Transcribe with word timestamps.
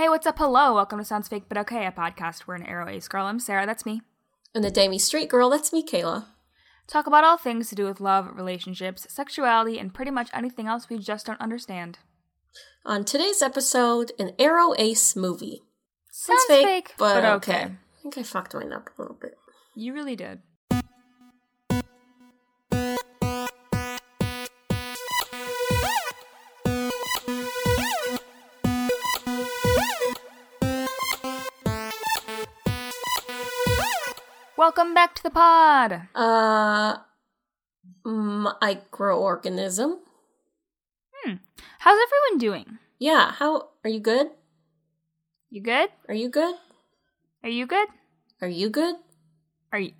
Hey, 0.00 0.08
what's 0.08 0.26
up? 0.26 0.38
Hello. 0.38 0.72
Welcome 0.72 0.98
to 0.98 1.04
Sounds 1.04 1.28
Fake 1.28 1.44
But 1.46 1.58
Okay, 1.58 1.84
a 1.84 1.92
podcast 1.92 2.46
where 2.46 2.56
an 2.56 2.64
aro 2.64 2.90
ace 2.90 3.06
girl, 3.06 3.26
I'm 3.26 3.38
Sarah, 3.38 3.66
that's 3.66 3.84
me, 3.84 4.00
And 4.54 4.64
the 4.64 4.70
Demi 4.70 4.98
Straight 4.98 5.28
Girl, 5.28 5.50
that's 5.50 5.74
me, 5.74 5.84
Kayla. 5.84 6.24
talk 6.86 7.06
about 7.06 7.22
all 7.22 7.36
things 7.36 7.68
to 7.68 7.74
do 7.74 7.84
with 7.84 8.00
love, 8.00 8.34
relationships, 8.34 9.06
sexuality, 9.10 9.78
and 9.78 9.92
pretty 9.92 10.10
much 10.10 10.30
anything 10.32 10.66
else 10.66 10.88
we 10.88 10.96
just 10.96 11.26
don't 11.26 11.38
understand. 11.38 11.98
On 12.86 13.04
today's 13.04 13.42
episode, 13.42 14.12
an 14.18 14.30
Aro 14.38 14.74
Ace 14.78 15.14
movie. 15.16 15.64
Sounds 16.10 16.44
It's 16.48 16.62
fake, 16.62 16.94
but, 16.96 17.20
but 17.20 17.24
okay. 17.34 17.52
okay. 17.52 17.64
I 17.64 18.02
think 18.02 18.16
I 18.16 18.22
fucked 18.22 18.54
mine 18.54 18.72
up 18.72 18.88
a 18.96 19.02
little 19.02 19.18
bit. 19.20 19.36
You 19.74 19.92
really 19.92 20.16
did. 20.16 20.40
Welcome 34.60 34.92
back 34.92 35.14
to 35.14 35.22
the 35.22 35.30
pod. 35.30 36.02
Uh, 36.14 36.98
microorganism. 38.04 40.00
Hmm. 41.14 41.32
How's 41.78 41.98
everyone 41.98 42.38
doing? 42.38 42.78
Yeah, 42.98 43.32
how 43.32 43.70
are 43.82 43.88
you 43.88 44.00
good? 44.00 44.26
You 45.48 45.62
good? 45.62 45.88
Are 46.10 46.14
you 46.14 46.28
good? 46.28 46.56
Are 47.42 47.48
you 47.48 47.66
good? 47.66 47.88
Are 48.42 48.48
you 48.48 48.68
good? 48.68 48.96
Are 49.72 49.78
you 49.78 49.92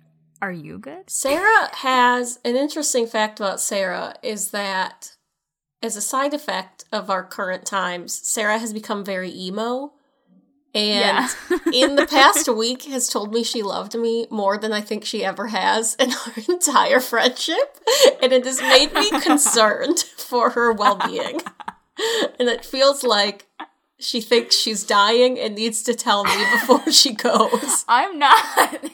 are 0.43 0.51
you 0.51 0.77
good? 0.77 1.09
Sarah 1.09 1.75
has 1.77 2.37
an 2.45 2.55
interesting 2.55 3.07
fact 3.07 3.39
about 3.39 3.61
Sarah 3.61 4.13
is 4.21 4.51
that 4.51 5.13
as 5.81 5.95
a 5.95 6.01
side 6.01 6.35
effect 6.35 6.85
of 6.91 7.09
our 7.09 7.23
current 7.23 7.65
times, 7.65 8.13
Sarah 8.13 8.59
has 8.59 8.73
become 8.73 9.03
very 9.03 9.33
emo. 9.33 9.93
And 10.73 11.29
in 11.73 11.95
the 11.95 12.07
past 12.07 12.47
week 12.47 12.83
has 12.83 13.09
told 13.09 13.33
me 13.33 13.43
she 13.43 13.61
loved 13.61 13.95
me 13.95 14.27
more 14.29 14.57
than 14.57 14.71
I 14.71 14.81
think 14.81 15.03
she 15.03 15.23
ever 15.23 15.47
has 15.47 15.95
in 15.95 16.11
our 16.27 16.33
entire 16.49 16.99
friendship. 16.99 17.79
And 18.21 18.31
it 18.31 18.45
has 18.45 18.61
made 18.61 18.93
me 18.93 19.09
concerned 19.21 19.99
for 20.17 20.51
her 20.51 20.71
well 20.71 20.95
being. 20.95 21.41
And 22.39 22.47
it 22.47 22.65
feels 22.65 23.03
like 23.03 23.47
she 23.99 24.21
thinks 24.21 24.55
she's 24.55 24.83
dying 24.83 25.37
and 25.37 25.55
needs 25.55 25.83
to 25.83 25.93
tell 25.93 26.23
me 26.23 26.45
before 26.53 26.91
she 26.91 27.13
goes. 27.13 27.85
I'm 27.87 28.17
not. 28.17 28.89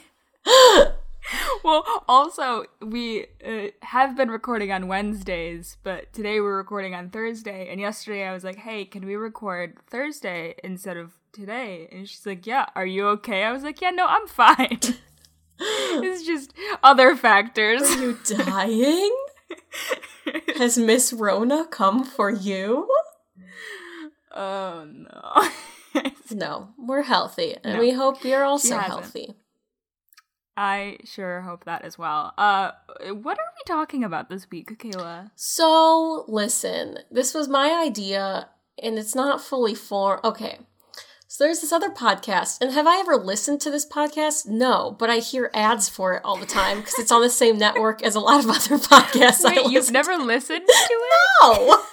well, 1.63 2.03
also, 2.09 2.65
we 2.81 3.27
uh, 3.45 3.67
have 3.83 4.17
been 4.17 4.29
recording 4.29 4.71
on 4.71 4.87
Wednesdays, 4.87 5.77
but 5.83 6.11
today 6.11 6.41
we're 6.41 6.57
recording 6.57 6.95
on 6.95 7.09
Thursday. 7.09 7.69
And 7.69 7.79
yesterday 7.79 8.25
I 8.25 8.33
was 8.33 8.43
like, 8.43 8.57
hey, 8.57 8.83
can 8.83 9.05
we 9.05 9.15
record 9.15 9.77
Thursday 9.87 10.55
instead 10.63 10.97
of 10.97 11.13
today? 11.37 11.87
And 11.91 12.07
she's 12.09 12.25
like, 12.25 12.45
yeah, 12.45 12.65
are 12.75 12.85
you 12.85 13.07
okay? 13.09 13.43
I 13.43 13.51
was 13.51 13.63
like, 13.63 13.81
yeah, 13.81 13.91
no, 13.91 14.05
I'm 14.05 14.27
fine. 14.27 14.79
it's 15.59 16.25
just 16.25 16.53
other 16.83 17.15
factors. 17.15 17.81
Are 17.83 17.99
you 18.01 18.17
dying? 18.25 19.15
Has 20.57 20.77
Miss 20.77 21.13
Rona 21.13 21.65
come 21.65 22.03
for 22.03 22.29
you? 22.29 22.89
oh, 24.35 24.85
no. 24.91 25.49
No, 26.29 26.69
we're 26.77 27.03
healthy, 27.03 27.55
and 27.63 27.75
No. 27.75 27.79
we 27.79 27.91
hope 27.91 28.23
you're 28.23 28.43
also 28.43 28.77
healthy. 28.77 29.33
I 30.55 30.97
sure 31.05 31.41
hope 31.41 31.63
that 31.63 31.83
as 31.83 31.97
well. 31.97 32.33
Uh, 32.37 32.71
what 33.13 33.39
are 33.39 33.45
we 33.57 33.63
talking 33.65 34.03
about 34.03 34.29
this 34.29 34.45
week, 34.51 34.77
Kayla? 34.77 35.31
So, 35.35 36.25
listen, 36.27 36.99
this 37.09 37.33
was 37.33 37.47
my 37.47 37.71
idea, 37.81 38.49
and 38.83 38.99
it's 38.99 39.15
not 39.15 39.41
fully 39.41 39.73
formed. 39.73 40.23
Okay. 40.25 40.59
So 41.29 41.43
there's 41.43 41.59
this 41.59 41.73
other 41.73 41.89
podcast, 41.89 42.59
and 42.61 42.71
have 42.71 42.87
I 42.87 42.99
ever 42.99 43.17
listened 43.17 43.59
to 43.61 43.69
this 43.69 43.85
podcast? 43.85 44.47
No, 44.47 44.95
but 44.97 45.09
I 45.09 45.17
hear 45.17 45.51
ads 45.53 45.89
for 45.89 46.13
it 46.13 46.21
all 46.23 46.37
the 46.37 46.45
time 46.45 46.77
because 46.79 46.97
it's 46.99 47.11
on 47.11 47.21
the 47.21 47.29
same 47.29 47.57
network 47.57 48.01
as 48.01 48.15
a 48.15 48.21
lot 48.21 48.43
of 48.45 48.49
other 48.49 48.77
podcasts. 48.77 49.43
Wait, 49.43 49.69
you've 49.69 49.91
never 49.91 50.15
listened 50.15 50.65
to 50.65 50.73
it? 50.73 51.31
No, 51.41 51.83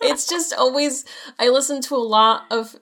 it's 0.00 0.26
just 0.26 0.54
always. 0.54 1.04
I 1.38 1.50
listen 1.50 1.82
to 1.82 1.94
a 1.94 1.98
lot 1.98 2.44
of 2.50 2.74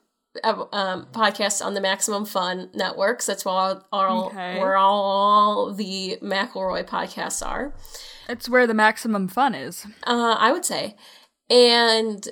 um, 0.44 1.06
podcasts 1.10 1.64
on 1.64 1.74
the 1.74 1.80
Maximum 1.80 2.24
Fun 2.26 2.70
networks. 2.74 3.26
That's 3.26 3.44
where 3.44 3.54
all, 3.92 4.26
Okay. 4.28 4.60
where 4.60 4.76
all 4.76 5.74
the 5.74 6.18
McElroy 6.22 6.86
podcasts 6.86 7.44
are. 7.44 7.74
It's 8.28 8.48
where 8.48 8.68
the 8.68 8.74
maximum 8.74 9.26
fun 9.26 9.56
is. 9.56 9.84
Uh, 10.06 10.36
I 10.38 10.52
would 10.52 10.64
say, 10.64 10.94
and 11.50 12.28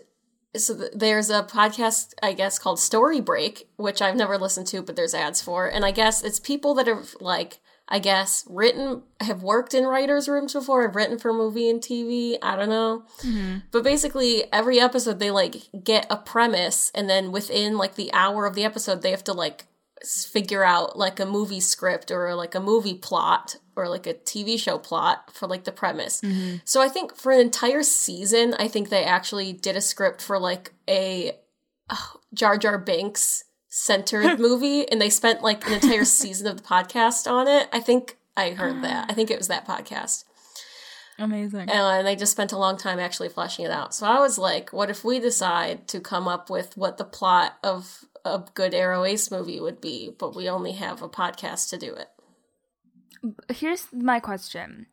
so 0.59 0.75
there's 0.94 1.31
a 1.31 1.43
podcast 1.43 2.15
I 2.22 2.33
guess 2.33 2.59
called 2.59 2.78
Story 2.78 3.21
Break, 3.21 3.69
which 3.77 4.03
I've 4.03 4.17
never 4.17 4.39
listened 4.39 4.67
to, 4.69 4.83
but 4.83 4.97
there's 4.97 5.15
ads 5.15 5.41
for, 5.43 5.67
and 5.67 5.84
I 5.84 5.91
guess 5.91 6.22
it's 6.22 6.41
people 6.41 6.75
that 6.75 6.87
have 6.87 7.15
like. 7.21 7.59
I 7.89 8.00
guess 8.00 8.44
written 8.50 9.05
have 9.21 9.45
worked 9.45 9.72
in 9.72 9.84
writers' 9.84 10.28
rooms 10.28 10.55
before. 10.55 10.83
I've 10.83 10.97
written 10.97 11.21
for 11.21 11.33
movie 11.33 11.71
and 11.71 11.81
TV. 11.81 12.37
I 12.43 12.56
don't 12.56 12.69
know. 12.69 13.05
Mm-hmm. 13.21 13.59
But 13.71 13.84
basically, 13.84 14.53
every 14.53 14.81
episode 14.81 15.21
they 15.21 15.31
like 15.31 15.69
get 15.84 16.05
a 16.11 16.16
premise, 16.16 16.91
and 16.97 17.09
then 17.09 17.31
within 17.31 17.78
like 17.78 17.95
the 17.95 18.12
hour 18.12 18.45
of 18.45 18.56
the 18.56 18.65
episode, 18.65 19.03
they 19.03 19.12
have 19.12 19.22
to 19.22 19.33
like 19.33 19.66
figure 20.05 20.65
out 20.65 20.99
like 20.99 21.19
a 21.19 21.27
movie 21.27 21.61
script 21.61 22.11
or 22.11 22.34
like 22.34 22.55
a 22.55 22.61
movie 22.61 22.95
plot 22.95 23.57
or 23.75 23.89
like 23.89 24.07
a 24.07 24.15
TV 24.15 24.59
show 24.59 24.79
plot 24.79 25.31
for 25.33 25.47
like 25.47 25.65
the 25.65 25.73
premise. 25.73 26.21
Mm-hmm. 26.21 26.57
So 26.65 26.81
I 26.81 26.89
think 26.89 27.17
for 27.17 27.33
an 27.33 27.41
entire 27.41 27.83
season, 27.83 28.55
I 28.59 28.69
think 28.69 28.89
they 28.89 29.05
actually 29.05 29.53
did 29.53 29.77
a 29.77 29.81
script 29.81 30.23
for 30.23 30.39
like 30.39 30.73
a 30.89 31.33
oh, 31.91 32.21
Jar 32.34 32.57
Jar 32.59 32.79
Binks 32.79 33.45
centered 33.69 34.39
movie, 34.39 34.89
and 34.89 35.01
they 35.01 35.11
spent 35.11 35.43
like 35.43 35.67
an 35.67 35.75
entire 35.75 36.05
season 36.05 36.47
of 36.47 36.57
the 36.57 36.63
podcast 36.63 37.31
on 37.31 37.49
it. 37.49 37.69
I 37.73 37.81
think 37.81 38.17
I 38.37 38.51
heard 38.51 38.83
that. 38.83 39.11
I 39.11 39.15
think 39.15 39.31
it 39.31 39.39
was 39.39 39.49
that 39.49 39.67
podcast 39.67 40.25
Amazing. 41.19 41.61
and 41.61 41.71
uh, 41.71 42.03
they 42.03 42.17
just 42.17 42.33
spent 42.33 42.53
a 42.53 42.59
long 42.59 42.77
time 42.77 42.99
actually 42.99 43.28
fleshing 43.28 43.65
it 43.65 43.71
out. 43.71 43.95
So 43.95 44.07
I 44.07 44.21
was 44.21 44.39
like, 44.39 44.73
what 44.73 44.91
if 44.91 45.05
we 45.05 45.19
decide 45.19 45.89
to 45.89 46.01
come 46.01 46.28
up 46.28 46.51
with 46.51 46.77
what 46.77 46.99
the 46.99 47.05
plot 47.05 47.57
of 47.63 48.06
a 48.26 48.44
good 48.54 48.72
Aro 48.72 49.09
Ace 49.09 49.31
movie 49.31 49.60
would 49.60 49.81
be, 49.81 50.14
but 50.19 50.34
we 50.37 50.48
only 50.48 50.72
have 50.72 51.00
a 51.03 51.09
podcast 51.09 51.70
to 51.70 51.78
do 51.78 51.94
it? 51.94 52.09
Here's 53.50 53.87
my 53.92 54.20
question. 54.20 54.87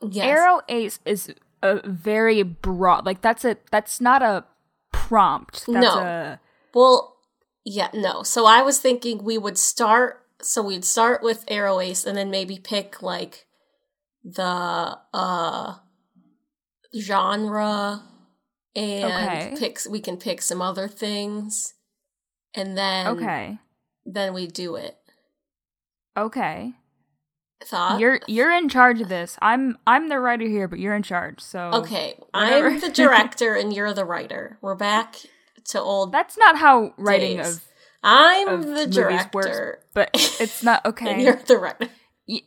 Yes. 0.00 0.38
Aro 0.38 0.60
Ace 0.68 1.00
is 1.04 1.34
a 1.62 1.80
very 1.88 2.44
broad 2.44 3.04
like 3.04 3.20
that's 3.20 3.44
a 3.44 3.56
that's 3.72 4.00
not 4.00 4.22
a 4.22 4.44
prompt. 4.92 5.66
That's 5.66 5.68
No. 5.68 5.98
a 6.00 6.40
Well, 6.72 7.16
yeah, 7.64 7.88
no. 7.92 8.22
So 8.22 8.46
I 8.46 8.62
was 8.62 8.78
thinking 8.78 9.24
we 9.24 9.38
would 9.38 9.58
start. 9.58 10.24
So 10.40 10.62
we'd 10.62 10.84
start 10.84 11.22
with 11.22 11.44
Aro 11.46 11.84
Ace, 11.84 12.06
and 12.06 12.16
then 12.16 12.30
maybe 12.30 12.58
pick 12.58 13.02
like 13.02 13.46
the 14.22 14.98
uh 15.12 15.74
genre, 16.98 18.02
and 18.76 19.04
Okay. 19.12 19.54
pick. 19.58 19.80
We 19.90 20.00
can 20.00 20.16
pick 20.16 20.42
some 20.42 20.62
other 20.62 20.86
things, 20.88 21.74
and 22.54 22.76
then 22.76 23.06
Okay. 23.08 23.58
then 24.04 24.34
we 24.34 24.46
do 24.46 24.76
it. 24.76 24.96
Okay. 26.16 26.72
Thought 27.64 27.98
You're 27.98 28.20
you're 28.28 28.52
in 28.52 28.68
charge 28.68 29.00
of 29.00 29.08
this. 29.08 29.36
I'm 29.42 29.78
I'm 29.86 30.08
the 30.08 30.20
writer 30.20 30.46
here, 30.46 30.68
but 30.68 30.78
you're 30.78 30.94
in 30.94 31.02
charge. 31.02 31.40
So 31.40 31.70
Okay, 31.74 32.14
Whatever. 32.30 32.68
I'm 32.68 32.80
the 32.80 32.88
director 32.92 33.54
and 33.54 33.72
you're 33.72 33.92
the 33.92 34.04
writer. 34.04 34.58
We're 34.60 34.76
back 34.76 35.16
to 35.66 35.80
old. 35.80 36.12
That's 36.12 36.38
not 36.38 36.56
how 36.56 36.94
writing 36.96 37.38
Days. 37.38 37.56
of, 37.56 37.64
I'm 38.04 38.48
of 38.48 38.66
the 38.66 38.86
director, 38.86 39.28
works, 39.34 39.84
but 39.92 40.10
it's 40.14 40.62
not 40.62 40.82
and 40.84 40.92
okay. 40.94 41.22
you're 41.24 41.34
the 41.36 41.58
writer. 41.58 41.88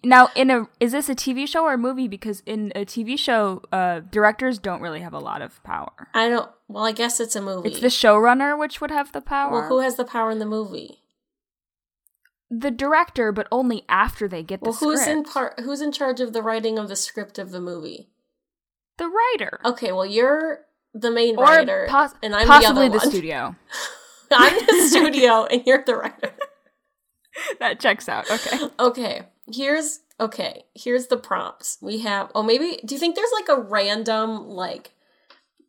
Now, 0.03 0.29
in 0.35 0.51
a 0.51 0.67
is 0.79 0.91
this 0.91 1.09
a 1.09 1.15
TV 1.15 1.47
show 1.47 1.63
or 1.63 1.73
a 1.73 1.77
movie? 1.77 2.07
Because 2.07 2.43
in 2.45 2.71
a 2.75 2.85
TV 2.85 3.17
show, 3.17 3.63
uh, 3.71 4.01
directors 4.01 4.59
don't 4.59 4.81
really 4.81 4.99
have 5.01 5.13
a 5.13 5.19
lot 5.19 5.41
of 5.41 5.63
power. 5.63 6.09
I 6.13 6.29
don't. 6.29 6.49
Well, 6.67 6.85
I 6.85 6.91
guess 6.91 7.19
it's 7.19 7.35
a 7.35 7.41
movie. 7.41 7.69
It's 7.69 7.79
the 7.79 7.87
showrunner 7.87 8.57
which 8.57 8.79
would 8.79 8.91
have 8.91 9.11
the 9.11 9.21
power. 9.21 9.51
well, 9.51 9.67
who 9.67 9.79
has 9.79 9.95
the 9.95 10.05
power 10.05 10.29
in 10.31 10.39
the 10.39 10.45
movie? 10.45 10.99
the 12.51 12.69
director, 12.69 13.31
but 13.31 13.47
only 13.49 13.85
after 13.87 14.27
they 14.27 14.43
get 14.43 14.59
the 14.59 14.71
Well, 14.71 14.77
who's 14.77 15.07
in 15.07 15.23
script. 15.25 15.33
part? 15.33 15.59
Who's 15.61 15.79
in 15.81 15.93
charge 15.93 16.19
of 16.19 16.33
the 16.33 16.41
writing 16.41 16.77
of 16.77 16.89
the 16.89 16.97
script 16.97 17.39
of 17.39 17.51
the 17.51 17.61
movie? 17.61 18.09
The 18.97 19.07
writer, 19.07 19.61
Okay, 19.63 19.93
well, 19.93 20.05
you're 20.05 20.65
the 20.93 21.09
main 21.09 21.37
or 21.37 21.45
writer, 21.45 21.87
pos- 21.89 22.13
and 22.21 22.35
I'm 22.35 22.45
possibly 22.45 22.89
the, 22.89 22.99
the, 22.99 23.09
studio. 23.09 23.55
I'm 24.31 24.65
the 24.67 24.87
studio, 24.89 25.45
and 25.45 25.63
you're 25.65 25.83
the 25.83 25.95
writer. 25.95 26.33
that 27.59 27.79
checks 27.79 28.09
out. 28.09 28.29
Okay. 28.29 28.57
Okay, 28.79 29.21
here's 29.53 29.99
okay. 30.19 30.63
Here's 30.73 31.07
the 31.07 31.17
prompts 31.17 31.77
we 31.81 31.99
have. 31.99 32.31
Oh, 32.35 32.43
maybe 32.43 32.79
do 32.85 32.95
you 32.95 32.99
think 32.99 33.15
there's 33.15 33.31
like 33.33 33.49
a 33.49 33.61
random 33.61 34.47
like 34.47 34.91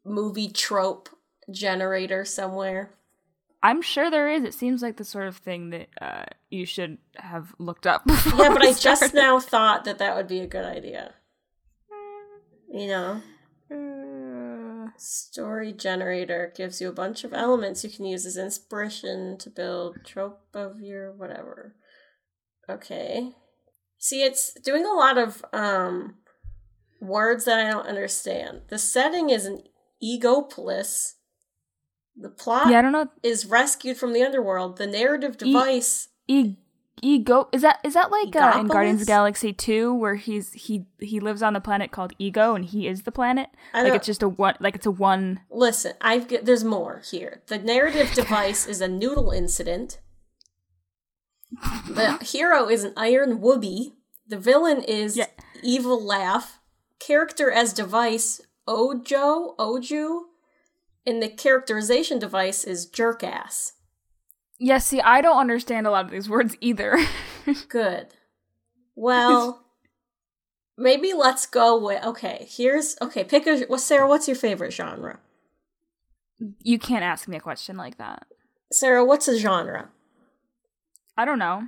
movie 0.05 0.49
trope 0.49 1.09
generator 1.51 2.25
somewhere? 2.25 2.95
I'm 3.63 3.81
sure 3.81 4.11
there 4.11 4.29
is. 4.29 4.43
It 4.43 4.55
seems 4.55 4.83
like 4.83 4.97
the 4.97 5.05
sort 5.05 5.29
of 5.29 5.37
thing 5.37 5.71
that 5.71 5.89
uh, 6.01 6.25
you 6.51 6.67
should 6.67 6.99
have 7.17 7.55
looked 7.59 7.87
up. 7.87 8.05
Before 8.07 8.45
Yeah, 8.45 8.53
but 8.53 8.63
I 8.63 8.73
just 8.73 9.15
now 9.15 9.39
thought 9.39 9.85
that 9.85 9.99
that 9.99 10.17
would 10.17 10.27
be 10.27 10.41
a 10.41 10.47
good 10.47 10.65
idea. 10.65 11.15
You 12.73 12.87
know. 12.89 13.23
Uh, 13.71 14.91
Story 14.97 15.73
generator 15.73 16.53
gives 16.55 16.81
you 16.81 16.89
a 16.89 16.93
bunch 16.93 17.25
of 17.25 17.33
elements 17.33 17.85
you 17.85 17.91
can 17.91 18.05
use 18.05 18.27
as 18.27 18.37
inspiration 18.37 19.39
to 19.39 19.49
build 19.49 19.99
trope 20.05 20.41
of 20.55 20.81
your 20.81 21.13
whatever. 21.13 21.75
Okay. 22.69 23.33
See, 24.03 24.25
it's 24.25 24.53
doing 24.55 24.85
a 24.85 24.93
lot 24.95 25.17
of 25.17 25.45
um 25.53 26.17
words 27.01 27.45
that 27.45 27.61
I 27.61 27.71
don't 27.71 27.87
understand. 27.87 28.63
The 28.69 28.77
setting 28.77 29.31
is 29.31 29.47
an 29.47 29.63
egopolis. 30.03 31.13
The 32.17 32.29
plot 32.29 32.69
Yeah, 32.69 32.81
I 32.81 32.83
don't 32.83 32.91
know. 32.91 33.07
is 33.23 33.47
rescued 33.47 33.97
from 33.97 34.13
the 34.13 34.25
underworld. 34.25 34.77
The 34.77 34.89
narrative 34.89 35.37
device 35.37 36.09
E- 36.27 36.57
ego 37.01 37.49
is 37.53 37.63
that 37.63 37.79
is 37.85 37.95
that 37.95 38.11
like 38.11 38.35
uh, 38.35 38.59
in 38.59 38.67
Guardians 38.67 39.03
of 39.03 39.07
the 39.07 39.13
Galaxy 39.13 39.53
2 39.53 39.95
where 39.95 40.17
he's 40.17 40.53
he 40.53 40.85
he 40.99 41.21
lives 41.21 41.41
on 41.41 41.53
the 41.53 41.61
planet 41.61 41.93
called 41.93 42.13
Ego 42.19 42.57
and 42.57 42.65
he 42.65 42.89
is 42.89 43.03
the 43.03 43.13
planet? 43.13 43.51
I 43.73 43.85
Like 43.85 43.95
it's 43.95 44.07
just 44.07 44.25
a 44.25 44.29
one 44.29 44.57
like 44.59 44.75
it's 44.75 44.87
a 44.87 44.91
one 44.91 45.43
Listen, 45.49 45.93
I've 46.01 46.27
get, 46.27 46.45
there's 46.45 46.65
more 46.65 47.03
here. 47.09 47.43
The 47.47 47.59
narrative 47.59 48.13
device 48.15 48.67
is 48.67 48.81
a 48.81 48.89
noodle 48.89 49.31
incident. 49.31 50.01
The 51.89 52.19
hero 52.23 52.69
is 52.69 52.85
an 52.85 52.93
Iron 52.97 53.39
Woobie. 53.39 53.93
The 54.27 54.39
villain 54.39 54.83
is 54.83 55.17
Yeah. 55.17 55.27
evil 55.63 56.03
laugh. 56.03 56.59
Character 56.99 57.51
as 57.51 57.73
device 57.73 58.41
Ojo 58.67 59.55
Oju, 59.59 60.23
and 61.05 61.23
the 61.23 61.29
characterization 61.29 62.19
device 62.19 62.65
is 62.65 62.87
jerkass. 62.89 63.73
Yes, 63.73 63.73
Yeah, 64.59 64.79
see, 64.79 65.01
I 65.01 65.21
don't 65.21 65.39
understand 65.39 65.87
a 65.87 65.91
lot 65.91 66.05
of 66.05 66.11
these 66.13 66.29
words 66.29 66.57
either. 66.61 66.97
Good. 67.69 68.09
Well, 68.95 69.65
maybe 70.79 71.13
let's 71.13 71.47
go 71.47 71.77
with 71.85 72.05
okay. 72.05 72.47
Here's 72.49 72.97
okay. 73.03 73.25
Pick 73.25 73.47
a. 73.47 73.67
Well, 73.69 73.79
Sarah, 73.79 74.07
what's 74.09 74.29
your 74.29 74.37
favorite 74.37 74.73
genre? 74.73 75.19
you 76.61 76.77
can't 76.79 77.05
ask 77.05 77.29
me 77.29 77.37
a 77.37 77.41
question 77.41 77.77
like 77.77 77.99
that. 77.99 78.27
Sarah, 78.73 79.05
what's 79.05 79.29
a 79.29 79.39
genre? 79.39 79.91
I 81.17 81.25
don't 81.25 81.39
know. 81.39 81.63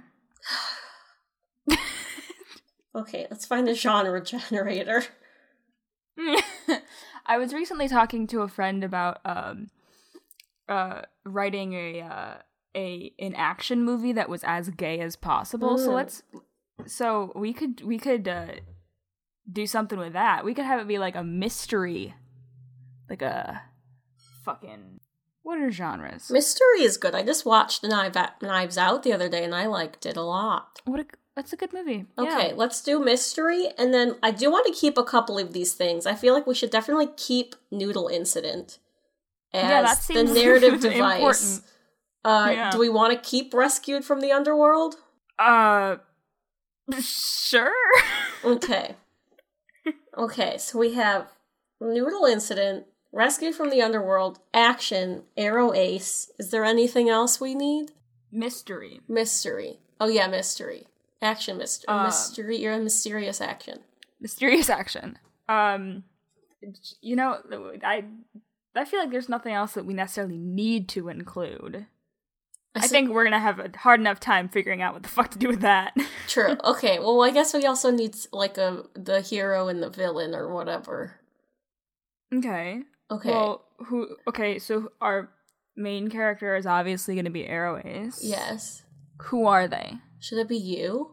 Okay, 2.96 3.26
let's 3.28 3.44
find 3.44 3.68
a 3.68 3.74
genre 3.74 4.22
generator. 4.22 5.02
I 7.26 7.38
was 7.38 7.52
recently 7.52 7.88
talking 7.88 8.28
to 8.28 8.42
a 8.42 8.48
friend 8.48 8.84
about 8.84 9.18
um 9.24 9.66
uh 10.68 11.02
writing 11.24 11.72
a 11.72 12.00
uh 12.02 12.34
a 12.76 13.12
an 13.18 13.34
action 13.34 13.82
movie 13.82 14.12
that 14.12 14.28
was 14.28 14.44
as 14.44 14.70
gay 14.70 15.00
as 15.00 15.16
possible. 15.16 15.76
So 15.76 15.90
Mm. 15.90 15.94
let's 15.94 16.22
so 16.86 17.32
we 17.34 17.52
could 17.52 17.80
we 17.82 17.98
could 17.98 18.28
uh 18.28 18.46
do 19.50 19.66
something 19.66 19.98
with 19.98 20.12
that. 20.12 20.44
We 20.44 20.54
could 20.54 20.64
have 20.64 20.78
it 20.78 20.86
be 20.86 20.98
like 20.98 21.16
a 21.16 21.24
mystery. 21.24 22.14
Like 23.10 23.22
a 23.22 23.60
fucking 24.44 25.00
what 25.44 25.58
are 25.60 25.70
genres? 25.70 26.28
Mystery 26.30 26.80
is 26.82 26.96
good. 26.96 27.14
I 27.14 27.22
just 27.22 27.46
watched 27.46 27.84
Knives 27.84 28.16
Out, 28.16 28.42
Knives 28.42 28.76
Out 28.76 29.04
the 29.04 29.12
other 29.12 29.28
day 29.28 29.44
and 29.44 29.54
I 29.54 29.66
liked 29.66 30.04
it 30.06 30.16
a 30.16 30.22
lot. 30.22 30.80
What 30.84 30.98
a 31.00 31.06
that's 31.36 31.52
a 31.52 31.56
good 31.56 31.72
movie. 31.72 32.06
Okay, 32.18 32.48
Yeah. 32.48 32.54
let's 32.56 32.80
do 32.82 32.98
mystery. 33.00 33.68
And 33.78 33.92
then 33.94 34.16
I 34.22 34.30
do 34.30 34.50
want 34.50 34.66
to 34.66 34.72
keep 34.72 34.96
a 34.98 35.02
couple 35.04 35.38
of 35.38 35.52
these 35.52 35.74
things. 35.74 36.06
I 36.06 36.14
feel 36.14 36.32
like 36.34 36.46
we 36.46 36.54
should 36.54 36.70
definitely 36.70 37.08
keep 37.16 37.54
Noodle 37.70 38.08
Incident 38.08 38.78
as 39.52 39.62
Yeah, 39.68 39.82
that 39.82 39.98
the 39.98 40.02
seems 40.02 40.32
narrative 40.42 40.80
device. 40.80 41.18
important. 41.18 41.62
Uh, 42.24 42.50
Yeah. 42.52 42.70
Do 42.70 42.78
we 42.78 42.88
want 42.88 43.12
to 43.12 43.18
keep 43.30 43.52
Rescued 43.52 44.04
from 44.04 44.20
the 44.20 44.32
Underworld? 44.32 44.96
Uh 45.38 45.96
sure. 47.00 47.72
Okay. 48.44 48.94
okay, 50.18 50.58
so 50.58 50.78
we 50.78 50.92
have 50.94 51.32
Noodle 51.80 52.26
Incident, 52.26 52.84
Rescued 53.14 53.54
from 53.54 53.70
the 53.70 53.80
Underworld, 53.80 54.40
Action, 54.52 55.22
Aro 55.38 55.74
Ace. 55.76 56.32
Is 56.38 56.50
there 56.50 56.64
anything 56.64 57.08
else 57.08 57.40
we 57.40 57.54
need? 57.54 57.92
mystery. 58.32 59.00
Mystery. 59.08 59.78
Oh 60.00 60.08
yeah, 60.08 60.26
mystery. 60.26 60.88
Action 61.22 61.56
mystery. 61.56 61.86
Uh, 61.86 62.04
mystery. 62.06 62.56
You're 62.60 62.72
a 62.72 62.80
mysterious 62.80 63.40
action. 63.40 63.78
mysterious 64.20 64.68
action. 64.68 65.16
Um, 65.48 66.02
you 67.00 67.14
know, 67.14 67.38
I 67.84 68.04
I 68.74 68.84
feel 68.84 68.98
like 68.98 69.12
there's 69.12 69.28
nothing 69.28 69.54
else 69.54 69.74
that 69.74 69.86
we 69.86 69.94
necessarily 69.94 70.36
need 70.36 70.88
to 70.90 71.08
include. 71.08 71.86
I 72.74 72.80
see- 72.80 72.88
think 72.88 73.10
we're 73.10 73.22
gonna 73.22 73.38
have 73.38 73.60
a 73.60 73.70
hard 73.78 74.00
enough 74.00 74.18
time 74.18 74.48
figuring 74.48 74.82
out 74.82 74.94
what 74.94 75.04
the 75.04 75.08
fuck 75.08 75.30
to 75.30 75.38
do 75.38 75.46
with 75.46 75.60
that. 75.60 75.96
True. 76.26 76.56
Okay. 76.64 76.98
Well, 76.98 77.22
I 77.22 77.30
guess 77.30 77.54
we 77.54 77.64
also 77.64 77.92
need 77.92 78.16
like 78.32 78.58
a 78.58 78.82
the 78.94 79.20
hero 79.20 79.68
and 79.68 79.80
the 79.80 79.90
villain 79.90 80.34
or 80.34 80.52
whatever. 80.52 81.20
okay. 82.34 82.82
Okay. 83.10 83.30
Well, 83.30 83.64
who? 83.86 84.16
Okay, 84.28 84.58
so 84.58 84.90
our 85.00 85.30
main 85.76 86.08
character 86.08 86.56
is 86.56 86.66
obviously 86.66 87.14
gonna 87.16 87.30
be 87.30 87.44
Aro 87.44 87.84
Ace. 87.84 88.20
yes. 88.22 88.82
Who 89.24 89.46
are 89.46 89.68
they? 89.68 89.94
Should 90.20 90.38
it 90.38 90.48
be 90.48 90.56
you? 90.56 91.12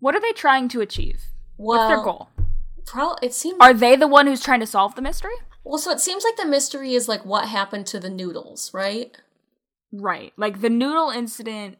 What 0.00 0.14
are 0.14 0.20
they 0.20 0.32
trying 0.32 0.68
to 0.70 0.80
achieve? 0.80 1.20
Well, 1.58 1.78
What's 1.78 1.88
their 1.88 2.02
goal? 2.04 2.28
Pro- 2.86 3.16
it 3.22 3.34
seems. 3.34 3.58
Are 3.60 3.74
they 3.74 3.96
the 3.96 4.08
one 4.08 4.26
who's 4.26 4.42
trying 4.42 4.60
to 4.60 4.66
solve 4.66 4.94
the 4.94 5.02
mystery? 5.02 5.34
well, 5.62 5.78
so 5.78 5.90
it 5.90 6.00
seems 6.00 6.24
like 6.24 6.36
the 6.36 6.46
mystery 6.46 6.94
is 6.94 7.06
like 7.08 7.24
what 7.24 7.46
happened 7.48 7.86
to 7.88 8.00
the 8.00 8.08
noodles, 8.08 8.72
right? 8.72 9.16
Right. 9.92 10.32
Like 10.36 10.60
the 10.62 10.70
noodle 10.70 11.10
incident 11.10 11.76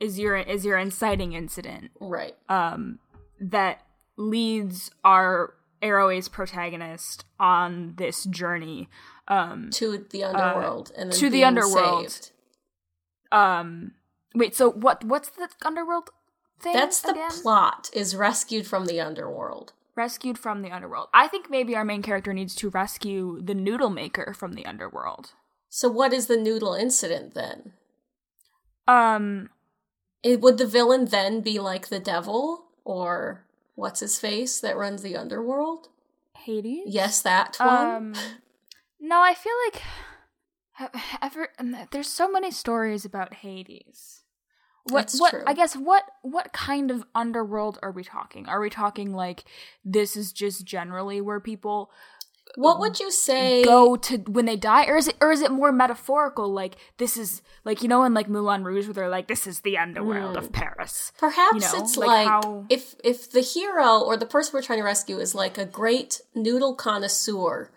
is 0.00 0.18
your 0.18 0.36
is 0.36 0.64
your 0.64 0.76
inciting 0.78 1.32
incident. 1.32 1.92
Right. 2.00 2.34
um, 2.48 2.98
that 3.40 3.82
leads 4.16 4.90
our 5.04 5.54
Aro 5.82 6.14
Ace 6.16 6.28
protagonist 6.28 7.24
on 7.40 7.94
this 7.96 8.24
journey. 8.24 8.88
Um, 9.28 9.70
To 9.72 9.98
the 10.10 10.24
underworld 10.24 10.92
and 10.96 11.10
then 11.10 11.16
Uh, 11.16 11.20
to 11.20 11.30
the 11.30 11.44
underworld. 11.44 12.10
saved. 12.10 12.30
um, 13.30 13.92
wait, 14.34 14.54
so 14.54 14.70
what? 14.70 15.04
What's 15.04 15.30
the 15.30 15.48
underworld 15.64 16.10
thing? 16.60 16.74
That's 16.74 17.00
the 17.00 17.10
again? 17.10 17.30
plot. 17.42 17.90
Is 17.92 18.14
rescued 18.16 18.66
from 18.66 18.86
the 18.86 19.00
underworld. 19.00 19.72
Rescued 19.94 20.38
from 20.38 20.62
the 20.62 20.70
underworld. 20.70 21.08
I 21.12 21.28
think 21.28 21.50
maybe 21.50 21.76
our 21.76 21.84
main 21.84 22.02
character 22.02 22.32
needs 22.32 22.54
to 22.56 22.70
rescue 22.70 23.40
the 23.42 23.54
noodle 23.54 23.90
maker 23.90 24.32
from 24.34 24.54
the 24.54 24.64
underworld. 24.66 25.32
So 25.68 25.88
what 25.88 26.12
is 26.12 26.26
the 26.28 26.36
noodle 26.36 26.74
incident 26.74 27.34
then? 27.34 27.72
Um, 28.88 29.50
It, 30.22 30.40
would 30.40 30.58
the 30.58 30.66
villain 30.66 31.06
then 31.06 31.40
be 31.40 31.58
like 31.58 31.88
the 31.88 31.98
devil 32.00 32.66
or 32.84 33.44
what's 33.74 34.00
his 34.00 34.18
face 34.18 34.60
that 34.60 34.76
runs 34.76 35.02
the 35.02 35.16
underworld? 35.16 35.88
Hades. 36.36 36.84
Yes, 36.86 37.22
that 37.22 37.56
one. 37.58 37.68
Um, 37.68 38.14
no, 39.00 39.20
I 39.20 39.34
feel 39.34 39.52
like 39.66 39.82
ever 41.22 41.48
there's 41.90 42.08
so 42.08 42.30
many 42.30 42.50
stories 42.50 43.04
about 43.04 43.34
Hades. 43.34 44.22
What 44.84 45.02
That's 45.02 45.20
what 45.20 45.30
true. 45.30 45.44
I 45.46 45.54
guess 45.54 45.74
what 45.76 46.04
what 46.22 46.52
kind 46.52 46.90
of 46.90 47.04
underworld 47.14 47.78
are 47.82 47.92
we 47.92 48.02
talking? 48.02 48.46
Are 48.48 48.60
we 48.60 48.70
talking 48.70 49.14
like 49.14 49.44
this 49.84 50.16
is 50.16 50.32
just 50.32 50.64
generally 50.64 51.20
where 51.20 51.40
people 51.40 51.92
what 52.56 52.78
would 52.80 53.00
you 53.00 53.10
say? 53.10 53.64
go 53.64 53.96
to 53.96 54.18
when 54.18 54.44
they 54.44 54.56
die 54.56 54.84
or 54.86 54.96
is 54.96 55.08
it 55.08 55.16
or 55.20 55.32
is 55.32 55.40
it 55.40 55.50
more 55.50 55.72
metaphorical 55.72 56.52
like 56.52 56.76
this 56.98 57.16
is 57.16 57.40
like 57.64 57.82
you 57.82 57.88
know 57.88 58.02
in 58.04 58.12
like 58.12 58.28
Moulin 58.28 58.62
Rouge 58.64 58.86
where 58.86 58.94
they're 58.94 59.08
like 59.08 59.26
this 59.28 59.46
is 59.46 59.60
the 59.60 59.78
underworld 59.78 60.36
of 60.36 60.52
Paris. 60.52 61.12
Perhaps 61.18 61.54
you 61.54 61.60
know, 61.60 61.82
it's 61.84 61.96
like 61.96 62.08
like, 62.08 62.28
how- 62.28 62.66
if 62.68 62.94
if 63.02 63.30
the 63.30 63.40
hero 63.40 64.00
or 64.00 64.16
the 64.16 64.26
person 64.26 64.52
we're 64.54 64.62
trying 64.62 64.80
to 64.80 64.84
rescue 64.84 65.18
is 65.18 65.34
like 65.34 65.56
a 65.56 65.64
great 65.64 66.20
noodle 66.34 66.74
connoisseur, 66.74 67.70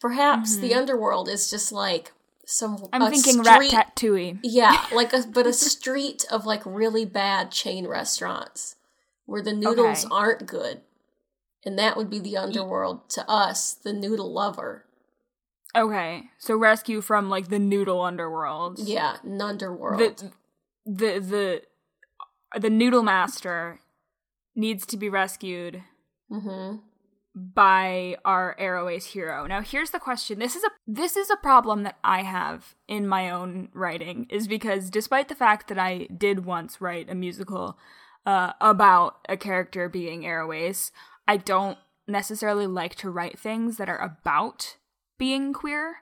perhaps 0.00 0.56
the 0.56 0.74
underworld 0.74 1.28
is 1.28 1.50
just 1.50 1.70
like 1.72 2.12
some. 2.46 2.76
Mm-hmm. 2.78 2.86
I'm 3.02 3.10
thinking 3.10 3.44
street, 3.44 3.72
Ratatouille. 3.72 4.38
Yeah, 4.42 4.86
like 4.94 5.12
a 5.12 5.24
but 5.30 5.46
a 5.46 5.52
street 5.52 6.24
of 6.30 6.46
like 6.46 6.62
really 6.64 7.04
bad 7.04 7.50
chain 7.50 7.86
restaurants 7.86 8.76
where 9.26 9.42
the 9.42 9.52
noodles 9.52 10.04
Okay. 10.04 10.14
aren't 10.14 10.46
good, 10.46 10.80
and 11.64 11.78
that 11.78 11.96
would 11.96 12.10
be 12.10 12.18
the 12.18 12.36
underworld 12.36 13.08
to 13.10 13.28
us, 13.30 13.72
the 13.74 13.92
noodle 13.92 14.32
lover. 14.32 14.84
Okay, 15.74 16.24
so 16.38 16.56
rescue 16.56 17.00
from 17.00 17.30
like 17.30 17.48
the 17.48 17.58
noodle 17.58 18.02
underworld. 18.02 18.78
Yeah, 18.78 19.16
underworld. 19.24 19.98
the 19.98 20.32
the 20.84 21.20
the 21.20 21.62
the 22.60 22.70
noodle 22.70 23.02
master 23.02 23.80
needs 24.54 24.86
to 24.86 24.96
be 24.96 25.08
rescued 25.08 25.82
hmm 26.30 26.76
by 27.34 28.14
our 28.26 28.54
aro 28.60 28.92
ace 28.92 29.06
hero 29.06 29.46
now 29.46 29.62
here's 29.62 29.88
the 29.90 29.98
question 29.98 30.38
this 30.38 30.54
is 30.54 30.62
a 30.64 30.68
this 30.86 31.16
is 31.16 31.30
a 31.30 31.36
problem 31.36 31.82
that 31.82 31.96
i 32.04 32.22
have 32.22 32.74
in 32.86 33.08
my 33.08 33.30
own 33.30 33.70
writing 33.72 34.26
is 34.28 34.46
because 34.46 34.90
despite 34.90 35.28
the 35.28 35.34
fact 35.34 35.68
that 35.68 35.78
i 35.78 36.06
did 36.14 36.44
once 36.44 36.78
write 36.78 37.08
a 37.08 37.14
musical 37.14 37.78
uh, 38.26 38.52
about 38.60 39.16
a 39.30 39.36
character 39.38 39.88
being 39.88 40.22
aro 40.24 40.54
ace 40.54 40.92
i 41.28 41.36
don't 41.36 41.78
necessarily 42.08 42.66
like 42.66 42.94
to 42.96 43.10
write 43.10 43.38
things 43.38 43.76
that 43.76 43.88
are 43.88 43.98
about 44.00 44.76
being 45.18 45.52
queer 45.52 45.96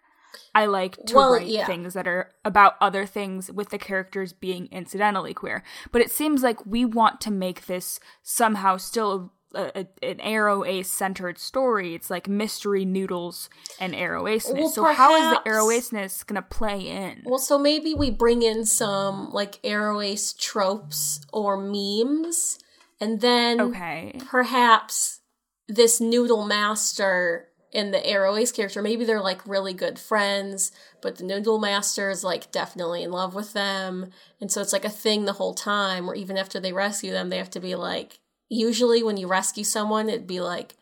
I 0.55 0.67
like 0.67 0.97
to 1.07 1.15
Well, 1.17 1.33
write 1.33 1.49
yeah. 1.49 1.67
things 1.67 1.93
that 1.95 2.07
are 2.07 2.31
about 2.45 2.77
other 2.81 3.05
things 3.05 3.51
with 3.51 3.71
the 3.71 3.79
characters 3.79 4.33
being 4.33 4.69
incidentally 4.71 5.35
queer. 5.35 5.65
But 5.91 6.03
it 6.03 6.11
seems 6.13 6.45
like 6.45 6.65
we 6.65 6.85
want 6.85 7.21
to 7.23 7.33
make 7.33 7.67
this 7.67 7.99
somehow 8.23 8.77
still 8.77 9.33
a, 9.57 9.73
a, 9.75 9.87
an 10.09 10.19
Aro 10.19 10.65
Ace 10.65 10.89
centered 10.89 11.37
story. 11.41 11.97
It's 11.97 12.11
like 12.11 12.29
mystery 12.29 12.85
noodles 12.85 13.51
and 13.81 13.93
Aro 13.93 14.33
Aceness. 14.33 14.61
Well, 14.61 14.69
so 14.71 14.85
how 14.85 15.17
is 15.17 15.35
the 15.35 15.41
perhaps- 15.43 15.51
Aro 15.51 15.77
Aceness 15.77 16.23
gonna 16.23 16.43
play 16.43 16.79
in? 16.87 17.23
Well, 17.25 17.41
so 17.41 17.59
maybe 17.59 17.93
we 17.95 18.11
bring 18.13 18.43
in 18.43 18.65
some 18.67 19.33
like 19.33 19.61
Aro 19.63 20.05
Ace 20.05 20.33
tropes 20.33 21.23
or 21.33 21.57
memes, 21.57 22.61
and 23.01 23.21
then 23.21 23.61
Okay. 23.61 24.13
perhaps 24.19 25.21
this 25.69 26.01
Noodle 26.01 26.45
Master 26.47 27.49
and 27.73 27.95
the 27.95 27.99
Aro 27.99 28.41
Ace 28.41 28.51
character, 28.51 28.83
maybe 28.83 29.05
they're 29.05 29.21
like 29.21 29.47
really 29.47 29.73
good 29.73 29.99
friends, 29.99 30.73
but 31.01 31.17
the 31.17 31.25
Noodle 31.25 31.61
Master 31.61 32.11
is 32.11 32.25
like 32.25 32.51
definitely 32.51 33.03
in 33.03 33.13
love 33.13 33.35
with 33.35 33.53
them. 33.53 34.11
And 34.41 34.51
so 34.51 34.61
it's 34.61 34.73
like 34.73 34.85
a 34.85 34.91
thing 34.91 35.25
the 35.25 35.35
whole 35.35 35.55
time, 35.55 36.09
or 36.09 36.15
even 36.15 36.37
after 36.37 36.59
they 36.59 36.73
rescue 36.73 37.13
them, 37.13 37.29
they 37.29 37.39
have 37.39 37.51
to 37.51 37.61
be 37.61 37.77
like, 37.77 38.19
usually 38.49 39.03
when 39.03 39.17
you 39.17 39.29
rescue 39.29 39.63
someone, 39.65 40.09
it'd 40.09 40.27
be 40.27 40.41
like 40.41 40.75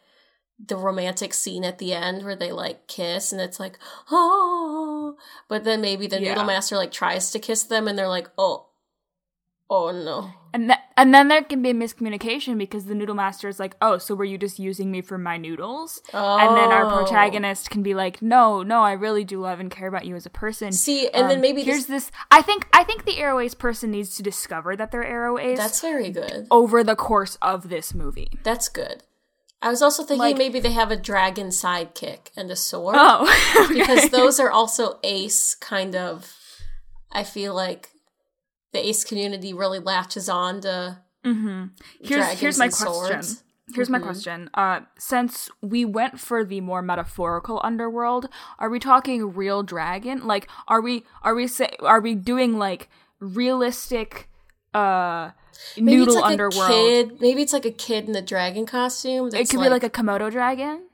the 0.64 0.76
romantic 0.76 1.34
scene 1.34 1.64
at 1.64 1.78
the 1.78 1.92
end 1.92 2.24
where 2.24 2.34
they 2.34 2.50
like 2.50 2.88
kiss 2.88 3.32
and 3.32 3.40
it's 3.40 3.60
like, 3.60 3.78
oh, 4.10 5.16
but 5.48 5.64
then 5.64 5.80
maybe 5.80 6.06
the 6.06 6.18
Yeah. 6.18 6.30
Noodle 6.30 6.44
Master 6.44 6.76
like 6.76 6.90
tries 6.90 7.30
to 7.30 7.38
kiss 7.38 7.62
them 7.64 7.86
and 7.86 7.98
they're 7.98 8.08
like, 8.08 8.28
oh, 8.38 8.67
oh 9.70 9.90
no. 9.90 10.30
And 10.54 10.68
th- 10.68 10.78
and 10.96 11.12
then 11.14 11.28
there 11.28 11.42
can 11.42 11.60
be 11.60 11.70
a 11.70 11.74
miscommunication 11.74 12.56
because 12.56 12.86
the 12.86 12.94
noodle 12.94 13.14
master 13.14 13.48
is 13.48 13.60
like, 13.60 13.76
"Oh, 13.82 13.98
so 13.98 14.14
were 14.14 14.24
you 14.24 14.38
just 14.38 14.58
using 14.58 14.90
me 14.90 15.02
for 15.02 15.18
my 15.18 15.36
noodles?" 15.36 16.00
Oh. 16.14 16.38
And 16.38 16.56
then 16.56 16.72
our 16.72 16.86
Oh. 16.86 16.96
protagonist 17.04 17.68
can 17.68 17.82
be 17.82 17.92
like, 17.94 18.22
"No, 18.22 18.62
no, 18.62 18.80
I 18.82 18.92
really 18.92 19.24
do 19.24 19.40
love 19.40 19.60
and 19.60 19.70
care 19.70 19.86
about 19.88 20.06
you 20.06 20.16
as 20.16 20.24
a 20.24 20.30
person." 20.30 20.72
See, 20.72 21.06
and 21.08 21.28
then 21.28 21.36
Um, 21.36 21.42
maybe 21.42 21.62
here's 21.62 21.84
this, 21.86 22.06
this. 22.06 22.12
I 22.30 22.40
think 22.40 22.66
I 22.72 22.82
think 22.82 23.04
the 23.04 23.16
Aro 23.16 23.44
Ace 23.44 23.54
person 23.54 23.90
needs 23.90 24.16
to 24.16 24.22
discover 24.22 24.74
that 24.74 24.90
they're 24.90 25.04
Aro 25.04 25.38
Ace 25.40 25.58
that's 25.58 25.80
very 25.82 26.10
good. 26.10 26.46
over 26.50 26.82
the 26.82 26.96
course 26.96 27.36
of 27.42 27.68
this 27.68 27.92
movie. 27.94 28.30
That's 28.42 28.68
good. 28.70 29.02
I 29.60 29.68
was 29.70 29.82
also 29.82 30.02
thinking 30.02 30.20
Like- 30.20 30.38
maybe 30.38 30.60
they 30.60 30.70
have 30.72 30.90
a 30.92 30.96
dragon 30.96 31.48
sidekick 31.48 32.30
and 32.36 32.48
a 32.50 32.56
sword 32.56 32.94
Oh, 32.98 33.26
because 33.68 34.08
those 34.10 34.38
are 34.40 34.50
also 34.50 34.98
ace 35.02 35.54
kind 35.56 35.94
of. 35.94 36.34
I 37.12 37.22
feel 37.24 37.54
like 37.54 37.90
the 38.72 38.86
ace 38.86 39.04
community 39.04 39.52
really 39.54 39.78
latches 39.78 40.28
on 40.28 40.60
to 40.62 40.98
hmm 41.24 41.64
Here's 42.00 42.28
here's 42.38 42.58
my 42.58 42.68
question. 42.68 43.22
swords. 43.22 43.42
Here's 43.74 43.90
my 43.90 43.98
Mhm. 43.98 44.02
question. 44.02 44.50
Uh, 44.54 44.80
since 44.98 45.50
we 45.60 45.84
went 45.84 46.18
for 46.18 46.42
the 46.42 46.62
more 46.62 46.80
metaphorical 46.80 47.60
underworld, 47.62 48.28
are 48.58 48.70
we 48.70 48.78
talking 48.78 49.34
real 49.34 49.62
dragon? 49.62 50.26
Like, 50.26 50.48
are 50.68 50.80
we 50.80 51.04
are 51.22 51.34
we 51.34 51.46
say 51.46 51.68
are 51.80 52.00
we 52.00 52.14
doing 52.14 52.58
like 52.58 52.88
realistic 53.20 54.28
uh 54.74 55.30
Maybe 55.76 55.96
noodle 55.98 56.14
it's 56.14 56.22
like 56.22 56.32
underworld? 56.32 56.70
a 56.70 56.90
kid. 57.06 57.20
Maybe 57.20 57.42
it's 57.42 57.52
like 57.52 57.66
a 57.66 57.70
kid 57.72 58.08
in 58.08 58.14
a 58.16 58.22
dragon 58.22 58.64
costume. 58.64 59.28
it 59.34 59.50
could 59.50 59.60
be 59.60 59.68
like 59.68 59.82
a 59.84 59.90
Komodo 59.90 60.30
dragon. 60.30 60.87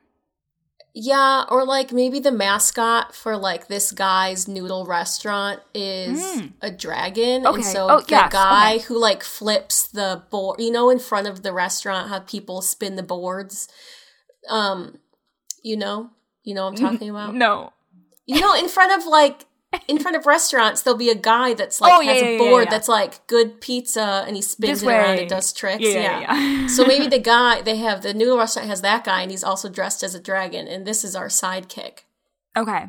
Yeah, 0.96 1.44
or 1.48 1.64
like 1.66 1.92
maybe 1.92 2.20
the 2.20 2.30
mascot 2.30 3.16
for 3.16 3.36
like 3.36 3.66
this 3.66 3.90
guy's 3.90 4.46
noodle 4.46 4.86
restaurant 4.86 5.60
is 5.74 6.20
Mm. 6.22 6.52
a 6.62 6.70
dragon. 6.70 7.44
Okay. 7.46 7.56
And 7.56 7.64
so 7.64 7.88
Oh, 7.90 8.00
the 8.00 8.06
yes, 8.10 8.32
guy 8.32 8.74
okay. 8.76 8.84
who 8.84 8.98
like 9.00 9.24
flips 9.24 9.88
the 9.88 10.22
board, 10.30 10.60
you 10.60 10.70
know, 10.70 10.90
in 10.90 11.00
front 11.00 11.26
of 11.26 11.42
the 11.42 11.52
restaurant, 11.52 12.10
how 12.10 12.20
people 12.20 12.62
spin 12.62 12.94
the 12.94 13.02
boards. 13.02 13.66
Um, 14.48 14.98
you 15.64 15.76
know, 15.76 16.10
you 16.44 16.54
know 16.54 16.66
what 16.66 16.78
I'm 16.80 16.86
talking 16.92 17.10
about? 17.10 17.34
No. 17.34 17.72
You 18.26 18.40
know, 18.40 18.54
in 18.54 18.68
front 18.68 18.92
of 18.96 19.04
like 19.06 19.46
in 19.88 19.98
front 19.98 20.16
of 20.16 20.26
restaurants, 20.26 20.82
there'll 20.82 20.98
be 20.98 21.10
a 21.10 21.14
guy 21.14 21.54
that's 21.54 21.80
like 21.80 21.92
Oh, 21.92 22.00
yeah, 22.00 22.12
has 22.12 22.22
yeah, 22.22 22.28
a 22.28 22.32
yeah, 22.32 22.38
board 22.38 22.64
yeah. 22.64 22.70
that's 22.70 22.88
like 22.88 23.26
good 23.26 23.60
pizza 23.60 24.24
and 24.26 24.36
he 24.36 24.42
spins 24.42 24.80
This 24.80 24.82
it 24.82 24.92
around 24.92 25.18
and 25.18 25.28
does 25.28 25.52
tricks. 25.52 25.82
Yeah, 25.82 26.20
yeah, 26.20 26.20
yeah. 26.20 26.66
so 26.68 26.84
maybe 26.86 27.06
the 27.08 27.18
guy 27.34 27.62
they 27.62 27.76
have 27.76 28.02
the 28.02 28.14
noodle 28.14 28.38
restaurant 28.38 28.68
has 28.68 28.80
that 28.82 29.04
guy 29.04 29.22
and 29.22 29.30
he's 29.30 29.44
also 29.44 29.68
dressed 29.68 30.02
as 30.02 30.14
a 30.14 30.20
dragon 30.20 30.66
and 30.68 30.86
this 30.86 31.04
is 31.04 31.14
our 31.16 31.28
sidekick. 31.28 32.00
okay. 32.56 32.86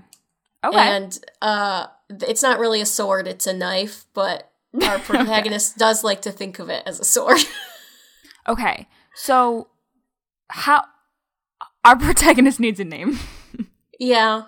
Okay. 0.63 0.77
And 0.77 1.19
uh 1.41 1.87
it's 2.09 2.43
not 2.43 2.59
really 2.59 2.81
a 2.81 2.85
sword, 2.85 3.27
it's 3.27 3.47
a 3.47 3.53
knife, 3.53 4.05
but 4.13 4.51
our 4.83 4.99
protagonist 5.09 5.77
does 5.77 6.03
like 6.03 6.21
to 6.23 6.31
think 6.31 6.59
of 6.59 6.69
it 6.69 6.83
as 6.85 6.99
a 6.99 7.05
sword. 7.05 7.39
okay. 8.47 8.87
So 9.15 9.69
how 10.49 10.83
our 11.83 11.95
protagonist 11.97 12.59
needs 12.59 12.79
a 12.79 12.83
name. 12.83 13.19
yeah. 13.99 14.43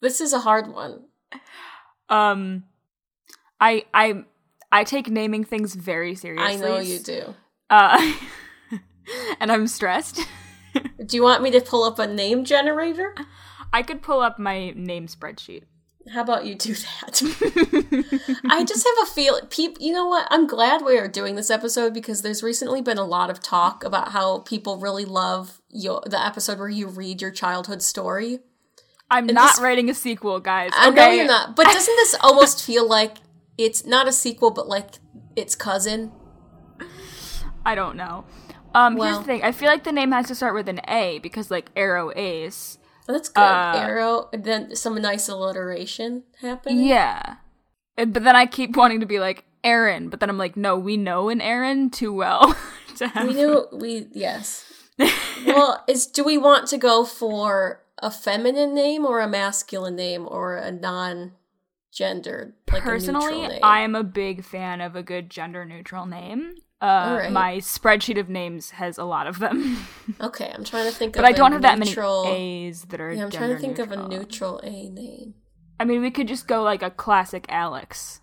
This 0.00 0.20
is 0.20 0.32
a 0.32 0.40
hard 0.40 0.66
one. 0.68 1.04
Um, 2.12 2.64
I 3.60 3.84
I 3.94 4.24
I 4.70 4.84
take 4.84 5.08
naming 5.08 5.44
things 5.44 5.74
very 5.74 6.14
seriously. 6.14 6.54
I 6.54 6.56
know 6.56 6.78
you 6.78 6.98
do. 6.98 7.34
Uh, 7.70 8.12
and 9.40 9.50
I'm 9.50 9.66
stressed. 9.66 10.20
Do 11.06 11.16
you 11.16 11.22
want 11.22 11.42
me 11.42 11.50
to 11.52 11.60
pull 11.60 11.84
up 11.84 11.98
a 11.98 12.06
name 12.06 12.44
generator? 12.44 13.14
I 13.72 13.82
could 13.82 14.02
pull 14.02 14.20
up 14.20 14.38
my 14.38 14.70
name 14.70 15.06
spreadsheet. 15.06 15.64
How 16.12 16.22
about 16.22 16.44
you 16.44 16.56
do 16.56 16.74
that? 16.74 18.40
I 18.50 18.64
just 18.64 18.86
have 18.86 19.08
a 19.08 19.10
feel. 19.10 19.40
Peop, 19.48 19.76
you 19.78 19.92
know 19.92 20.06
what? 20.06 20.26
I'm 20.30 20.46
glad 20.46 20.84
we 20.84 20.98
are 20.98 21.06
doing 21.06 21.36
this 21.36 21.50
episode 21.50 21.94
because 21.94 22.22
there's 22.22 22.42
recently 22.42 22.82
been 22.82 22.98
a 22.98 23.04
lot 23.04 23.30
of 23.30 23.40
talk 23.40 23.84
about 23.84 24.10
how 24.10 24.40
people 24.40 24.78
really 24.78 25.04
love 25.04 25.60
your, 25.68 26.02
the 26.04 26.24
episode 26.24 26.58
where 26.58 26.68
you 26.68 26.88
read 26.88 27.22
your 27.22 27.30
childhood 27.30 27.82
story. 27.82 28.40
I'm 29.12 29.28
And 29.28 29.34
not 29.36 29.54
this- 29.56 29.60
writing 29.62 29.90
a 29.90 29.94
sequel, 29.94 30.40
guys. 30.40 30.70
I 30.74 30.90
know 30.90 31.02
okay? 31.02 31.16
you're 31.18 31.26
not, 31.26 31.54
but 31.54 31.66
doesn't 31.66 31.96
this 31.96 32.14
almost 32.20 32.64
feel 32.64 32.88
like 32.88 33.18
it's 33.58 33.84
not 33.86 34.08
a 34.08 34.12
sequel, 34.12 34.50
but 34.50 34.66
like 34.68 34.86
its 35.36 35.54
cousin? 35.54 36.10
I 37.64 37.74
don't 37.74 37.96
know. 37.96 38.24
Um, 38.74 38.96
here's 38.96 39.18
the 39.18 39.24
thing. 39.24 39.42
I 39.42 39.52
feel 39.52 39.68
like 39.68 39.84
the 39.84 39.92
name 39.92 40.12
has 40.12 40.26
to 40.28 40.34
start 40.34 40.54
with 40.54 40.68
an 40.68 40.80
A 40.88 41.18
because, 41.18 41.50
like, 41.50 41.72
Aro 41.74 42.16
Ace. 42.16 42.78
That's 43.06 43.28
good. 43.28 43.42
Uh, 43.42 43.74
Aro, 43.76 44.28
then 44.32 44.74
some 44.74 44.94
nice 45.00 45.28
alliteration 45.28 46.22
happening. 46.40 46.84
Yeah. 46.86 47.36
And- 47.98 48.12
But 48.14 48.24
then 48.24 48.34
I 48.34 48.46
keep 48.46 48.74
wanting 48.76 49.00
to 49.00 49.06
be 49.06 49.20
like 49.20 49.44
Aaron, 49.62 50.08
but 50.08 50.20
then 50.20 50.30
I'm 50.30 50.38
like, 50.38 50.56
no, 50.56 50.78
we 50.78 50.96
know 50.96 51.28
an 51.28 51.40
Aaron 51.42 51.90
too 51.90 52.12
well. 52.14 52.56
to 52.96 53.08
have 53.08 53.28
We 53.28 53.34
knew 53.34 53.66
we 53.72 54.06
yes. 54.12 54.64
well, 55.46 55.84
is 55.86 56.06
do 56.06 56.24
we 56.24 56.38
want 56.38 56.66
to 56.68 56.78
go 56.78 57.04
for 57.04 57.81
a 58.02 58.10
feminine 58.10 58.74
name 58.74 59.06
or 59.06 59.20
a 59.20 59.28
masculine 59.28 59.96
name 59.96 60.26
or 60.28 60.56
a 60.56 60.70
non-gendered 60.72 62.52
like 62.70 62.82
Personally, 62.82 63.42
neutral? 63.42 63.60
I 63.62 63.80
am 63.80 63.94
a 63.94 64.02
big 64.02 64.44
fan 64.44 64.80
of 64.80 64.96
a 64.96 65.02
good 65.02 65.30
gender 65.30 65.64
neutral 65.64 66.04
name. 66.04 66.56
Uh, 66.82 67.10
Alright. 67.10 67.32
My 67.32 67.58
spreadsheet 67.58 68.18
of 68.18 68.28
names 68.28 68.70
has 68.70 68.98
a 68.98 69.04
lot 69.04 69.28
of 69.28 69.38
them, 69.38 69.86
okay, 70.20 70.50
I'm 70.52 70.64
trying 70.64 70.86
to 70.86 70.90
think 70.90 71.14
but 71.14 71.20
of 71.20 71.26
I 71.26 71.32
don't 71.32 71.52
a 71.52 71.54
have 71.54 71.62
that 71.62 71.78
many 71.78 71.94
A's 71.94 72.82
that 72.86 73.00
are. 73.00 73.12
Yeah, 73.12 73.22
I'm 73.22 73.30
trying 73.30 73.50
to 73.50 73.58
think 73.58 73.78
of 73.78 73.92
a 73.92 73.96
neutral. 74.08 74.18
neutral 74.18 74.60
A 74.64 74.88
name. 74.88 75.34
I 75.78 75.84
mean, 75.84 76.00
we 76.00 76.10
could 76.10 76.26
just 76.26 76.48
go 76.48 76.64
like 76.64 76.82
a 76.82 76.90
classic 76.90 77.46
Alex. 77.48 78.20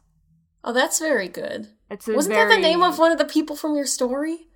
Oh, 0.62 0.74
that's 0.74 1.00
very 1.00 1.30
good. 1.30 1.70
It's 1.90 2.08
a 2.10 2.14
Wasn't 2.14 2.36
very... 2.36 2.50
that 2.50 2.56
the 2.56 2.62
name 2.62 2.84
of 2.84 3.00
one 3.00 3.14
of 3.14 3.18
the 3.18 3.26
people 3.26 3.56
from 3.56 3.76
your 3.78 3.86
story? 3.86 4.49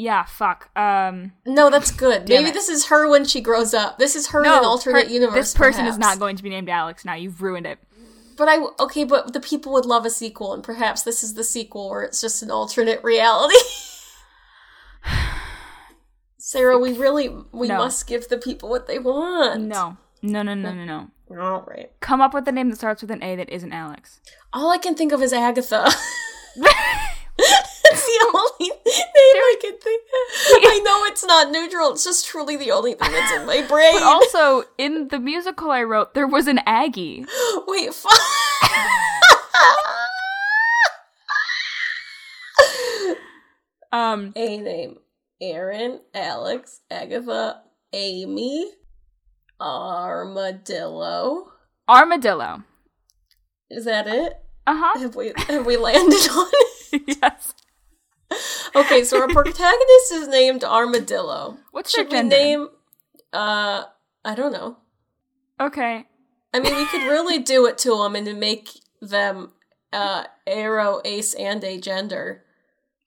Yeah, 0.00 0.24
fuck. 0.26 0.70
Um, 0.78 1.32
No, 1.44 1.70
that's 1.70 1.90
good. 1.90 2.28
Maybe 2.28 2.50
it. 2.50 2.54
this 2.54 2.68
is 2.68 2.86
her 2.86 3.08
when 3.10 3.24
she 3.24 3.40
grows 3.40 3.74
up. 3.74 3.98
This 3.98 4.14
is 4.14 4.28
her 4.28 4.38
in 4.44 4.48
no, 4.48 4.58
an 4.60 4.64
alternate 4.64 5.08
her- 5.08 5.12
universe. 5.12 5.34
This 5.34 5.54
person 5.54 5.86
is 5.86 5.98
not 5.98 6.20
going 6.20 6.36
to 6.36 6.42
be 6.44 6.50
named 6.50 6.68
Alex. 6.68 7.04
Now 7.04 7.14
you've 7.14 7.42
ruined 7.42 7.66
it. 7.66 7.80
But 8.36 8.46
I 8.48 8.58
okay, 8.78 9.02
but 9.02 9.32
the 9.32 9.40
people 9.40 9.72
would 9.72 9.84
love 9.86 10.06
a 10.06 10.10
sequel, 10.10 10.52
and 10.54 10.62
perhaps 10.62 11.02
this 11.02 11.24
is 11.24 11.34
the 11.34 11.42
sequel 11.42 11.90
where 11.90 12.02
it's 12.02 12.20
just 12.20 12.44
an 12.44 12.50
alternate 12.52 13.02
reality. 13.02 13.56
Sarah, 16.38 16.78
we 16.78 16.92
really 16.96 17.28
we 17.52 17.66
No. 17.66 17.78
must 17.78 18.06
give 18.06 18.28
the 18.28 18.38
people 18.38 18.68
what 18.68 18.86
they 18.86 19.00
want. 19.00 19.62
No, 19.62 19.96
no, 20.22 20.42
no, 20.44 20.54
no, 20.54 20.72
no, 20.72 20.84
no. 20.84 21.10
All 21.42 21.62
right. 21.66 21.90
Come 21.98 22.20
up 22.20 22.32
with 22.32 22.46
a 22.46 22.52
name 22.52 22.70
that 22.70 22.76
starts 22.76 23.02
with 23.02 23.10
an 23.10 23.22
A 23.24 23.34
that 23.34 23.50
isn't 23.50 23.72
Alex. 23.72 24.20
All 24.52 24.70
I 24.70 24.78
can 24.78 24.94
think 24.94 25.10
of 25.10 25.20
is 25.20 25.32
Agatha. 25.32 25.90
It's 27.92 28.04
the 28.04 28.26
only 28.34 28.70
name 28.70 28.82
I 28.84 29.56
can 29.60 29.78
think. 29.78 30.02
I 30.66 30.80
know 30.84 31.04
it's 31.04 31.24
not 31.24 31.50
neutral. 31.50 31.92
It's 31.92 32.04
just 32.04 32.26
truly 32.26 32.56
the 32.56 32.70
only 32.70 32.94
thing 32.94 33.10
that's 33.10 33.32
in 33.32 33.46
my 33.46 33.62
brain. 33.66 33.94
But 33.94 34.02
also, 34.02 34.64
in 34.76 35.08
the 35.08 35.18
musical 35.18 35.70
I 35.70 35.82
wrote, 35.84 36.14
there 36.14 36.26
was 36.26 36.46
an 36.48 36.60
Aggie. 36.66 37.24
Wait, 37.66 37.94
fuck. 37.94 38.12
Um, 43.90 44.32
A 44.36 44.58
name: 44.58 44.98
Aaron, 45.40 46.00
Alex, 46.14 46.80
Agatha, 46.90 47.62
Amy, 47.92 48.70
Armadillo. 49.60 51.52
Armadillo. 51.88 52.64
Is 53.70 53.86
that 53.86 54.06
it? 54.06 54.34
Uh 54.66 54.76
huh. 54.76 54.98
Have 55.00 55.16
we 55.16 55.32
have 55.36 55.64
we 55.64 55.76
landed 55.78 56.28
on 56.30 56.50
it? 56.52 57.02
yes. 57.22 57.54
Okay, 58.76 59.02
so 59.04 59.20
our 59.20 59.28
protagonist 59.28 60.12
is 60.12 60.28
named 60.28 60.62
Armadillo. 60.64 61.56
What's 61.72 61.94
their 61.94 62.04
Should 62.04 62.12
we 62.12 62.18
gender? 62.18 62.36
name? 62.36 62.68
Uh, 63.32 63.84
I 64.24 64.34
don't 64.34 64.52
know. 64.52 64.76
Okay. 65.60 66.06
I 66.54 66.60
mean, 66.60 66.76
we 66.76 66.84
could 66.86 67.02
really 67.08 67.38
do 67.38 67.66
it 67.66 67.78
to 67.78 67.90
them 67.96 68.14
and 68.14 68.38
make 68.38 68.68
them 69.00 69.52
uh 69.92 70.24
aro, 70.46 71.00
ace, 71.04 71.34
and 71.34 71.64
a 71.64 71.78
gender. 71.80 72.44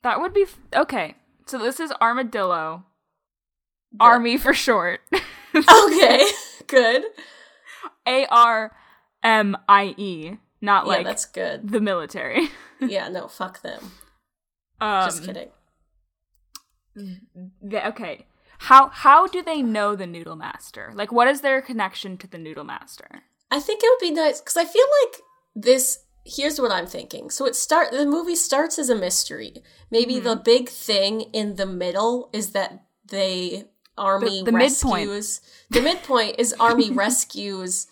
That 0.04 0.20
would 0.20 0.34
be 0.34 0.44
f- 0.44 0.58
okay. 0.76 1.16
So 1.46 1.58
this 1.60 1.80
is 1.80 1.92
armadillo. 2.02 2.86
Army 4.00 4.38
for 4.38 4.54
short. 4.54 5.02
okay, 5.56 6.26
good. 6.68 7.04
A 8.08 8.26
R 8.28 8.72
M 9.24 9.56
I 9.70 9.94
E, 9.98 10.38
not 10.62 10.86
Yeah, 10.86 10.90
like 10.92 11.06
that's 11.06 11.26
good. 11.26 11.70
the 11.70 11.82
military. 11.82 12.50
Yeah, 12.80 13.10
no, 13.10 13.28
fuck 13.28 13.62
them. 13.62 13.92
Um, 14.82 15.06
Just 15.06 15.24
kidding. 15.26 15.50
the- 17.62 17.88
okay. 17.90 18.26
How 18.60 18.90
how 18.90 19.28
do 19.28 19.42
they 19.42 19.62
know 19.62 19.96
the 19.96 20.06
Noodle 20.08 20.36
Master? 20.36 20.92
Like, 20.94 21.12
what 21.12 21.28
is 21.28 21.42
their 21.42 21.62
connection 21.62 22.18
to 22.18 22.28
the 22.28 22.38
Noodle 22.38 22.64
Master? 22.64 23.24
I 23.50 23.60
think 23.60 23.82
it 23.84 23.90
would 23.90 24.08
be 24.08 24.14
nice 24.14 24.40
because 24.40 24.58
I 24.58 24.66
feel 24.66 24.86
like 25.04 25.22
this. 25.56 26.00
Here's 26.24 26.62
what 26.62 26.72
I'm 26.72 26.86
thinking. 26.86 27.32
So 27.32 27.46
it 27.48 27.56
start 27.56 27.90
the 27.92 28.06
movie 28.06 28.36
starts 28.36 28.78
as 28.78 28.90
a 28.90 28.96
mystery. 28.96 29.64
Maybe 29.90 30.20
the 30.20 30.36
Mm-hmm. 30.36 30.44
big 30.44 30.70
thing 30.70 31.22
in 31.34 31.56
the 31.56 31.66
middle 31.66 32.30
is 32.34 32.52
that 32.52 32.84
they 33.08 33.66
army 33.98 34.40
The- 34.44 34.52
the 34.52 34.58
midpoint. 34.58 35.10
rescues. 35.10 35.42
The 35.72 35.82
midpoint 35.82 36.36
is 36.38 36.54
army 36.60 36.92
rescues 37.06 37.88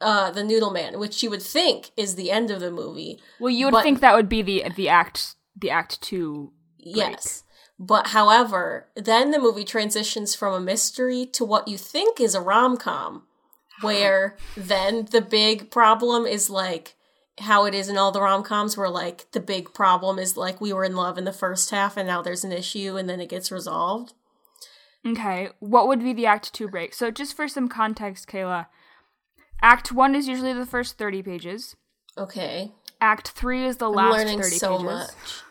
uh, 0.00 0.32
the 0.32 0.42
Noodle 0.42 0.70
Man, 0.72 0.98
which 0.98 1.22
you 1.22 1.30
would 1.30 1.42
think 1.42 1.90
is 1.96 2.16
the 2.16 2.30
end 2.32 2.50
of 2.50 2.58
the 2.58 2.72
movie. 2.72 3.20
Well, 3.38 3.50
you 3.50 3.66
would 3.66 3.72
But- 3.72 3.82
think 3.84 4.00
that 4.00 4.14
would 4.16 4.28
be 4.28 4.42
the 4.42 4.64
the 4.74 4.88
act 4.88 5.36
the 5.56 5.70
act 5.70 6.00
two. 6.00 6.52
Yes. 6.78 7.44
But 7.78 8.08
however, 8.08 8.88
then 8.94 9.30
the 9.30 9.38
movie 9.38 9.64
transitions 9.64 10.34
from 10.34 10.52
a 10.52 10.60
mystery 10.60 11.26
to 11.32 11.44
what 11.44 11.66
you 11.66 11.78
think 11.78 12.20
is 12.20 12.34
a 12.34 12.40
rom 12.40 12.76
com, 12.76 13.22
where 13.80 14.36
then 14.56 15.06
the 15.10 15.22
big 15.22 15.70
problem 15.70 16.26
is 16.26 16.50
like 16.50 16.94
how 17.38 17.64
it 17.64 17.74
is 17.74 17.88
in 17.88 17.96
all 17.96 18.12
the 18.12 18.20
rom 18.20 18.42
coms, 18.42 18.76
where 18.76 18.90
like 18.90 19.30
the 19.32 19.40
big 19.40 19.72
problem 19.72 20.18
is 20.18 20.36
like 20.36 20.60
we 20.60 20.72
were 20.72 20.84
in 20.84 20.94
love 20.94 21.16
in 21.16 21.24
the 21.24 21.32
first 21.32 21.70
half 21.70 21.96
and 21.96 22.06
now 22.06 22.20
there's 22.20 22.44
an 22.44 22.52
issue 22.52 22.96
and 22.96 23.08
then 23.08 23.20
it 23.20 23.30
gets 23.30 23.50
resolved. 23.50 24.12
Okay, 25.06 25.48
what 25.60 25.88
would 25.88 26.00
be 26.00 26.12
the 26.12 26.26
act 26.26 26.52
two 26.52 26.68
break? 26.68 26.92
So, 26.92 27.10
just 27.10 27.34
for 27.34 27.48
some 27.48 27.68
context, 27.68 28.28
Kayla, 28.28 28.66
act 29.62 29.90
one 29.90 30.14
is 30.14 30.28
usually 30.28 30.52
the 30.52 30.66
first 30.66 30.98
thirty 30.98 31.22
pages. 31.22 31.76
Okay. 32.18 32.72
Act 33.00 33.28
three 33.30 33.64
is 33.66 33.78
the 33.78 33.88
I'm 33.88 33.94
last 33.96 34.12
learning 34.18 34.40
thirty 34.42 34.56
so 34.56 34.76
pages. 34.78 34.84
much. 34.84 35.42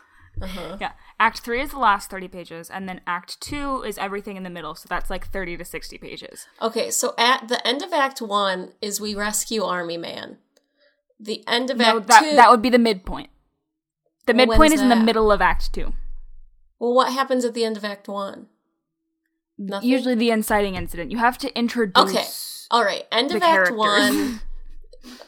Uh-huh. 0.42 0.76
Yeah, 0.80 0.92
Act 1.18 1.40
three 1.40 1.60
is 1.60 1.70
the 1.70 1.78
last 1.78 2.08
thirty 2.10 2.28
pages, 2.28 2.70
and 2.70 2.88
then 2.88 3.00
Act 3.06 3.40
two 3.40 3.82
is 3.82 3.98
everything 3.98 4.36
in 4.36 4.42
the 4.42 4.50
middle. 4.50 4.74
So 4.74 4.86
that's 4.88 5.10
like 5.10 5.26
thirty 5.28 5.56
to 5.56 5.64
sixty 5.64 5.98
pages. 5.98 6.46
Okay, 6.62 6.90
so 6.90 7.14
at 7.18 7.48
the 7.48 7.64
end 7.66 7.82
of 7.82 7.92
Act 7.92 8.22
One 8.22 8.72
is 8.80 9.00
we 9.00 9.14
rescue 9.14 9.62
Army 9.64 9.96
Man. 9.98 10.38
The 11.18 11.44
end 11.46 11.68
of 11.70 11.76
No, 11.76 11.98
Act 11.98 12.06
that 12.06 12.20
Two. 12.30 12.36
that 12.36 12.50
would 12.50 12.62
be 12.62 12.70
the 12.70 12.78
midpoint. 12.78 13.28
The 14.26 14.32
Well, 14.34 14.46
midpoint 14.46 14.72
is 14.72 14.80
in 14.80 14.88
the 14.88 14.96
middle 14.96 15.30
of 15.30 15.42
Act 15.42 15.72
two. 15.72 15.92
well, 16.78 16.94
what 16.94 17.12
happens 17.12 17.44
at 17.44 17.52
the 17.52 17.64
end 17.64 17.76
of 17.76 17.84
Act 17.84 18.08
One? 18.08 18.46
Nothing. 19.58 19.88
Usually, 19.90 20.14
the 20.14 20.30
inciting 20.30 20.74
incident. 20.76 21.10
You 21.10 21.18
have 21.18 21.36
to 21.38 21.54
introduce. 21.58 21.98
Okay. 22.10 22.24
All 22.70 22.82
right. 22.84 23.02
End 23.12 23.30
of 23.32 23.42
Act 23.42 23.68
characters. 23.68 23.76
One. 23.76 24.40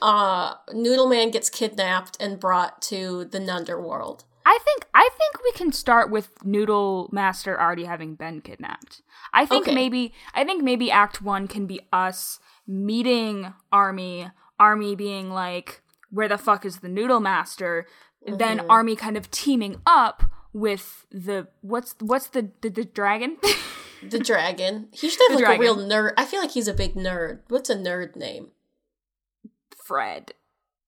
uh, 0.01 0.55
Noodle 0.73 1.09
Man 1.09 1.31
gets 1.31 1.49
kidnapped 1.51 2.17
and 2.21 2.39
brought 2.41 2.83
to 2.83 3.25
the 3.25 3.39
Nunderworld. 3.39 4.25
I 4.45 4.59
think 4.65 4.87
I 4.93 5.09
think 5.17 5.43
we 5.45 5.53
can 5.53 5.73
start 5.73 6.11
with 6.11 6.31
Noodle 6.45 7.09
Master 7.13 7.61
already 7.61 7.85
having 7.85 8.15
been 8.17 8.41
kidnapped. 8.41 9.03
I 9.33 9.47
think 9.47 9.67
Okay. 9.67 9.75
maybe 9.75 10.13
I 10.35 10.45
think 10.45 10.63
maybe 10.65 10.91
Act 10.91 11.23
One 11.23 11.47
can 11.47 11.67
be 11.67 11.81
us 11.93 12.41
meeting 12.67 13.55
Army, 13.71 14.29
Army 14.59 14.97
being 14.97 15.31
like, 15.31 15.83
"Where 16.11 16.29
the 16.29 16.39
fuck 16.39 16.65
is 16.65 16.81
the 16.81 16.89
Noodle 16.89 17.21
Master?" 17.21 17.87
Then 18.27 18.59
Mm-hmm. 18.59 18.71
Army 18.71 18.97
kind 18.97 19.17
of 19.17 19.31
teaming 19.31 19.81
up 19.87 20.25
with 20.53 21.07
the 21.13 21.47
what's 21.61 21.95
what's 22.01 22.27
the 22.29 22.51
the, 22.63 22.69
the 22.69 22.85
dragon? 22.85 23.37
The 24.05 24.19
dragon. 24.19 24.89
He 24.93 25.09
should 25.09 25.21
have 25.31 25.39
The 25.39 25.45
like 25.45 25.59
a 25.59 25.61
real 25.61 25.77
nerd. 25.77 26.15
I 26.17 26.25
feel 26.25 26.41
like 26.41 26.51
he's 26.51 26.67
a 26.67 26.75
big 26.75 26.95
nerd. 26.97 27.39
What's 27.47 27.71
a 27.71 27.77
nerd 27.77 28.17
name? 28.17 28.49
Fred. 29.87 30.33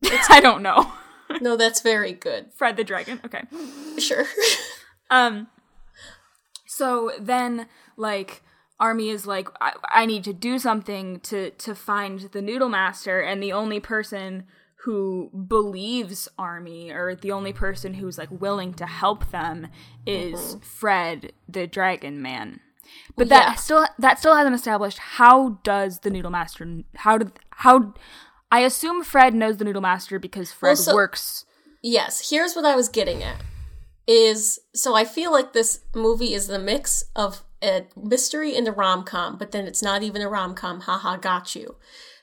I 0.28 0.40
don't 0.40 0.62
know. 0.62 0.92
No, 1.40 1.56
that's 1.56 1.80
very 1.80 2.12
good. 2.12 2.52
Fred 2.54 2.76
the 2.76 2.84
dragon. 2.84 3.20
Okay. 3.24 3.42
Sure. 3.98 4.24
Um 5.10 5.48
so 6.66 7.12
then 7.20 7.66
like 7.96 8.42
Army 8.80 9.11
is 9.11 9.26
like 9.26 9.48
I, 9.61 9.74
I 9.90 10.07
need 10.07 10.24
to 10.24 10.33
do 10.33 10.59
something 10.59 11.20
to 11.20 11.50
to 11.50 11.74
find 11.74 12.20
the 12.33 12.40
Noodle 12.42 12.70
Master 12.70 13.20
and 13.20 13.42
the 13.42 13.52
only 13.52 13.80
person 13.80 14.44
who 14.85 15.30
believes 15.46 16.26
Army 16.38 16.90
or 16.90 17.14
the 17.14 17.33
only 17.33 17.52
person 17.52 17.94
who's 17.94 18.18
like 18.18 18.30
willing 18.30 18.74
to 18.74 18.87
help 18.87 19.30
them 19.30 19.68
is 20.07 20.57
Fred 20.62 21.33
the 21.48 21.66
Dragon 21.66 22.20
Man. 22.20 22.61
But 23.16 23.28
that 23.28 23.48
Yeah. 23.48 23.54
still 23.54 23.87
that 23.98 24.18
still 24.18 24.35
hasn't 24.35 24.54
established 24.54 24.98
how 24.98 25.61
does 25.64 26.00
the 26.00 26.11
Noodle 26.11 26.30
Master 26.30 26.80
how 26.96 27.18
did 27.18 27.33
how 27.50 27.94
I 28.55 28.61
assume 28.61 29.03
Fred 29.03 29.35
knows 29.35 29.57
the 29.57 29.64
Noodle 29.64 29.83
Master 29.83 30.19
because 30.19 30.53
Fred 30.53 30.71
Well, 30.71 30.77
so- 30.77 30.95
works 30.95 31.45
yes, 31.83 32.31
here's 32.31 32.55
what 32.55 32.64
I 32.64 32.75
was 32.77 32.88
getting 32.88 33.23
at. 33.23 33.37
Is 34.07 34.59
so 34.75 34.95
I 34.95 35.05
feel 35.05 35.33
like 35.33 35.53
this 35.55 35.81
movie 35.95 36.35
is 36.35 36.47
the 36.47 36.59
mix 36.59 37.05
of 37.17 37.43
a 37.62 37.87
mystery 37.97 38.55
and 38.55 38.69
a 38.69 38.73
rom 38.73 39.03
com, 39.05 39.38
but 39.38 39.51
then 39.53 39.67
it's 39.67 39.83
not 39.83 40.03
even 40.03 40.21
a 40.21 40.29
rom 40.29 40.55
com. 40.55 40.81
Haha, 40.81 41.17
got 41.17 41.55
you. 41.55 41.77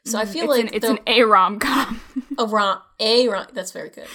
So 0.06 0.20
I 0.20 0.26
feel 0.26 0.48
Mm, 0.48 0.50
it's 0.50 0.50
like 0.58 0.64
an, 0.64 0.74
it's 0.76 0.86
the, 0.88 0.92
an 0.94 1.00
A 1.08 1.24
rom 1.24 1.60
com. 1.60 2.02
a 2.38 2.46
rom 2.46 2.80
a 3.00 3.28
rom 3.28 3.48
that's 3.54 3.72
very 3.72 3.90
good. 3.90 4.08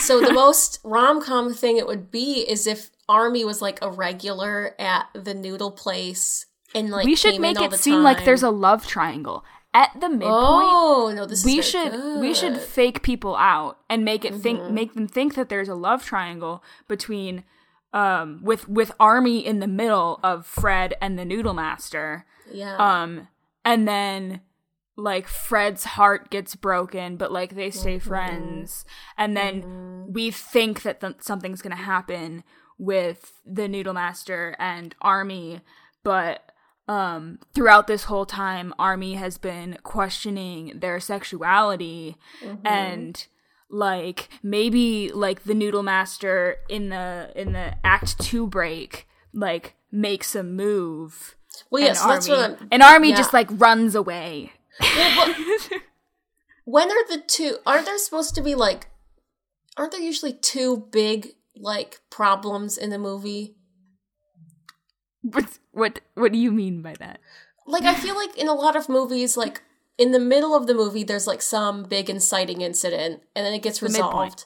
So 0.00 0.20
the 0.20 0.32
most 0.42 0.80
rom 0.84 1.22
com 1.22 1.54
thing 1.54 1.78
it 1.78 1.86
would 1.86 2.10
be 2.10 2.44
is 2.48 2.66
if 2.66 2.90
Army 3.08 3.44
was 3.44 3.62
like 3.62 3.78
a 3.82 3.90
regular 3.90 4.74
at 4.78 5.06
the 5.14 5.32
noodle 5.34 5.70
place 5.70 6.46
and 6.74 6.90
like 6.90 7.06
we 7.06 7.14
should 7.16 7.40
make 7.40 7.60
it 7.60 7.72
seem 7.74 8.02
like 8.02 8.24
there's 8.26 8.42
a 8.42 8.50
love 8.50 8.86
triangle 8.86 9.44
at 9.74 9.90
the 10.00 10.08
midpoint. 10.08 10.30
oh 10.32 11.12
no 11.14 11.26
this 11.26 11.44
we 11.44 11.60
should 11.60 11.92
we 12.20 12.32
should. 12.32 12.52
Mm-hmm. 12.54 12.62
fake 12.64 13.02
people 13.02 13.34
out 13.36 13.78
and 13.90 14.04
make 14.04 14.24
it 14.24 14.34
think 14.34 14.70
make 14.70 14.94
them 14.94 15.08
think 15.08 15.34
that 15.34 15.48
there's 15.48 15.68
a 15.68 15.74
love 15.74 16.04
triangle 16.04 16.62
between 16.88 17.42
um 17.92 18.40
with 18.42 18.68
with 18.68 18.92
army 19.00 19.44
in 19.44 19.58
the 19.58 19.66
middle 19.66 20.20
of 20.22 20.46
Fred 20.46 20.94
and 21.00 21.18
the 21.18 21.24
Noodle 21.24 21.54
Master. 21.54 22.24
yeah 22.52 22.76
Um 22.76 23.28
and 23.64 23.86
then 23.88 24.40
like 24.96 25.26
Fred's 25.26 25.84
heart 25.84 26.30
gets 26.30 26.54
broken 26.54 27.16
but 27.16 27.32
like 27.32 27.54
they 27.56 27.70
stay 27.70 27.96
Mm-hmm. 27.98 28.08
friends 28.08 28.84
and 29.18 29.36
then 29.36 30.06
we 30.08 30.30
think 30.30 30.82
that 30.82 31.00
th- 31.00 31.16
something's 31.20 31.62
going 31.62 31.76
to 31.76 31.82
happen 31.82 32.44
with 32.78 33.32
the 33.44 33.66
Noodle 33.68 33.94
Master 33.94 34.54
and 34.58 34.94
Army 35.00 35.60
but 36.04 36.52
um 36.86 37.38
throughout 37.54 37.86
this 37.86 38.04
whole 38.04 38.26
time 38.26 38.74
Army 38.78 39.14
has 39.14 39.38
been 39.38 39.78
questioning 39.82 40.72
their 40.78 41.00
sexuality 41.00 42.16
Mm-hmm. 42.42 42.66
and 42.66 43.26
like 43.70 44.28
maybe 44.42 45.10
like 45.12 45.44
the 45.44 45.54
Noodle 45.54 45.82
Master 45.82 46.56
in 46.68 46.90
the 46.90 47.32
in 47.34 47.52
the 47.52 47.74
act 47.84 48.20
2 48.20 48.46
break 48.46 49.08
like 49.32 49.74
makes 49.90 50.34
a 50.34 50.42
move 50.42 51.36
well 51.70 51.82
yes 51.82 52.02
an 52.02 52.08
that's 52.08 52.28
army, 52.28 52.42
what 52.42 52.60
I'm 52.60 52.68
an 52.70 52.82
army 52.82 53.10
yeah. 53.10 53.16
just 53.16 53.32
like 53.32 53.48
runs 53.50 53.94
away. 53.94 54.52
when 56.64 56.90
are 56.90 57.08
the 57.08 57.22
two 57.26 57.58
aren't 57.66 57.86
there 57.86 57.98
supposed 57.98 58.34
to 58.34 58.42
be 58.42 58.54
like 58.54 58.88
aren't 59.76 59.92
there 59.92 60.00
usually 60.00 60.32
two 60.32 60.88
big 60.90 61.28
like 61.56 62.00
problems 62.10 62.76
in 62.76 62.90
the 62.90 62.98
movie 62.98 63.54
what 65.74 66.00
what 66.14 66.32
do 66.32 66.38
you 66.38 66.50
mean 66.52 66.82
by 66.82 66.94
that? 66.98 67.18
like 67.66 67.84
i 67.84 67.94
feel 67.94 68.14
like 68.14 68.36
in 68.36 68.46
a 68.48 68.52
lot 68.54 68.76
of 68.76 68.88
movies 68.90 69.36
like 69.38 69.62
in 69.96 70.10
the 70.12 70.18
middle 70.20 70.54
of 70.54 70.66
the 70.66 70.74
movie 70.74 71.02
there's 71.04 71.26
like 71.26 71.40
some 71.40 71.82
big 71.84 72.10
inciting 72.10 72.60
incident 72.60 73.22
and 73.34 73.46
then 73.46 73.54
it 73.54 73.62
gets 73.62 73.80
midpoint. 73.80 73.94
resolved 74.04 74.44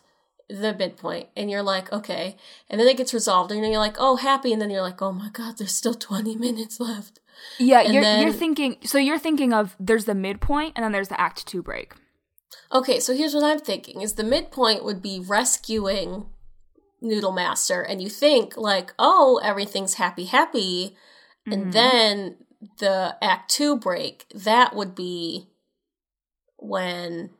the 0.49 0.73
midpoint 0.75 1.29
and 1.37 1.51
you're 1.51 1.63
like 1.63 1.93
okay 1.93 2.37
and 2.71 2.81
then 2.81 2.87
it 2.89 2.97
gets 2.97 3.13
resolved 3.13 3.51
and 3.51 3.61
you're 3.67 3.79
like 3.79 3.97
oh 3.99 4.15
happy 4.17 4.53
and 4.53 4.63
then 4.63 4.71
you're 4.71 4.83
like 4.83 5.03
oh 5.03 5.11
my 5.13 5.29
god 5.33 5.59
there's 5.59 5.75
still 5.75 5.95
20 5.95 6.37
minutes 6.47 6.79
left 6.79 7.19
Yeah, 7.59 7.81
And 7.81 7.93
you're 7.93 8.03
then- 8.05 8.23
you're 8.23 8.33
thinking 8.33 8.77
so 8.85 8.99
you're 8.99 9.19
thinking 9.19 9.53
of 9.53 9.75
there's 9.81 10.05
the 10.05 10.15
midpoint 10.15 10.75
and 10.77 10.85
then 10.85 10.93
there's 10.93 11.09
the 11.09 11.21
act 11.21 11.45
2 11.47 11.61
break. 11.63 11.95
okay 12.73 13.01
so 13.01 13.15
here's 13.15 13.35
what 13.35 13.43
i'm 13.45 13.59
thinking 13.59 14.01
is 14.01 14.15
the 14.15 14.25
midpoint 14.25 14.85
would 14.85 15.03
be 15.03 15.19
rescuing 15.21 16.27
noodle 17.01 17.33
master 17.33 17.83
and 17.83 18.01
you 18.01 18.09
think 18.09 18.57
like 18.57 18.95
oh 18.99 19.41
everything's 19.43 19.95
happy 19.95 20.25
happy 20.27 20.97
Mhm. 21.49 21.53
and 21.53 21.73
then 21.73 22.37
the 22.79 23.17
act 23.23 23.51
two 23.51 23.77
break 23.77 24.27
that 24.35 24.75
would 24.75 24.95
be 24.95 25.49
when 26.57 27.31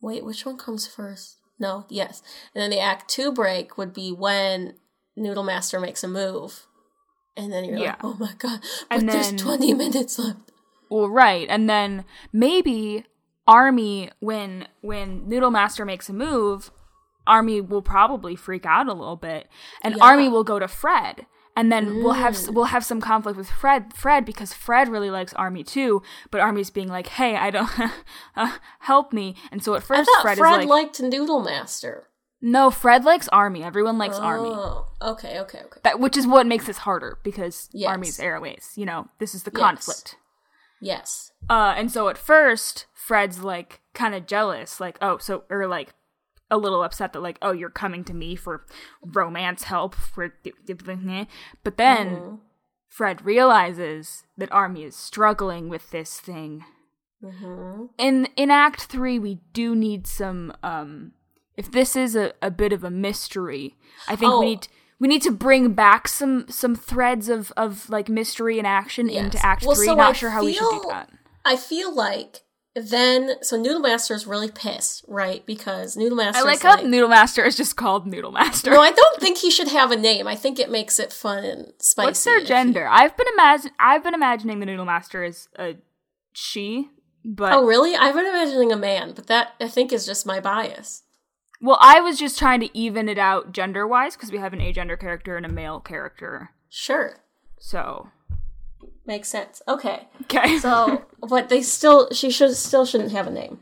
wait 0.00 0.24
which 0.24 0.44
one 0.46 0.56
comes 0.56 0.86
first 0.86 1.36
no 1.58 1.84
yes 1.88 2.22
and 2.54 2.62
then 2.62 2.70
the 2.70 2.80
act 2.80 3.08
two 3.08 3.32
break 3.32 3.76
would 3.76 3.92
be 3.92 4.10
when 4.12 4.74
noodle 5.16 5.42
master 5.44 5.78
makes 5.78 6.02
a 6.02 6.08
move 6.08 6.66
and 7.36 7.52
then 7.52 7.64
you're 7.64 7.78
Yeah. 7.78 7.90
like 7.90 8.04
oh 8.04 8.16
my 8.18 8.32
god 8.38 8.60
but 8.88 8.98
And 8.98 9.08
there's 9.08 9.28
then- 9.28 9.36
20 9.38 9.74
minutes 9.74 10.18
left 10.18 10.50
Well, 10.90 11.08
right. 11.08 11.46
And 11.50 11.68
then 11.68 12.04
maybe 12.32 13.04
Army 13.48 14.10
when 14.20 14.68
when 14.82 15.28
Noodle 15.28 15.50
Master 15.50 15.84
makes 15.84 16.08
a 16.08 16.12
move, 16.12 16.70
Army 17.26 17.60
will 17.60 17.82
probably 17.82 18.36
freak 18.36 18.64
out 18.66 18.86
a 18.86 18.92
little 18.92 19.16
bit 19.16 19.48
and 19.82 19.96
Yeah. 19.96 20.04
Army 20.04 20.28
will 20.28 20.44
go 20.44 20.58
to 20.60 20.68
Fred 20.68 21.26
and 21.56 21.70
then 21.70 22.02
we'll 22.02 22.12
have 22.14 22.36
we'll 22.48 22.64
have 22.66 22.84
some 22.84 23.00
conflict 23.00 23.36
with 23.38 23.48
Fred 23.50 23.92
Fred 23.94 24.24
because 24.24 24.52
Fred 24.52 24.88
really 24.88 25.10
likes 25.10 25.32
Army 25.34 25.62
too, 25.64 26.02
but 26.30 26.40
Army's 26.40 26.70
being 26.70 26.88
like, 26.88 27.08
"Hey, 27.08 27.36
I 27.36 27.50
don't 27.50 27.70
uh, 28.36 28.58
help 28.80 29.12
me." 29.12 29.36
And 29.52 29.62
so 29.62 29.74
at 29.74 29.82
I 29.82 29.84
first 29.84 30.10
thought 30.10 30.22
Fred, 30.22 30.38
Fred, 30.38 30.60
is 30.62 30.66
like, 30.66 30.68
liked 30.68 31.00
Noodle 31.00 31.42
Master. 31.42 32.08
"No, 32.40 32.70
Fred 32.70 33.04
likes 33.04 33.28
Army. 33.28 33.62
Everyone 33.62 33.98
likes 33.98 34.18
Army." 34.18 34.50
Oh, 34.50 34.88
okay, 35.00 35.38
okay, 35.40 35.60
okay. 35.64 35.80
That 35.84 36.00
which 36.00 36.16
is 36.16 36.26
what 36.26 36.46
makes 36.46 36.66
this 36.66 36.78
harder 36.78 37.18
because 37.22 37.68
Yes. 37.72 37.88
Army's 37.90 38.18
aro 38.18 38.46
ace, 38.48 38.72
you 38.76 38.84
know, 38.86 39.08
this 39.18 39.34
is 39.34 39.44
the 39.44 39.50
Yes. 39.52 39.60
conflict. 39.60 40.16
Yes. 40.80 41.32
Uh, 41.48 41.74
and 41.76 41.90
so 41.90 42.08
at 42.08 42.18
first, 42.18 42.86
Fred's 42.92 43.42
like 43.42 43.80
kind 43.94 44.14
of 44.14 44.26
jealous, 44.26 44.80
like, 44.80 44.98
oh, 45.00 45.18
so, 45.18 45.44
or 45.48 45.66
like 45.66 45.94
a 46.54 46.62
little 46.64 46.82
upset 46.82 47.12
that, 47.12 47.20
like, 47.20 47.38
oh, 47.42 47.52
you're 47.52 47.70
coming 47.70 48.04
to 48.04 48.14
me 48.14 48.36
for 48.36 48.64
romance 49.02 49.64
help. 49.64 49.94
For 49.94 50.32
but 51.62 51.76
then 51.76 52.06
Mm-hmm. 52.16 52.34
Fred 52.88 53.24
realizes 53.26 54.22
that 54.38 54.52
Army 54.52 54.84
is 54.84 54.94
struggling 54.94 55.68
with 55.68 55.90
this 55.90 56.20
thing. 56.20 56.64
Mm-hmm. 57.22 57.86
In 57.98 58.28
in 58.36 58.50
Act 58.50 58.82
Three, 58.82 59.18
we 59.18 59.40
do 59.52 59.74
need 59.74 60.06
some. 60.06 60.52
um 60.62 61.12
If 61.56 61.70
this 61.72 61.96
is 61.96 62.14
a, 62.16 62.32
a 62.40 62.50
bit 62.50 62.72
of 62.72 62.84
a 62.84 62.90
mystery, 62.90 63.76
I 64.08 64.16
think 64.16 64.32
Oh. 64.32 64.40
we 64.40 64.46
need. 64.46 64.68
We 65.00 65.08
need 65.08 65.22
to 65.22 65.32
bring 65.32 65.72
back 65.74 66.06
some 66.06 66.46
some 66.48 66.76
threads 66.76 67.28
of, 67.28 67.52
of 67.56 67.90
like 67.90 68.08
mystery 68.08 68.58
and 68.58 68.66
action 68.66 69.08
Yes. 69.08 69.24
into 69.24 69.44
Act 69.44 69.64
Well, 69.66 69.74
Three. 69.74 69.86
so 69.86 69.94
Not 69.96 70.10
I 70.10 70.12
sure 70.12 70.30
how 70.30 70.44
we 70.44 70.52
should 70.52 70.70
do 70.70 70.84
that. 70.88 71.10
I 71.44 71.56
feel 71.56 71.92
like 71.94 72.42
then 72.76 73.36
so 73.42 73.56
Noodle 73.56 73.80
Master 73.80 74.14
is 74.14 74.26
really 74.26 74.50
pissed, 74.50 75.04
right? 75.06 75.44
Because 75.46 75.96
Noodle 75.96 76.16
Master. 76.16 76.40
I 76.40 76.42
like 76.42 76.62
how 76.62 76.76
Noodle 76.76 77.08
Master 77.08 77.44
is 77.44 77.56
just 77.56 77.76
called 77.76 78.06
Noodle 78.06 78.32
Master. 78.32 78.70
No, 78.72 78.80
I 78.80 78.90
don't 78.90 79.20
think 79.20 79.38
he 79.38 79.50
should 79.50 79.68
have 79.68 79.90
a 79.92 79.96
name. 79.96 80.26
I 80.26 80.34
think 80.34 80.58
it 80.58 80.70
makes 80.70 80.98
it 80.98 81.12
fun 81.12 81.44
and 81.44 81.72
spicy. 81.78 82.06
What's 82.06 82.24
their 82.24 82.36
if 82.38 82.42
he- 82.42 82.48
gender? 82.48 82.88
I've 82.88 83.16
been 83.16 83.26
imagine 83.32 83.70
I've 83.78 84.02
been 84.02 84.14
imagining 84.14 84.58
the 84.60 84.66
Noodle 84.66 84.84
Master 84.86 85.22
is 85.22 85.48
a 85.56 85.76
she, 86.32 86.90
but 87.24 87.52
Oh, 87.52 87.64
really? 87.64 87.94
I've 87.94 88.14
been 88.14 88.26
imagining 88.26 88.72
a 88.72 88.76
man, 88.76 89.12
but 89.14 89.28
that 89.28 89.52
I 89.60 89.68
think 89.68 89.92
is 89.92 90.04
just 90.04 90.26
my 90.26 90.40
bias. 90.40 91.02
well, 91.60 91.78
I 91.80 92.00
was 92.00 92.18
just 92.18 92.38
trying 92.38 92.58
to 92.60 92.76
even 92.76 93.08
it 93.08 93.18
out 93.18 93.52
gender 93.52 93.86
wise 93.86 94.16
because 94.16 94.32
we 94.32 94.38
have 94.38 94.52
an 94.52 94.58
agender 94.58 94.98
character 94.98 95.36
and 95.36 95.46
a 95.46 95.48
male 95.48 95.78
character. 95.80 96.50
Sure, 96.68 97.20
So 97.60 98.08
makes 99.06 99.28
sense. 99.28 99.62
Okay, 99.68 100.08
okay, 100.22 100.58
so 100.58 101.04
but 101.26 101.48
they 101.48 101.62
still 101.62 102.08
she 102.12 102.30
should 102.30 102.54
still 102.56 102.86
shouldn't 102.86 103.12
have 103.12 103.26
a 103.26 103.30
name. 103.30 103.60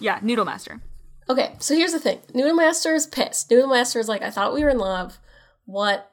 yeah, 0.00 0.18
Noodle 0.22 0.44
Master. 0.44 0.80
Okay, 1.28 1.54
so 1.60 1.74
here's 1.74 1.92
the 1.92 2.00
thing. 2.00 2.18
Noodle 2.34 2.54
Master 2.54 2.94
is 2.94 3.06
pissed. 3.06 3.50
Noodle 3.50 3.68
Master 3.68 4.00
is 4.00 4.08
like, 4.08 4.22
I 4.22 4.30
thought 4.30 4.52
we 4.52 4.64
were 4.64 4.70
in 4.70 4.78
love. 4.78 5.18
What 5.64 6.10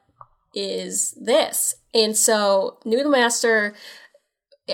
is 0.54 1.12
this? 1.20 1.74
And 1.92 2.16
so 2.16 2.78
Noodle 2.84 3.10
Master 3.10 3.74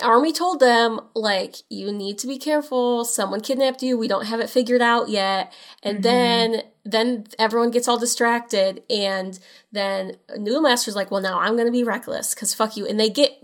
Army 0.02 0.32
told 0.32 0.60
them, 0.60 1.00
like, 1.14 1.56
you 1.70 1.90
need 1.90 2.18
to 2.18 2.26
be 2.26 2.38
careful. 2.38 3.04
Someone 3.04 3.40
kidnapped 3.40 3.82
you. 3.82 3.96
We 3.96 4.08
don't 4.08 4.26
have 4.26 4.40
it 4.40 4.50
figured 4.50 4.82
out 4.82 5.08
yet. 5.08 5.52
And 5.82 5.96
mm-hmm. 5.96 6.02
then 6.02 6.62
then 6.84 7.26
everyone 7.38 7.72
gets 7.72 7.88
all 7.88 7.98
distracted 7.98 8.84
and 8.88 9.40
then 9.72 10.16
Noodle 10.36 10.60
Master's 10.60 10.94
like, 10.94 11.10
well 11.10 11.20
now 11.20 11.40
I'm 11.40 11.56
gonna 11.56 11.72
be 11.72 11.82
reckless 11.82 12.34
because 12.34 12.54
fuck 12.54 12.76
you. 12.76 12.86
And 12.86 13.00
they 13.00 13.10
get 13.10 13.38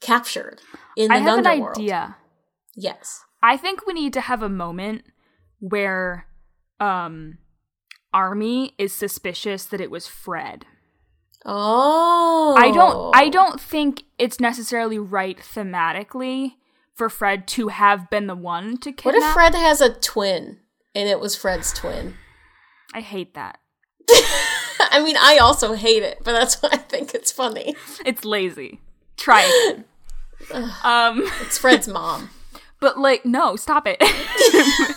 recaptured 0.00 0.60
in 0.96 1.08
the 1.08 1.14
I 1.14 1.18
have 1.18 1.38
an 1.38 1.46
idea. 1.46 2.16
Yes. 2.74 3.24
I 3.42 3.56
think 3.56 3.86
we 3.86 3.92
need 3.92 4.12
to 4.14 4.20
have 4.20 4.42
a 4.42 4.48
moment 4.48 5.04
where 5.60 6.26
um 6.80 7.38
Army 8.12 8.72
is 8.78 8.92
suspicious 8.92 9.64
that 9.66 9.80
it 9.80 9.90
was 9.90 10.06
Fred. 10.06 10.66
Oh 11.44 12.54
I 12.58 12.70
don't 12.70 13.14
I 13.14 13.28
don't 13.28 13.60
think 13.60 14.04
it's 14.18 14.40
necessarily 14.40 14.98
right 14.98 15.38
thematically 15.38 16.54
for 16.94 17.08
Fred 17.08 17.46
to 17.48 17.68
have 17.68 18.10
been 18.10 18.26
the 18.26 18.34
one 18.34 18.76
to 18.78 18.92
kill. 18.92 19.12
What 19.12 19.22
if 19.22 19.32
Fred 19.32 19.54
has 19.54 19.80
a 19.80 19.92
twin 19.94 20.58
and 20.94 21.08
it 21.08 21.20
was 21.20 21.36
Fred's 21.36 21.72
twin? 21.72 22.14
I 22.94 23.00
hate 23.00 23.34
that. 23.34 23.58
I 24.90 25.02
mean, 25.04 25.16
I 25.18 25.38
also 25.38 25.74
hate 25.74 26.02
it, 26.02 26.18
but 26.24 26.32
that's 26.32 26.60
why 26.62 26.70
I 26.72 26.78
think 26.78 27.14
it's 27.14 27.30
funny. 27.30 27.76
It's 28.06 28.24
lazy. 28.24 28.80
Try 29.16 29.42
again. 29.42 29.84
um 30.84 31.22
It's 31.40 31.58
Fred's 31.58 31.88
mom. 31.88 32.30
but 32.80 32.98
like 32.98 33.24
no, 33.24 33.56
stop 33.56 33.86
it. 33.86 34.02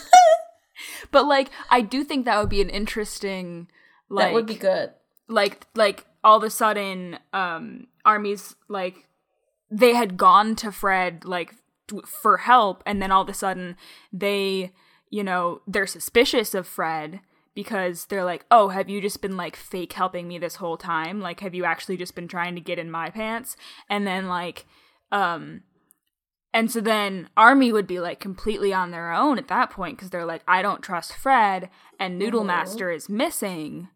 but 1.11 1.25
like 1.25 1.49
I 1.69 1.81
do 1.81 2.03
think 2.03 2.25
that 2.25 2.39
would 2.39 2.49
be 2.49 2.61
an 2.61 2.69
interesting 2.69 3.67
like 4.09 4.27
that 4.27 4.33
would 4.33 4.45
be 4.45 4.55
good. 4.55 4.91
like 5.27 5.67
like 5.75 6.05
all 6.23 6.37
of 6.37 6.43
a 6.43 6.49
sudden 6.49 7.19
um 7.33 7.87
armies 8.05 8.55
like 8.67 9.07
they 9.69 9.93
had 9.93 10.17
gone 10.17 10.55
to 10.57 10.71
fred 10.71 11.25
like 11.25 11.55
for 12.05 12.37
help 12.37 12.83
and 12.85 13.01
then 13.01 13.11
all 13.11 13.21
of 13.21 13.29
a 13.29 13.33
sudden 13.33 13.75
they 14.13 14.71
you 15.09 15.23
know 15.23 15.61
they're 15.67 15.87
suspicious 15.87 16.53
of 16.53 16.67
fred 16.67 17.19
because 17.53 18.05
they're 18.05 18.23
like 18.23 18.45
oh 18.49 18.69
have 18.69 18.89
you 18.89 19.01
just 19.01 19.21
been 19.21 19.35
like 19.35 19.55
fake 19.55 19.93
helping 19.93 20.27
me 20.27 20.37
this 20.37 20.55
whole 20.55 20.77
time 20.77 21.19
like 21.19 21.41
have 21.41 21.53
you 21.53 21.65
actually 21.65 21.97
just 21.97 22.15
been 22.15 22.27
trying 22.27 22.55
to 22.55 22.61
get 22.61 22.79
in 22.79 22.89
my 22.89 23.09
pants 23.09 23.57
and 23.89 24.07
then 24.07 24.27
like 24.27 24.65
um 25.11 25.61
and 26.53 26.69
so 26.71 26.81
then 26.81 27.29
army 27.37 27.71
would 27.71 27.87
be 27.87 27.99
like 27.99 28.19
completely 28.19 28.73
on 28.73 28.91
their 28.91 29.11
own 29.11 29.37
at 29.37 29.47
that 29.47 29.69
point 29.69 29.97
because 29.97 30.09
they're 30.09 30.25
like 30.25 30.43
i 30.47 30.61
don't 30.61 30.81
trust 30.81 31.13
fred 31.13 31.69
and 31.99 32.17
noodle 32.19 32.43
Mhm. 32.43 32.47
master 32.47 32.91
is 32.91 33.09
missing 33.09 33.87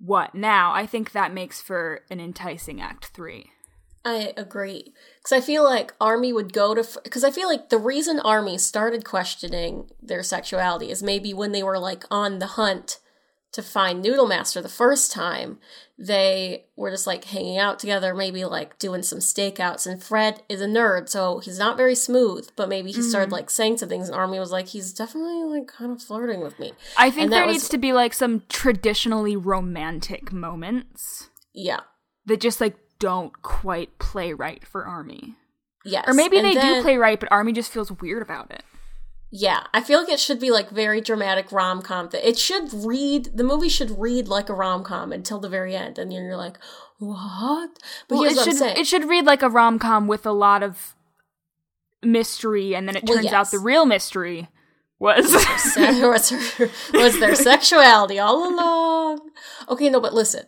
what 0.00 0.32
now? 0.32 0.72
I 0.72 0.86
think 0.86 1.10
that 1.10 1.34
makes 1.34 1.60
for 1.60 2.02
an 2.08 2.20
enticing 2.20 2.80
act 2.80 3.06
three. 3.06 3.50
I 4.04 4.32
agree. 4.36 4.94
Because 5.16 5.32
I 5.32 5.40
feel 5.40 5.64
like 5.64 5.92
Army 6.00 6.32
would 6.32 6.52
go 6.52 6.72
to. 6.72 6.86
Because 7.02 7.24
I 7.24 7.32
feel 7.32 7.48
like 7.48 7.68
the 7.68 7.78
reason 7.78 8.20
Army 8.20 8.58
started 8.58 9.04
questioning 9.04 9.90
their 10.00 10.22
sexuality 10.22 10.88
is 10.92 11.02
maybe 11.02 11.34
when 11.34 11.50
they 11.50 11.64
were 11.64 11.80
like 11.80 12.04
on 12.12 12.38
the 12.38 12.46
hunt 12.46 13.00
to 13.52 13.62
find 13.62 14.02
Noodle 14.02 14.26
Master 14.26 14.60
the 14.60 14.68
first 14.68 15.10
time, 15.10 15.58
they 15.98 16.66
were 16.76 16.90
just 16.90 17.06
like 17.06 17.24
hanging 17.24 17.58
out 17.58 17.78
together, 17.78 18.14
maybe 18.14 18.44
like 18.44 18.78
doing 18.78 19.02
some 19.02 19.18
stakeouts. 19.18 19.86
And 19.86 20.02
Fred 20.02 20.42
is 20.48 20.60
a 20.60 20.66
nerd, 20.66 21.08
so 21.08 21.38
he's 21.38 21.58
not 21.58 21.76
very 21.76 21.94
smooth, 21.94 22.50
but 22.56 22.68
maybe 22.68 22.92
he 22.92 23.02
started 23.02 23.30
mm. 23.30 23.32
like 23.32 23.50
saying 23.50 23.78
some 23.78 23.88
things, 23.88 24.08
and 24.08 24.16
Army 24.16 24.38
was 24.38 24.52
like, 24.52 24.68
he's 24.68 24.92
definitely 24.92 25.44
like 25.44 25.66
kind 25.66 25.90
of 25.90 26.02
flirting 26.02 26.40
with 26.40 26.58
me. 26.58 26.72
I 26.96 27.10
think 27.10 27.30
there 27.30 27.46
was- 27.46 27.54
needs 27.54 27.68
to 27.70 27.78
be 27.78 27.92
like 27.92 28.14
some 28.14 28.42
traditionally 28.48 29.36
romantic 29.36 30.32
moments 30.32 31.30
Yeah. 31.54 31.80
that 32.26 32.40
just 32.40 32.60
like 32.60 32.76
don't 32.98 33.42
quite 33.42 33.98
play 33.98 34.32
right 34.32 34.66
for 34.66 34.84
Army. 34.84 35.36
Yes. 35.84 36.04
Or 36.06 36.12
maybe 36.12 36.36
And 36.38 36.46
they 36.46 36.54
do 36.54 36.82
play 36.82 36.96
right, 36.96 37.18
but 37.18 37.32
Army 37.32 37.52
just 37.52 37.72
feels 37.72 37.90
weird 37.90 38.22
about 38.22 38.50
it. 38.50 38.62
Yeah, 39.30 39.64
I 39.74 39.82
feel 39.82 40.00
like 40.00 40.08
it 40.08 40.20
should 40.20 40.40
be 40.40 40.50
like 40.50 40.70
very 40.70 41.00
dramatic 41.00 41.52
rom 41.52 41.82
com. 41.82 42.08
That 42.10 42.26
it 42.26 42.38
should 42.38 42.72
read 42.72 43.36
the 43.36 43.44
movie 43.44 43.68
should 43.68 43.98
read 43.98 44.26
like 44.26 44.48
a 44.48 44.54
rom 44.54 44.84
com 44.84 45.12
until 45.12 45.38
the 45.38 45.50
very 45.50 45.76
end, 45.76 45.98
and 45.98 46.10
then 46.10 46.24
you're 46.24 46.36
like, 46.36 46.56
what? 46.98 47.78
But 48.08 48.16
Well, 48.16 48.24
it 48.24 48.36
what 48.36 48.44
should 48.44 48.62
it 48.62 48.86
should 48.86 49.04
read 49.08 49.26
like 49.26 49.42
a 49.42 49.50
rom 49.50 49.78
com 49.78 50.06
with 50.06 50.24
a 50.24 50.32
lot 50.32 50.62
of 50.62 50.94
mystery, 52.02 52.74
and 52.74 52.88
then 52.88 52.96
it 52.96 53.04
Well, 53.04 53.18
turns 53.18 53.32
out 53.32 53.50
the 53.50 53.58
real 53.58 53.84
mystery 53.84 54.48
was 54.98 55.32
was, 55.76 56.30
her, 56.30 56.70
was 56.94 57.20
their 57.20 57.34
sexuality 57.36 58.18
all 58.18 58.48
along. 58.52 59.30
Okay, 59.68 59.90
no, 59.90 60.00
but 60.00 60.14
listen. 60.14 60.46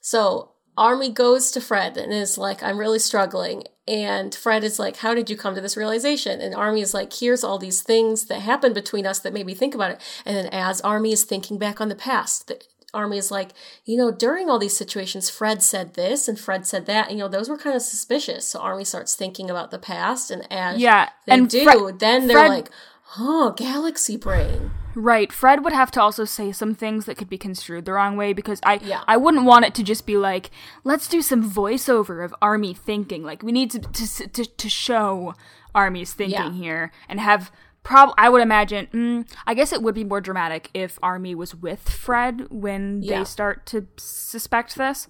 So 0.00 0.51
Army 0.76 1.10
goes 1.10 1.50
to 1.50 1.60
Fred 1.60 1.96
and 1.96 2.12
is 2.12 2.38
like, 2.38 2.62
I'm 2.62 2.78
really 2.78 2.98
struggling. 2.98 3.64
And 3.86 4.34
Fred 4.34 4.64
is 4.64 4.78
like, 4.78 4.98
How 4.98 5.14
did 5.14 5.28
you 5.28 5.36
come 5.36 5.54
to 5.54 5.60
this 5.60 5.76
realization? 5.76 6.40
And 6.40 6.54
Army 6.54 6.80
is 6.80 6.94
like, 6.94 7.12
Here's 7.12 7.44
all 7.44 7.58
these 7.58 7.82
things 7.82 8.26
that 8.26 8.40
happened 8.40 8.74
between 8.74 9.06
us 9.06 9.18
that 9.20 9.32
made 9.32 9.46
me 9.46 9.54
think 9.54 9.74
about 9.74 9.90
it. 9.92 10.00
And 10.24 10.36
then 10.36 10.46
as 10.46 10.80
Army 10.80 11.12
is 11.12 11.24
thinking 11.24 11.58
back 11.58 11.80
on 11.80 11.88
the 11.88 11.94
past, 11.94 12.48
the 12.48 12.62
Army 12.94 13.18
is 13.18 13.30
like, 13.30 13.50
You 13.84 13.96
know, 13.96 14.10
during 14.10 14.48
all 14.48 14.58
these 14.58 14.76
situations, 14.76 15.28
Fred 15.28 15.62
said 15.62 15.94
this 15.94 16.28
and 16.28 16.38
Fred 16.38 16.66
said 16.66 16.86
that. 16.86 17.08
And, 17.08 17.18
you 17.18 17.24
know, 17.24 17.28
those 17.28 17.48
were 17.48 17.58
kind 17.58 17.76
of 17.76 17.82
suspicious. 17.82 18.46
So 18.46 18.60
Army 18.60 18.84
starts 18.84 19.14
thinking 19.16 19.50
about 19.50 19.72
the 19.72 19.78
past. 19.78 20.30
And 20.30 20.50
as 20.50 20.78
yeah, 20.78 21.10
they 21.26 21.34
and 21.34 21.50
do, 21.50 21.64
Fred- 21.64 21.98
then 21.98 22.28
they're 22.28 22.38
Fred- 22.38 22.48
like, 22.48 22.70
Oh, 23.18 23.52
galaxy 23.56 24.16
brain. 24.16 24.70
Right. 24.94 25.32
Fred 25.32 25.64
would 25.64 25.72
have 25.72 25.90
to 25.92 26.00
also 26.02 26.24
say 26.24 26.52
some 26.52 26.74
things 26.74 27.06
that 27.06 27.16
could 27.16 27.28
be 27.28 27.38
construed 27.38 27.84
the 27.84 27.92
wrong 27.92 28.16
way 28.16 28.32
because 28.32 28.60
I 28.62 28.74
Yeah. 28.82 29.02
I 29.08 29.16
wouldn't 29.16 29.44
want 29.44 29.64
it 29.64 29.74
to 29.76 29.82
just 29.82 30.06
be 30.06 30.16
like, 30.16 30.50
let's 30.84 31.08
do 31.08 31.22
some 31.22 31.48
voiceover 31.50 32.24
of 32.24 32.34
Army 32.42 32.74
thinking. 32.74 33.22
Like 33.22 33.42
we 33.42 33.52
need 33.52 33.70
to 33.72 33.78
to 33.80 34.28
to, 34.28 34.44
to 34.44 34.68
show 34.68 35.34
Army's 35.74 36.12
thinking 36.12 36.38
Yeah. 36.38 36.52
here 36.52 36.92
and 37.08 37.20
have 37.20 37.50
prob 37.82 38.14
I 38.16 38.28
would 38.28 38.42
imagine 38.42 38.86
mm, 38.92 39.28
I 39.46 39.54
guess 39.54 39.72
it 39.72 39.82
would 39.82 39.94
be 39.94 40.04
more 40.04 40.20
dramatic 40.20 40.70
if 40.74 40.98
Army 41.02 41.34
was 41.34 41.54
with 41.54 41.88
Fred 41.88 42.46
when 42.50 43.02
Yeah. 43.02 43.18
they 43.20 43.24
start 43.24 43.66
to 43.66 43.86
suspect 43.96 44.76
this. 44.76 45.08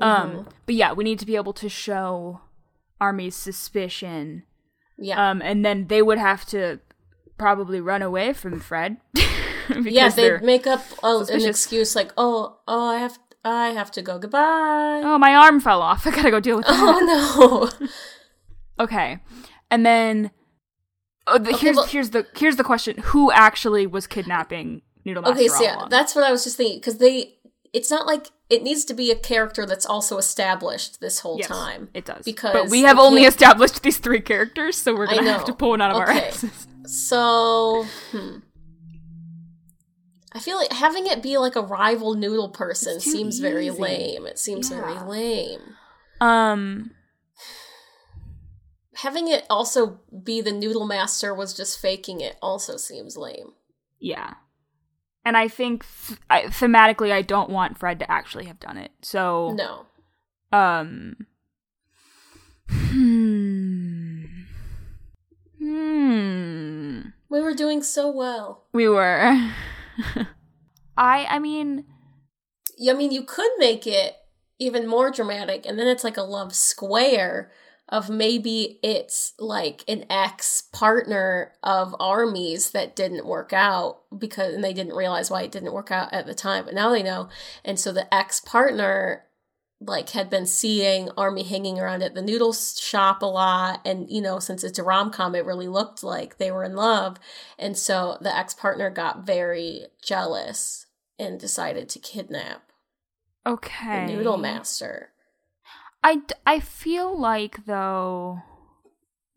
Mm-hmm. 0.00 0.36
Um 0.38 0.48
but 0.66 0.74
yeah, 0.74 0.92
we 0.92 1.04
need 1.04 1.18
to 1.20 1.26
be 1.26 1.36
able 1.36 1.52
to 1.54 1.68
show 1.68 2.40
Army's 3.00 3.36
suspicion 3.36 4.44
Yeah. 4.98 5.30
um 5.30 5.42
and 5.42 5.64
then 5.64 5.86
they 5.88 6.02
would 6.02 6.18
have 6.18 6.44
to 6.46 6.80
probably 7.38 7.80
run 7.80 8.02
away 8.02 8.32
from 8.32 8.60
Fred. 8.60 8.98
yeah, 9.82 10.08
they'd 10.08 10.42
make 10.42 10.66
up 10.66 10.84
a, 11.02 11.24
an 11.30 11.44
excuse 11.46 11.94
like, 11.96 12.12
"Oh, 12.16 12.58
oh, 12.68 12.88
I 12.88 12.98
have, 12.98 13.18
I 13.44 13.68
have 13.68 13.90
to 13.92 14.02
go. 14.02 14.18
Goodbye. 14.18 15.02
Oh, 15.04 15.18
my 15.18 15.34
arm 15.34 15.60
fell 15.60 15.80
off. 15.82 16.06
I 16.06 16.10
gotta 16.10 16.30
go 16.30 16.40
deal 16.40 16.56
with 16.56 16.66
oh, 16.68 17.06
that. 17.06 17.36
Oh 17.38 17.70
no. 17.80 17.88
Okay, 18.84 19.18
and 19.70 19.84
then 19.84 20.30
oh, 21.26 21.38
the, 21.38 21.50
Okay, 21.50 21.58
here's 21.58 21.76
well- 21.76 21.86
here's 21.86 22.10
the 22.10 22.26
here's 22.36 22.56
the 22.56 22.64
question: 22.64 22.96
Who 23.06 23.30
actually 23.32 23.86
was 23.86 24.06
kidnapping 24.06 24.82
Noodle 25.04 25.22
Master? 25.22 25.36
okay, 25.38 25.48
so 25.48 25.62
yeah, 25.62 25.86
that's 25.90 26.14
what 26.14 26.24
I 26.24 26.30
was 26.30 26.44
just 26.44 26.56
thinking 26.56 26.78
because 26.80 26.98
they. 26.98 27.34
It's 27.74 27.90
not 27.90 28.06
like 28.06 28.28
it 28.48 28.62
needs 28.62 28.86
to 28.86 28.94
be 28.94 29.10
a 29.10 29.14
character 29.14 29.66
that's 29.66 29.84
also 29.84 30.16
established 30.16 31.02
this 31.02 31.18
whole 31.20 31.36
Yes, 31.36 31.48
time. 31.48 31.90
it 31.92 32.06
does. 32.06 32.24
because 32.24 32.54
but 32.54 32.70
we 32.70 32.80
have 32.80 32.98
only 32.98 33.24
established 33.24 33.82
these 33.82 33.98
three 33.98 34.22
characters, 34.22 34.74
so 34.78 34.94
we're 34.96 35.06
gonna 35.06 35.30
have 35.30 35.44
to 35.44 35.52
pull 35.52 35.70
one 35.70 35.82
out 35.82 35.90
of 35.90 35.98
our 35.98 36.08
Okay. 36.08 36.28
asses. 36.28 36.66
So, 36.86 37.84
hmm. 38.12 38.38
I 40.32 40.40
feel 40.40 40.56
like 40.56 40.72
having 40.72 41.06
it 41.06 41.22
be 41.22 41.38
like 41.38 41.56
a 41.56 41.62
rival 41.62 42.14
noodle 42.14 42.50
person 42.50 42.96
It's 42.96 43.04
too 43.04 43.10
seems 43.10 43.38
very 43.38 43.70
lame. 43.70 44.26
It 44.26 44.38
seems 44.38 44.68
very 44.68 44.98
lame. 45.00 45.60
Um, 46.20 46.92
Having 48.96 49.28
it 49.28 49.46
also 49.48 50.00
be 50.24 50.40
the 50.40 50.52
noodle 50.52 50.86
master 50.86 51.32
was 51.32 51.54
just 51.54 51.78
faking 51.80 52.20
it 52.20 52.36
also 52.42 52.76
seems 52.76 53.16
lame. 53.16 53.52
yeah, 54.00 54.34
and 55.24 55.36
I 55.36 55.46
think 55.46 55.84
th- 56.06 56.18
I, 56.28 56.42
thematically, 56.44 57.12
I 57.12 57.22
don't 57.22 57.50
want 57.50 57.78
Fred 57.78 58.00
to 58.00 58.10
actually 58.10 58.46
have 58.46 58.58
done 58.58 58.76
it. 58.76 58.90
So 59.02 59.52
No. 59.52 59.86
Um. 60.56 61.16
Hmm. 62.68 63.37
Hmm. 65.78 67.00
We 67.28 67.40
were 67.40 67.54
doing 67.54 67.82
so 67.82 68.10
well. 68.10 68.64
We 68.72 68.88
were. 68.88 69.52
I. 70.96 71.26
I 71.26 71.38
mean. 71.38 71.84
I 72.88 72.92
mean, 72.92 73.10
you 73.10 73.24
could 73.24 73.50
make 73.58 73.86
it 73.86 74.16
even 74.58 74.86
more 74.86 75.10
dramatic, 75.10 75.66
and 75.66 75.78
then 75.78 75.86
it's 75.86 76.04
like 76.04 76.16
a 76.16 76.22
love 76.22 76.54
square 76.54 77.50
of 77.88 78.10
maybe 78.10 78.78
it's 78.82 79.32
like 79.38 79.82
an 79.88 80.04
ex 80.10 80.62
partner 80.72 81.52
of 81.62 81.96
armies 81.98 82.72
that 82.72 82.94
didn't 82.94 83.26
work 83.26 83.52
out 83.52 84.00
because 84.16 84.54
and 84.54 84.62
they 84.62 84.74
didn't 84.74 84.94
realize 84.94 85.30
why 85.30 85.42
it 85.42 85.52
didn't 85.52 85.72
work 85.72 85.90
out 85.90 86.12
at 86.12 86.26
the 86.26 86.34
time, 86.34 86.64
but 86.64 86.74
now 86.74 86.90
they 86.90 87.02
know. 87.02 87.28
And 87.64 87.80
so 87.80 87.92
the 87.92 88.12
ex 88.12 88.40
partner 88.40 89.24
like 89.80 90.10
had 90.10 90.28
been 90.28 90.44
seeing 90.46 91.08
army 91.16 91.44
hanging 91.44 91.78
around 91.78 92.02
at 92.02 92.14
the 92.14 92.22
noodle 92.22 92.52
shop 92.52 93.22
a 93.22 93.26
lot 93.26 93.80
and 93.84 94.10
you 94.10 94.20
know 94.20 94.40
since 94.40 94.64
it's 94.64 94.78
a 94.78 94.82
rom-com 94.82 95.34
it 95.36 95.44
really 95.46 95.68
looked 95.68 96.02
like 96.02 96.38
they 96.38 96.50
were 96.50 96.64
in 96.64 96.74
love 96.74 97.16
and 97.58 97.76
so 97.76 98.18
the 98.20 98.36
ex-partner 98.36 98.90
got 98.90 99.24
very 99.24 99.86
jealous 100.02 100.86
and 101.18 101.38
decided 101.38 101.88
to 101.88 101.98
kidnap 102.00 102.62
Okay. 103.46 104.06
the 104.06 104.12
noodle 104.12 104.36
master. 104.36 105.10
I, 106.02 106.16
d- 106.16 106.34
I 106.46 106.60
feel 106.60 107.18
like 107.18 107.64
though 107.64 108.42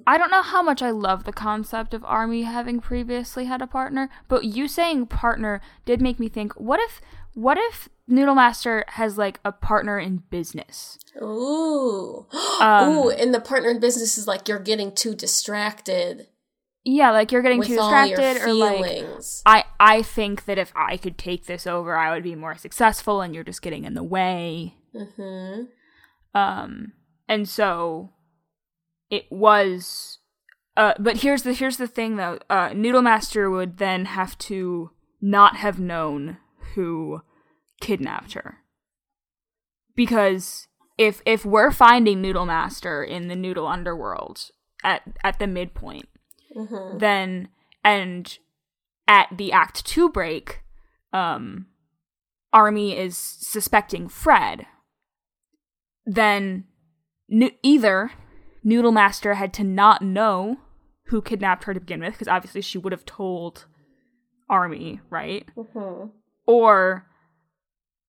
I 0.05 0.17
don't 0.17 0.31
know 0.31 0.41
how 0.41 0.61
much 0.63 0.81
I 0.81 0.89
love 0.89 1.23
the 1.23 1.31
concept 1.31 1.93
of 1.93 2.03
Army 2.03 2.41
having 2.43 2.79
previously 2.79 3.45
had 3.45 3.61
a 3.61 3.67
partner, 3.67 4.09
but 4.27 4.43
you 4.43 4.67
saying 4.67 5.05
partner 5.07 5.61
did 5.85 6.01
make 6.01 6.19
me 6.19 6.27
think 6.27 6.53
what 6.53 6.79
if 6.79 6.99
what 7.33 7.57
if 7.57 7.87
Noodle 8.11 8.35
Master 8.35 8.83
has 8.89 9.17
like 9.17 9.39
a 9.43 9.51
partner 9.51 9.97
in 9.97 10.23
business? 10.29 10.97
Ooh. 11.21 12.27
Um, 12.61 12.89
Ooh, 12.89 13.09
and 13.09 13.33
the 13.33 13.41
partner 13.41 13.71
in 13.71 13.79
business 13.79 14.19
is 14.19 14.27
like 14.27 14.47
you're 14.47 14.59
getting 14.59 14.93
too 14.93 15.15
distracted 15.15 16.27
Yeah, 16.83 17.09
like 17.09 17.31
you're 17.31 17.41
getting 17.41 17.63
too 17.63 17.75
distracted 17.75 18.37
or 18.37 18.53
like. 18.53 19.03
I 19.47 19.63
I 19.79 20.03
think 20.03 20.45
that 20.45 20.59
if 20.59 20.71
I 20.75 20.97
could 20.97 21.17
take 21.17 21.47
this 21.47 21.65
over, 21.65 21.97
I 21.97 22.13
would 22.13 22.21
be 22.21 22.35
more 22.35 22.55
successful 22.55 23.21
and 23.21 23.33
you're 23.33 23.43
just 23.43 23.63
getting 23.63 23.83
in 23.85 23.95
the 23.95 24.03
way. 24.03 24.75
mm-hmm. 24.93 25.63
Um, 26.35 26.93
and 27.27 27.49
so 27.49 28.11
it 29.09 29.25
was. 29.31 30.19
Uh, 30.77 30.93
but 30.99 31.17
here's 31.17 31.43
the 31.43 31.53
here's 31.53 31.77
the 31.77 31.87
thing 31.87 32.17
though. 32.17 32.37
Uh, 32.47 32.73
Noodle 32.75 33.01
Master 33.01 33.49
would 33.49 33.77
then 33.77 34.05
have 34.05 34.37
to 34.39 34.91
not 35.19 35.57
have 35.57 35.79
known 35.79 36.37
who 36.75 37.21
kidnapped 37.81 38.33
her, 38.33 38.57
because 39.95 40.67
if 40.97 41.21
if 41.25 41.43
we're 41.45 41.71
finding 41.71 42.21
Noodle 42.21 42.45
Master 42.45 43.03
in 43.03 43.27
the 43.27 43.35
Noodle 43.35 43.67
Underworld 43.67 44.49
at 44.83 45.01
at 45.23 45.39
the 45.39 45.47
midpoint, 45.47 46.07
Mm-hmm. 46.55 46.97
then 46.97 47.47
and 47.83 48.37
at 49.07 49.27
the 49.35 49.51
Act 49.51 49.85
Two 49.85 50.09
break, 50.09 50.61
um, 51.13 51.67
Army 52.53 52.97
is 52.97 53.17
suspecting 53.17 54.07
Fred 54.09 54.65
then 56.05 56.65
no- 57.29 57.51
either 57.63 58.11
Noodle 58.63 58.91
Master 58.91 59.35
had 59.35 59.53
to 59.53 59.63
not 59.63 60.01
know 60.01 60.57
who 61.05 61.21
kidnapped 61.21 61.63
her 61.65 61.73
to 61.73 61.79
begin 61.79 62.01
with, 62.01 62.13
because 62.13 62.27
obviously 62.27 62.61
she 62.61 62.77
would 62.77 62.91
have 62.91 63.05
told 63.05 63.65
Army, 64.49 64.99
right? 65.09 65.47
Mm-hmm. 65.55 66.07
Or 66.47 67.05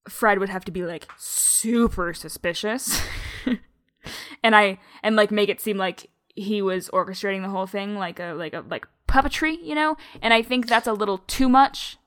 Fred 0.08 0.38
would 0.38 0.48
have 0.48 0.64
to 0.64 0.72
be 0.72 0.82
like 0.82 1.06
super 1.16 2.12
suspicious, 2.12 3.00
and 4.42 4.56
I 4.56 4.78
and 5.02 5.16
like 5.16 5.30
make 5.30 5.48
it 5.48 5.60
seem 5.60 5.76
like 5.76 6.08
he 6.34 6.62
was 6.62 6.88
orchestrating 6.90 7.42
the 7.42 7.50
whole 7.50 7.66
thing, 7.66 7.96
like 7.96 8.18
a 8.18 8.32
like 8.32 8.54
a 8.54 8.64
like 8.68 8.86
puppetry, 9.08 9.56
you 9.62 9.74
know. 9.74 9.96
And 10.20 10.32
I 10.34 10.42
think 10.42 10.66
that's 10.66 10.86
a 10.86 10.92
little 10.92 11.18
too 11.18 11.48
much. 11.48 11.98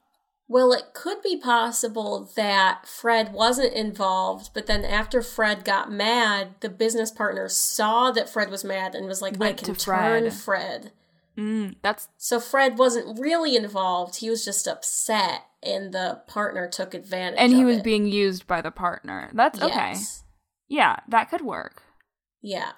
Well, 0.48 0.72
it 0.74 0.94
could 0.94 1.24
be 1.24 1.38
possible 1.38 2.30
that 2.36 2.86
Fred 2.86 3.34
wasn't 3.34 3.74
involved, 3.74 4.52
but 4.54 4.68
then 4.68 4.86
after 4.86 5.24
Fred 5.24 5.66
got 5.66 5.92
mad, 5.92 6.50
the 6.60 6.70
business 6.70 7.10
partner 7.10 7.50
saw 7.50 8.12
that 8.12 8.30
Fred 8.30 8.52
was 8.52 8.64
mad 8.64 8.94
and 8.94 9.08
was 9.08 9.24
like, 9.24 9.40
Went 9.40 9.62
I 9.62 9.64
can 9.64 9.74
to 9.74 9.80
turn 9.80 10.30
Fred. 10.30 10.34
Fred. 10.34 10.92
Mm, 11.36 11.76
that's 11.82 12.10
So 12.18 12.40
Fred 12.40 12.78
wasn't 12.78 13.20
really 13.20 13.56
involved. 13.56 14.18
He 14.18 14.30
was 14.30 14.46
just 14.46 14.68
upset, 14.68 15.46
and 15.66 15.94
the 15.94 16.22
partner 16.28 16.68
took 16.68 16.94
advantage 16.94 17.40
and 17.40 17.54
he 17.54 17.66
was 17.66 17.78
it. 17.78 17.84
being 17.84 18.06
used 18.06 18.48
by 18.48 18.62
the 18.62 18.72
partner. 18.72 19.30
That's 19.34 19.62
okay. 19.62 19.92
Yes. 19.94 20.24
Yeah, 20.68 20.98
that 21.10 21.30
could 21.30 21.42
work. 21.42 21.84
Yeah. 22.42 22.72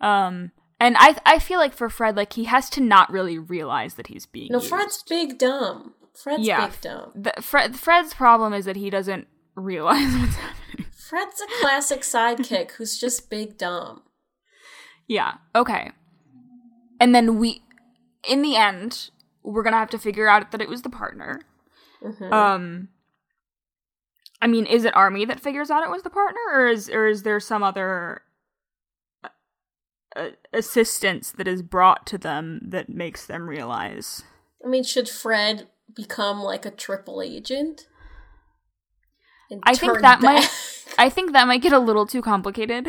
Um, 0.00 0.52
and 0.78 0.96
I 0.98 1.16
I 1.24 1.38
feel 1.38 1.58
like 1.58 1.74
for 1.74 1.88
Fred, 1.88 2.16
like 2.16 2.34
he 2.34 2.44
has 2.44 2.68
to 2.70 2.80
not 2.80 3.10
really 3.10 3.38
realize 3.38 3.94
that 3.94 4.08
he's 4.08 4.26
being. 4.26 4.48
No, 4.50 4.58
used. 4.58 4.68
Fred's 4.68 5.02
big 5.08 5.38
dumb. 5.38 5.94
Fred's 6.14 6.46
Yeah. 6.46 6.66
big 6.68 6.80
dumb. 6.80 7.12
The, 7.14 7.32
Fred 7.42 7.76
Fred's 7.76 8.14
problem 8.14 8.52
is 8.52 8.64
that 8.66 8.76
he 8.76 8.90
doesn't 8.90 9.26
realize 9.54 10.14
what's 10.18 10.36
happening. 10.36 10.86
Fred's 11.08 11.40
a 11.40 11.60
classic 11.60 12.00
sidekick 12.00 12.72
who's 12.72 12.98
just 12.98 13.30
big 13.30 13.56
dumb. 13.58 14.02
Yeah. 15.06 15.34
Okay. 15.54 15.92
And 16.98 17.14
then 17.14 17.38
we, 17.38 17.62
in 18.28 18.42
the 18.42 18.56
end, 18.56 19.10
we're 19.44 19.62
gonna 19.62 19.76
have 19.78 19.90
to 19.90 19.98
figure 19.98 20.26
out 20.28 20.50
that 20.52 20.60
it 20.60 20.68
was 20.68 20.82
the 20.82 20.90
partner. 20.90 21.40
Mhm. 22.02 22.32
Um. 22.32 22.88
I 24.42 24.46
mean, 24.46 24.66
is 24.66 24.84
it 24.84 24.94
Army 24.94 25.24
that 25.24 25.40
figures 25.40 25.70
out 25.70 25.82
it 25.82 25.90
was 25.90 26.02
the 26.02 26.10
partner, 26.10 26.40
or 26.52 26.66
is 26.68 26.88
or 26.90 27.06
is 27.06 27.22
there 27.22 27.40
some 27.40 27.62
other 27.62 28.22
uh, 29.24 29.28
uh, 30.14 30.28
assistance 30.52 31.30
that 31.32 31.48
is 31.48 31.62
brought 31.62 32.06
to 32.08 32.18
them 32.18 32.60
that 32.62 32.88
makes 32.88 33.26
them 33.26 33.48
realize? 33.48 34.22
I 34.64 34.68
mean, 34.68 34.84
should 34.84 35.08
Fred 35.08 35.68
become 35.94 36.40
like 36.42 36.66
a 36.66 36.70
triple 36.70 37.22
agent? 37.22 37.86
I 39.62 39.74
think 39.74 40.00
that 40.00 40.20
might- 40.20 40.50
I 40.98 41.08
think 41.08 41.32
that 41.32 41.46
might 41.46 41.62
get 41.62 41.72
a 41.72 41.78
little 41.78 42.06
too 42.06 42.20
complicated. 42.22 42.86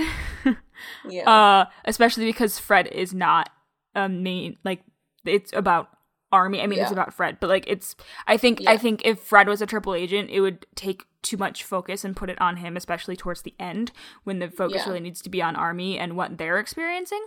yeah. 1.07 1.29
uh, 1.29 1.65
especially 1.85 2.25
because 2.25 2.57
Fred 2.59 2.87
is 2.87 3.13
not 3.13 3.49
a 3.95 4.07
main 4.09 4.57
like 4.63 4.83
it's 5.25 5.51
about 5.53 5.89
Army. 6.31 6.61
I 6.61 6.67
mean, 6.67 6.79
it's 6.79 6.91
about 6.91 7.13
Fred, 7.13 7.37
but 7.39 7.47
like 7.49 7.65
it's. 7.67 7.95
I 8.27 8.37
think 8.37 8.61
I 8.67 8.77
think 8.77 9.01
if 9.05 9.19
Fred 9.19 9.47
was 9.47 9.61
a 9.61 9.65
triple 9.65 9.95
agent, 9.95 10.29
it 10.29 10.41
would 10.41 10.65
take 10.75 11.03
too 11.21 11.37
much 11.37 11.63
focus 11.63 12.03
and 12.03 12.15
put 12.15 12.29
it 12.29 12.39
on 12.41 12.57
him, 12.57 12.75
especially 12.77 13.15
towards 13.15 13.41
the 13.41 13.53
end 13.59 13.91
when 14.23 14.39
the 14.39 14.49
focus 14.49 14.83
Yeah. 14.83 14.89
really 14.89 14.99
needs 15.01 15.21
to 15.23 15.29
be 15.29 15.41
on 15.41 15.55
Army 15.55 15.97
and 15.97 16.15
what 16.15 16.37
they're 16.37 16.59
experiencing. 16.59 17.25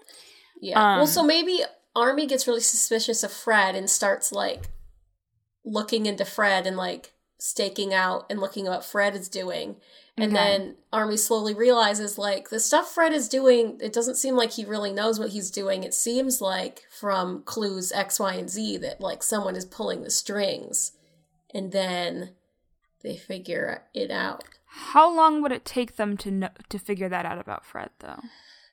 yeah. 0.61 0.79
well, 0.79 1.01
um, 1.01 1.07
so 1.07 1.23
maybe 1.23 1.63
Army 1.97 2.27
gets 2.27 2.47
really 2.47 2.61
suspicious 2.61 3.23
of 3.23 3.33
Fred 3.33 3.75
and 3.75 3.89
starts 3.91 4.33
like 4.33 4.69
looking 5.65 6.07
into 6.07 6.25
Fred 6.25 6.67
and 6.67 6.77
like 6.77 7.13
staking 7.39 7.93
out 7.95 8.27
and 8.31 8.39
looking 8.39 8.67
at 8.67 8.71
what 8.71 8.85
Fred 8.85 9.15
is 9.15 9.29
doing. 9.29 9.77
And 10.21 10.33
Okay. 10.33 10.35
then 10.35 10.77
Army 10.93 11.17
slowly 11.17 11.55
realizes 11.55 12.19
like 12.19 12.51
the 12.51 12.61
stuff 12.61 12.93
Fred 12.93 13.13
is 13.13 13.29
doing, 13.29 13.79
it 13.81 13.93
doesn't 13.93 14.17
seem 14.17 14.37
like 14.37 14.51
he 14.53 14.65
really 14.65 14.93
knows 14.93 15.19
what 15.19 15.31
he's 15.31 15.51
doing. 15.51 15.83
It 15.83 15.95
seems 15.95 16.41
like 16.41 16.83
from 16.91 17.43
clues 17.45 17.91
X, 17.93 18.21
Y, 18.21 18.35
and 18.35 18.51
Z 18.51 18.77
that 18.79 19.01
like 19.01 19.23
someone 19.23 19.57
is 19.57 19.65
pulling 19.65 20.03
the 20.03 20.11
strings. 20.11 20.93
And 21.55 21.73
then 21.73 22.31
they 23.03 23.17
figure 23.17 23.85
it 23.95 24.11
out. 24.11 24.45
How 24.67 25.13
long 25.15 25.43
would 25.43 25.53
it 25.53 25.65
take 25.65 25.97
them 25.97 26.17
to 26.19 26.31
know, 26.31 26.49
to 26.69 26.79
figure 26.79 27.09
that 27.09 27.25
out 27.27 27.39
about 27.41 27.65
Fred, 27.65 27.91
though? 28.01 28.21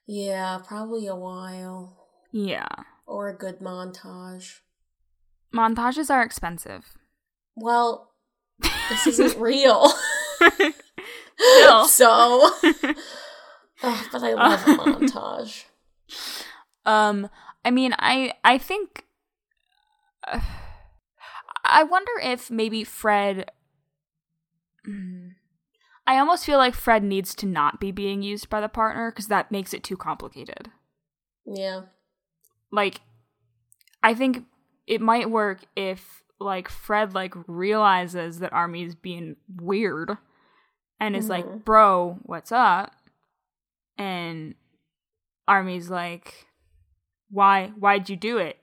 Yeah, 0.05 0.59
probably 0.65 1.07
a 1.07 1.15
while. 1.15 2.07
Yeah, 2.31 2.67
Or 3.05 3.29
a 3.29 3.33
good 3.37 3.59
montage. 3.59 4.59
montages 5.53 6.09
are 6.09 6.21
expensive. 6.23 6.97
Well, 7.55 8.11
this 8.89 9.07
isn't 9.07 9.39
real. 9.41 9.91
Still. 11.37 11.87
So, 11.97 12.07
oh, 12.09 12.51
but 14.11 14.23
I 14.23 14.33
love 14.33 14.61
a 14.61 14.65
montage. 14.83 15.65
Um, 16.85 17.29
I 17.63 17.71
mean, 17.71 17.93
I 17.99 18.33
I 18.43 18.57
think 18.57 19.05
uh, 20.25 20.39
I 21.63 21.83
wonder 21.83 22.11
if 22.21 22.49
maybe 22.49 22.83
Fred. 22.83 23.51
Hmm. 24.85 25.29
I 26.07 26.19
almost 26.19 26.45
feel 26.45 26.57
like 26.57 26.73
Fred 26.73 27.03
needs 27.03 27.35
to 27.35 27.45
not 27.45 27.81
be 27.81 27.91
being 27.91 28.21
used 28.21 28.49
by 28.49 28.61
the 28.61 28.69
partner 28.69 29.11
because 29.11 29.27
that 29.27 29.51
makes 29.51 29.73
it 29.73 29.83
too 29.83 29.97
complicated. 29.97 30.71
Yeah. 31.45 31.81
Like, 32.71 33.01
I 34.01 34.13
think 34.13 34.45
it 34.87 35.01
might 35.01 35.29
work 35.29 35.65
if 35.75 36.23
like 36.39 36.69
Fred 36.69 37.13
like 37.13 37.33
realizes 37.45 38.39
that 38.39 38.53
Army's 38.53 38.95
being 38.95 39.35
weird 39.53 40.17
and 40.99 41.15
is 41.15 41.25
Mhm. 41.25 41.29
like, 41.29 41.65
"Bro, 41.65 42.19
what's 42.23 42.51
up?" 42.51 42.93
And 43.97 44.55
Army's 45.47 45.89
like, 45.89 46.47
"Why? 47.29 47.69
Why'd 47.77 48.09
you 48.09 48.15
do 48.15 48.37
it?" 48.37 48.57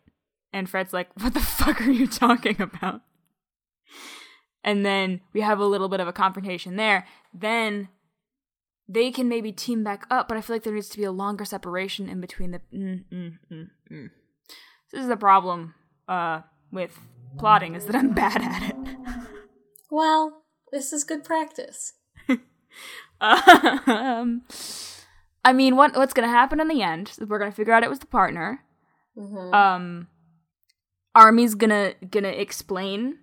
And 0.52 0.68
Fred's 0.68 0.92
like, 0.92 1.10
"What 1.20 1.34
the 1.34 1.40
fuck 1.40 1.80
are 1.80 1.90
you 1.90 2.06
talking 2.06 2.60
about?" 2.60 3.02
And 4.62 4.84
then 4.84 5.20
we 5.32 5.42
have 5.42 5.58
a 5.58 5.66
little 5.66 5.88
bit 5.88 6.00
of 6.00 6.08
a 6.08 6.12
confrontation 6.12 6.76
there. 6.76 7.06
Then 7.32 7.88
they 8.88 9.10
can 9.10 9.28
maybe 9.28 9.52
team 9.52 9.82
back 9.84 10.06
up, 10.10 10.28
but 10.28 10.36
I 10.36 10.40
feel 10.40 10.56
like 10.56 10.62
there 10.62 10.72
needs 10.74 10.88
to 10.90 10.96
be 10.98 11.04
a 11.04 11.12
longer 11.12 11.44
separation 11.44 12.08
in 12.08 12.20
between 12.20 12.50
the. 12.52 12.60
Mm, 12.72 13.04
mm, 13.12 13.38
mm, 13.52 13.70
mm. 13.90 14.10
This 14.92 15.02
is 15.02 15.08
the 15.08 15.16
problem 15.16 15.74
uh, 16.08 16.42
with 16.70 16.98
plotting 17.38 17.74
is 17.74 17.86
that 17.86 17.96
I'm 17.96 18.10
bad 18.14 18.40
at 18.42 18.62
it. 18.70 18.76
Well, 19.90 20.44
this 20.72 20.92
is 20.92 21.04
good 21.04 21.24
practice. 21.24 21.94
Um, 23.20 24.42
I 25.44 25.52
mean, 25.52 25.76
what 25.76 25.94
what's 25.96 26.14
gonna 26.14 26.28
happen 26.28 26.60
in 26.60 26.68
the 26.68 26.82
end? 26.82 27.12
We're 27.26 27.38
gonna 27.38 27.52
figure 27.52 27.72
out 27.72 27.82
it 27.84 27.90
was 27.90 27.98
the 28.00 28.06
partner. 28.06 28.60
hmm 29.16 29.54
Um, 29.54 30.08
Army's 31.14 31.54
gonna 31.54 31.94
gonna 32.10 32.28
explain, 32.28 33.18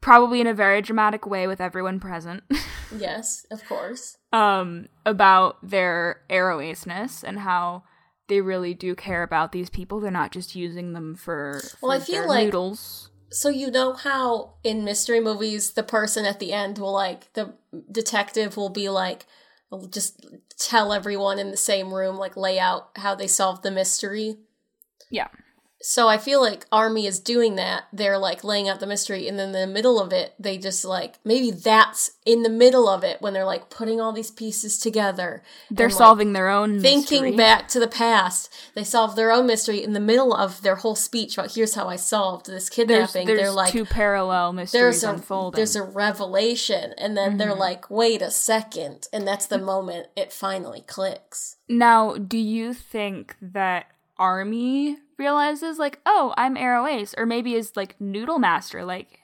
probably 0.00 0.40
in 0.40 0.46
a 0.46 0.54
very 0.54 0.80
dramatic 0.82 1.26
way 1.26 1.46
with 1.46 1.60
everyone 1.60 2.00
present, 2.00 2.44
yes, 2.96 3.44
of 3.50 3.64
course. 3.66 4.16
um, 4.32 4.86
about 5.04 5.56
their 5.68 6.20
aro-aceness 6.30 7.22
and 7.24 7.40
how 7.40 7.82
they 8.28 8.40
really 8.40 8.72
do 8.72 8.94
care 8.94 9.22
about 9.22 9.52
these 9.52 9.68
people. 9.68 10.00
They're 10.00 10.10
not 10.10 10.32
just 10.32 10.54
using 10.54 10.92
them 10.92 11.16
for, 11.16 11.60
Well, 11.82 11.92
I 11.92 11.98
for 11.98 12.04
feel 12.06 12.28
like- 12.28 12.46
noodles. 12.46 13.10
So 13.32 13.48
you 13.48 13.70
know 13.70 13.94
how 13.94 14.54
in 14.62 14.84
mystery 14.84 15.20
movies 15.20 15.72
the 15.72 15.82
person 15.82 16.24
at 16.24 16.38
the 16.38 16.52
end 16.52 16.78
will 16.78 16.92
like 16.92 17.32
the 17.32 17.54
detective 17.90 18.56
will 18.56 18.68
be 18.68 18.88
like 18.88 19.26
will 19.70 19.86
just 19.86 20.26
tell 20.58 20.92
everyone 20.92 21.38
in 21.38 21.50
the 21.50 21.56
same 21.56 21.92
room 21.92 22.16
like 22.16 22.36
lay 22.36 22.58
out 22.58 22.90
how 22.96 23.14
they 23.14 23.26
solved 23.26 23.62
the 23.62 23.70
mystery. 23.70 24.36
Yeah. 25.10 25.28
So 25.84 26.06
I 26.08 26.16
feel 26.16 26.40
like 26.40 26.64
Army 26.70 27.06
is 27.06 27.18
doing 27.18 27.56
that. 27.56 27.84
They're 27.92 28.16
like 28.18 28.44
laying 28.44 28.68
out 28.68 28.78
the 28.80 28.86
mystery, 28.86 29.26
and 29.26 29.36
then 29.38 29.48
in 29.48 29.52
the 29.52 29.66
middle 29.66 30.00
of 30.00 30.12
it, 30.12 30.32
they 30.38 30.56
just 30.56 30.84
like 30.84 31.18
maybe 31.24 31.50
that's 31.50 32.12
in 32.24 32.44
the 32.44 32.48
middle 32.48 32.88
of 32.88 33.02
it 33.02 33.20
when 33.20 33.32
they're 33.32 33.44
like 33.44 33.68
putting 33.68 34.00
all 34.00 34.12
these 34.12 34.30
pieces 34.30 34.78
together. 34.78 35.42
They're 35.70 35.86
and, 35.86 35.94
like, 35.94 35.98
solving 35.98 36.32
their 36.34 36.48
own 36.48 36.80
thinking 36.80 37.22
mystery. 37.22 37.36
back 37.36 37.66
to 37.68 37.80
the 37.80 37.88
past. 37.88 38.48
They 38.76 38.84
solve 38.84 39.16
their 39.16 39.32
own 39.32 39.46
mystery 39.46 39.82
in 39.82 39.92
the 39.92 39.98
middle 40.00 40.32
of 40.32 40.62
their 40.62 40.76
whole 40.76 40.94
speech 40.94 41.36
about 41.36 41.54
here's 41.54 41.74
how 41.74 41.88
I 41.88 41.96
solved 41.96 42.46
this 42.46 42.68
kidnapping. 42.70 43.26
there's 43.26 43.40
they're 43.40 43.50
like 43.50 43.72
two 43.72 43.84
parallel 43.84 44.52
mysteries 44.52 44.80
there's 44.80 45.04
a 45.04 45.10
unfolding. 45.10 45.56
there's 45.56 45.74
a 45.74 45.82
revelation, 45.82 46.94
and 46.96 47.16
then 47.16 47.38
they're 47.38 47.54
Mhm. 47.54 47.58
like, 47.58 47.90
wait 47.90 48.22
a 48.22 48.30
second, 48.30 49.08
and 49.12 49.26
that's 49.26 49.46
the 49.46 49.58
moment 49.58 50.06
it 50.16 50.32
finally 50.32 50.82
clicks. 50.86 51.56
Now, 51.68 52.14
do 52.16 52.38
you 52.38 52.72
think 52.74 53.36
that 53.40 53.86
Army 54.18 54.98
realizes, 55.18 55.78
like, 55.78 56.00
oh, 56.06 56.34
I'm 56.36 56.56
Aro 56.56 56.90
Ace, 56.90 57.14
or 57.16 57.26
maybe 57.26 57.54
is 57.54 57.76
like 57.76 58.00
Noodle 58.00 58.38
Master, 58.38 58.84
like, 58.84 59.20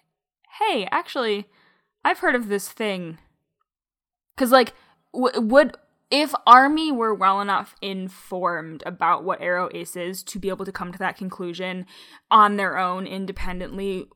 hey, 0.58 0.88
actually, 0.90 1.46
I've 2.04 2.18
heard 2.18 2.34
of 2.34 2.48
this 2.48 2.68
thing. 2.68 3.18
Because, 4.34 4.52
like, 4.52 4.72
w- 5.12 5.40
would 5.40 5.76
if 6.10 6.34
Army 6.46 6.90
were 6.90 7.14
well 7.14 7.40
enough 7.40 7.74
informed 7.82 8.82
about 8.86 9.24
what 9.24 9.40
Aro 9.40 9.74
Ace 9.74 9.94
is 9.94 10.22
to 10.24 10.38
be 10.38 10.48
able 10.48 10.64
to 10.64 10.72
come 10.72 10.90
to 10.92 10.98
that 10.98 11.16
conclusion 11.16 11.86
on 12.30 12.56
their 12.56 12.78
own 12.78 13.06
independently, 13.06 14.06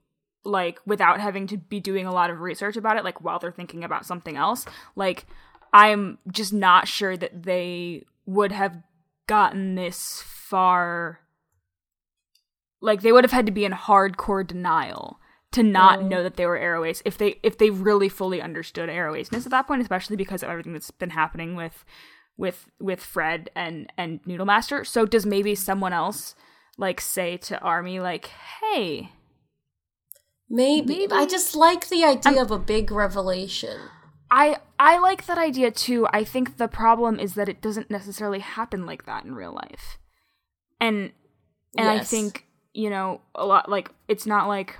like 0.44 0.80
without 0.86 1.20
having 1.20 1.46
to 1.48 1.58
be 1.58 1.80
doing 1.80 2.06
a 2.06 2.12
lot 2.12 2.30
of 2.30 2.40
research 2.40 2.76
about 2.76 2.96
it, 2.96 3.04
like 3.04 3.20
while 3.20 3.38
they're 3.38 3.52
thinking 3.52 3.84
about 3.84 4.06
something 4.06 4.36
else, 4.36 4.64
like 4.96 5.26
I'm 5.72 6.18
just 6.30 6.52
not 6.52 6.88
sure 6.88 7.16
that 7.16 7.42
they 7.42 8.04
would 8.24 8.52
have 8.52 8.78
gotten 9.26 9.74
this 9.74 10.22
far. 10.52 11.20
Like 12.80 13.00
they 13.02 13.12
would 13.12 13.24
have 13.24 13.32
had 13.32 13.46
to 13.46 13.52
be 13.52 13.64
in 13.64 13.72
hardcore 13.72 14.46
denial 14.46 15.18
to 15.52 15.62
not 15.62 16.00
Mm. 16.00 16.08
know 16.08 16.22
that 16.22 16.36
they 16.36 16.46
were 16.46 16.58
Aro 16.58 16.86
Ace 16.88 17.02
if 17.04 17.16
they 17.16 17.38
if 17.42 17.56
they 17.58 17.70
really 17.70 18.08
fully 18.08 18.40
understood 18.42 18.88
Aro 18.88 19.18
Aceness 19.18 19.46
at 19.46 19.50
that 19.50 19.66
point, 19.66 19.82
especially 19.82 20.16
because 20.16 20.42
of 20.42 20.50
everything 20.50 20.72
that's 20.74 20.90
been 20.90 21.10
happening 21.10 21.56
with 21.56 21.84
with 22.36 22.68
with 22.80 23.00
Fred 23.00 23.50
and 23.54 23.90
and 23.96 24.20
Noodle 24.26 24.46
Master. 24.46 24.84
So 24.84 25.06
does 25.06 25.24
maybe 25.26 25.54
someone 25.54 25.92
else 25.92 26.34
like 26.78 27.00
say 27.00 27.36
to 27.48 27.58
Army 27.60 28.00
like, 28.00 28.26
"Hey, 28.60 29.10
Maybe. 30.48 30.98
Maybe. 30.98 31.12
I 31.12 31.24
just 31.26 31.54
like 31.56 31.88
the 31.88 32.04
idea 32.04 32.42
of 32.42 32.50
a 32.50 32.58
big 32.58 32.90
revelation. 32.90 33.78
I 34.30 34.58
I 34.78 34.98
like 34.98 35.24
that 35.26 35.38
idea 35.38 35.70
too. 35.70 36.06
I 36.12 36.24
think 36.24 36.56
the 36.56 36.68
problem 36.68 37.18
is 37.18 37.34
that 37.34 37.48
it 37.48 37.62
doesn't 37.62 37.90
necessarily 37.90 38.40
happen 38.40 38.84
like 38.84 39.06
that 39.06 39.24
in 39.24 39.34
real 39.34 39.52
life. 39.54 39.98
And 40.82 41.12
and 41.78 41.88
I 41.88 42.00
think, 42.00 42.46
you 42.74 42.90
know, 42.90 43.20
a 43.34 43.46
lot 43.46 43.68
like 43.70 43.90
it's 44.08 44.26
not 44.26 44.48
like 44.48 44.76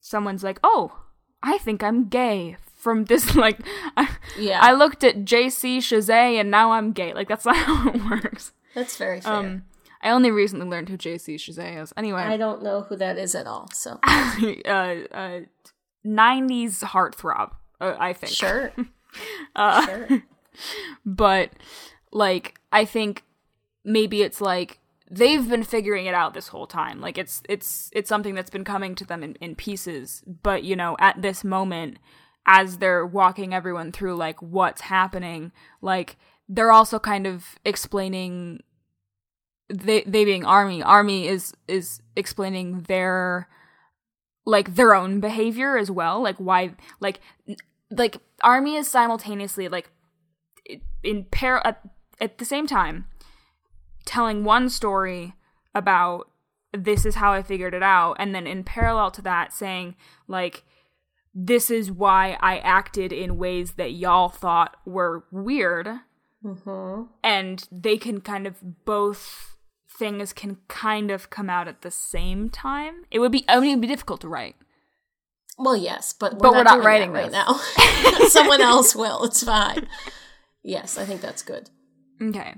someone's 0.00 0.42
like, 0.42 0.58
"Oh, 0.64 0.98
I 1.42 1.58
think 1.58 1.82
I'm 1.82 2.08
gay." 2.08 2.56
From 2.82 3.04
this 3.04 3.36
like 3.44 3.60
I, 3.96 4.08
Yeah, 4.36 4.58
I 4.60 4.72
looked 4.72 5.04
at 5.04 5.18
JC 5.24 5.78
Chasez 5.78 6.10
and 6.40 6.50
now 6.50 6.72
I'm 6.72 6.90
gay. 6.92 7.12
Like 7.14 7.28
that's 7.28 7.44
not 7.50 7.54
how 7.56 7.90
it 7.90 8.02
works. 8.04 8.52
that's 8.74 8.96
very 8.96 9.20
fair. 9.20 9.32
Um 9.34 9.62
I 10.02 10.10
only 10.10 10.32
recently 10.32 10.66
learned 10.66 10.88
who 10.88 10.98
JC 10.98 11.36
Chasez 11.36 11.80
is. 11.80 11.92
Anyway, 11.96 12.22
I 12.22 12.36
don't 12.36 12.60
know 12.60 12.82
who 12.82 12.96
that 12.96 13.18
is 13.18 13.36
at 13.36 13.46
all. 13.46 13.68
So 13.72 14.00
uh, 14.08 14.68
uh 14.68 15.40
90s 16.04 16.82
heartthrob, 16.82 17.52
uh, 17.80 17.94
I 17.98 18.12
think. 18.14 18.32
sure, 18.32 18.72
Uh, 19.54 19.86
sure. 19.86 20.22
but 21.06 21.50
like 22.10 22.58
i 22.72 22.84
think 22.84 23.22
maybe 23.84 24.22
it's 24.22 24.40
like 24.40 24.78
they've 25.12 25.46
been 25.46 25.62
figuring 25.62 26.06
it 26.06 26.14
out 26.14 26.32
this 26.32 26.48
whole 26.48 26.66
time. 26.66 27.00
Like 27.00 27.18
it's 27.18 27.42
it's 27.48 27.90
it's 27.92 28.08
something 28.08 28.34
that's 28.34 28.50
been 28.50 28.64
coming 28.64 28.94
to 28.96 29.04
them 29.04 29.22
in, 29.22 29.34
in 29.36 29.54
pieces. 29.54 30.22
But 30.26 30.64
you 30.64 30.74
know 30.74 30.96
at 30.98 31.20
this 31.20 31.44
moment 31.44 31.98
as 32.46 32.78
they're 32.78 33.06
walking 33.06 33.54
everyone 33.54 33.92
through 33.92 34.16
like 34.16 34.42
what's 34.42 34.80
happening 34.80 35.52
like 35.80 36.16
they're 36.48 36.72
also 36.72 36.98
kind 36.98 37.24
of 37.24 37.54
explaining 37.64 38.60
they 39.68 40.02
they 40.02 40.24
being 40.24 40.44
army 40.44 40.82
army 40.82 41.28
is 41.28 41.52
is 41.68 42.00
explaining 42.16 42.80
their 42.82 43.48
like 44.44 44.74
their 44.74 44.94
own 44.94 45.20
behavior 45.20 45.76
as 45.76 45.90
well. 45.90 46.20
Like 46.22 46.36
why 46.38 46.74
like 47.00 47.20
like 47.90 48.16
army 48.42 48.76
is 48.76 48.88
simultaneously 48.88 49.68
like 49.68 49.90
in 51.02 51.24
pair 51.24 51.64
at, 51.66 51.82
at 52.20 52.38
the 52.38 52.44
same 52.44 52.66
time 52.66 53.06
telling 54.04 54.44
one 54.44 54.68
story 54.68 55.34
about 55.74 56.28
this 56.72 57.04
is 57.04 57.16
how 57.16 57.32
I 57.32 57.42
figured 57.42 57.74
it 57.74 57.82
out 57.82 58.16
and 58.18 58.34
then 58.34 58.46
in 58.46 58.64
parallel 58.64 59.10
to 59.12 59.22
that 59.22 59.52
saying 59.52 59.94
like 60.26 60.64
this 61.34 61.70
is 61.70 61.90
why 61.90 62.36
I 62.40 62.58
acted 62.58 63.12
in 63.12 63.38
ways 63.38 63.72
that 63.72 63.92
y'all 63.92 64.28
thought 64.28 64.76
were 64.84 65.24
weird 65.30 65.88
hmm 66.42 67.02
and 67.22 67.68
they 67.70 67.96
can 67.96 68.20
kind 68.20 68.46
of 68.46 68.84
both 68.84 69.56
things 69.88 70.32
can 70.32 70.56
kind 70.68 71.10
of 71.10 71.30
come 71.30 71.48
out 71.50 71.68
at 71.68 71.82
the 71.82 71.90
same 71.90 72.48
time. 72.50 73.04
It 73.10 73.18
would 73.18 73.32
be 73.32 73.44
I 73.48 73.60
mean 73.60 73.70
it 73.70 73.74
would 73.74 73.82
be 73.82 73.88
difficult 73.88 74.20
to 74.22 74.28
write. 74.28 74.56
Well, 75.58 75.76
yes, 75.76 76.12
but 76.12 76.32
we're 76.34 76.38
But 76.38 76.50
not 76.50 76.58
we're 76.58 76.78
not 76.78 76.84
writing 76.84 77.12
right 77.12 77.30
now. 77.30 77.54
Someone 78.28 78.60
else 78.60 78.96
will. 78.96 79.24
It's 79.24 79.44
fine. 79.44 79.86
Yes, 80.62 80.96
I 80.98 81.04
think 81.04 81.20
that's 81.20 81.42
good. 81.42 81.70
Okay. 82.22 82.54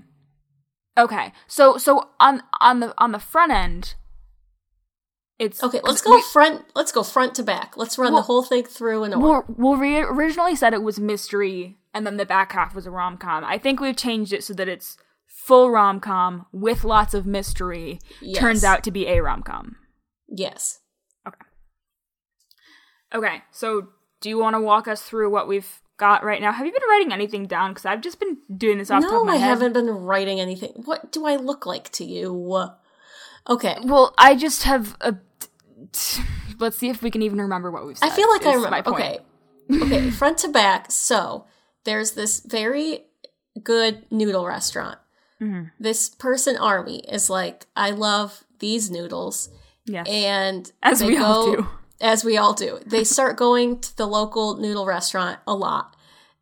Okay. 0.97 1.33
So 1.47 1.77
so 1.77 2.11
on 2.21 2.43
on 2.61 2.81
the 2.81 2.95
on 2.99 3.13
the 3.13 3.19
front 3.19 3.53
end 3.53 3.95
it's 5.37 5.63
Okay, 5.65 5.81
let's 5.83 6.01
go 6.01 6.15
we- 6.15 6.23
front. 6.33 6.65
Let's 6.77 6.93
go 6.93 7.03
front 7.03 7.35
to 7.35 7.43
back. 7.43 7.77
Let's 7.77 7.99
run 7.99 8.13
Well- 8.13 8.23
the 8.23 8.27
whole 8.27 8.45
thing 8.45 8.65
through 8.65 9.03
in 9.03 9.13
order. 9.15 9.45
Well, 9.49 9.77
we 9.77 9.99
originally 9.99 10.55
said 10.55 10.73
it 10.73 10.83
was 10.85 11.01
mystery, 11.01 11.77
and 11.93 12.07
then 12.07 12.19
the 12.19 12.25
back 12.25 12.53
half 12.53 12.73
was 12.73 12.87
a 12.87 12.91
rom 12.93 13.19
com. 13.19 13.43
I 13.45 13.59
think 13.59 13.81
we've 13.81 13.97
changed 13.97 14.33
it 14.33 14.45
so 14.45 14.55
that 14.55 14.69
it's 14.69 14.97
full 15.27 15.71
rom 15.73 15.99
com 15.99 16.47
with 16.53 16.85
lots 16.85 17.15
of 17.15 17.27
mystery. 17.27 17.99
Yes. 18.23 18.39
Turns 18.39 18.63
out 18.63 18.85
to 18.85 18.93
be 18.93 19.09
a 19.09 19.21
rom 19.21 19.43
com. 19.43 19.77
yes. 20.29 20.79
Okay. 21.27 21.45
Okay, 23.13 23.43
so 23.51 23.89
do 24.21 24.29
you 24.29 24.39
want 24.39 24.55
to 24.55 24.61
walk 24.61 24.87
us 24.87 25.03
through 25.03 25.31
what 25.31 25.49
we've 25.49 25.81
got 25.97 26.25
right 26.25 26.41
now? 26.41 26.53
Have 26.53 26.67
you 26.67 26.73
been 26.73 26.89
writing 26.89 27.13
anything 27.13 27.47
down? 27.47 27.71
Because 27.71 27.85
I've 27.87 28.01
just 28.01 28.19
been 28.21 28.39
doing 28.57 28.79
this 28.79 28.91
off 28.91 29.03
No, 29.03 29.21
of 29.21 29.27
my 29.27 29.35
I 29.35 29.37
head. 29.37 29.49
haven't 29.49 29.73
been 29.73 29.89
writing 29.89 30.41
anything. 30.41 30.73
What 30.85 31.13
do 31.13 31.27
I 31.27 31.37
look 31.37 31.67
like 31.67 31.91
to 31.93 32.05
you? 32.05 32.69
Okay. 33.49 33.77
Well, 33.85 34.15
I 34.19 34.35
just 34.37 34.63
have 34.65 34.97
a. 35.01 35.17
Let's 36.59 36.79
see 36.79 36.89
if 36.89 37.03
we 37.03 37.11
can 37.11 37.23
even 37.23 37.41
remember 37.41 37.71
what 37.71 37.87
we've 37.87 37.99
said. 37.99 38.11
I 38.11 38.15
feel 38.15 38.29
like 38.31 38.47
I 38.47 38.55
remember. 38.55 38.91
Okay. 38.91 39.19
Okay, 39.73 40.11
front 40.21 40.39
to 40.39 40.49
back. 40.49 40.91
So, 40.93 41.47
there's 41.85 42.13
this 42.13 42.41
very 42.41 43.05
good 43.63 44.05
noodle 44.11 44.47
restaurant. 44.47 44.99
Mhm. 45.41 45.73
This 45.81 46.09
person, 46.09 46.57
Army, 46.57 46.99
is 47.09 47.29
like, 47.29 47.67
I 47.75 47.91
love 47.91 48.45
these 48.61 48.91
noodles. 48.91 49.49
Yes. 49.85 50.07
And 50.09 50.71
As 50.83 51.03
we 51.03 51.17
all 51.19 51.53
do. 51.57 51.69
As 52.01 52.25
we 52.25 52.37
all 52.37 52.55
do. 52.55 52.81
They 52.87 53.05
start 53.17 53.37
going 53.37 53.81
to 53.81 53.97
the 53.97 54.07
local 54.07 54.57
noodle 54.57 54.87
restaurant 54.87 55.39
a 55.47 55.55
lot. 55.55 55.97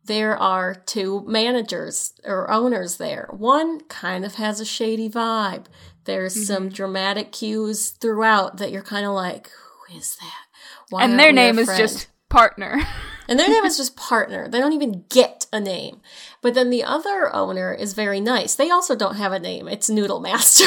There 0.05 0.35
are 0.37 0.75
two 0.75 1.23
managers 1.27 2.13
or 2.25 2.51
owners 2.51 2.97
there. 2.97 3.29
One 3.31 3.79
kind 3.81 4.25
of 4.25 4.35
has 4.35 4.59
a 4.59 4.65
shady 4.65 5.09
vibe. 5.09 5.65
There's 6.05 6.33
Mm-hmm. 6.35 6.43
some 6.53 6.69
dramatic 6.69 7.31
cues 7.31 7.91
throughout 7.91 8.57
that 8.57 8.71
you're 8.71 8.81
kind 8.81 9.05
of 9.05 9.13
like, 9.13 9.49
who 9.87 9.97
is 9.97 10.17
that? 10.17 10.45
Why 10.89 11.03
and 11.05 11.17
their 11.17 11.31
name 11.31 11.57
is 11.57 11.67
just 11.77 12.07
partner. 12.29 12.79
And 13.25 13.39
their 13.39 13.47
name 13.47 13.63
is 13.63 13.77
just 13.77 13.95
partner. 13.95 14.49
They 14.49 14.59
don't 14.59 14.73
even 14.73 15.05
get 15.09 15.45
a 15.53 15.59
name. 15.61 16.01
But 16.41 16.55
then 16.55 16.69
the 16.69 16.83
other 16.83 17.33
owner 17.33 17.73
is 17.73 17.93
very 17.93 18.19
nice. 18.19 18.53
They 18.53 18.69
also 18.69 18.97
don't 18.97 19.15
have 19.15 19.31
a 19.31 19.39
name. 19.39 19.69
It's 19.69 19.89
Noodle 19.89 20.19
Master. 20.19 20.65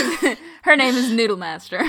Her 0.63 0.75
name 0.75 0.95
is 0.95 1.13
Noodle 1.13 1.37
Master. 1.37 1.83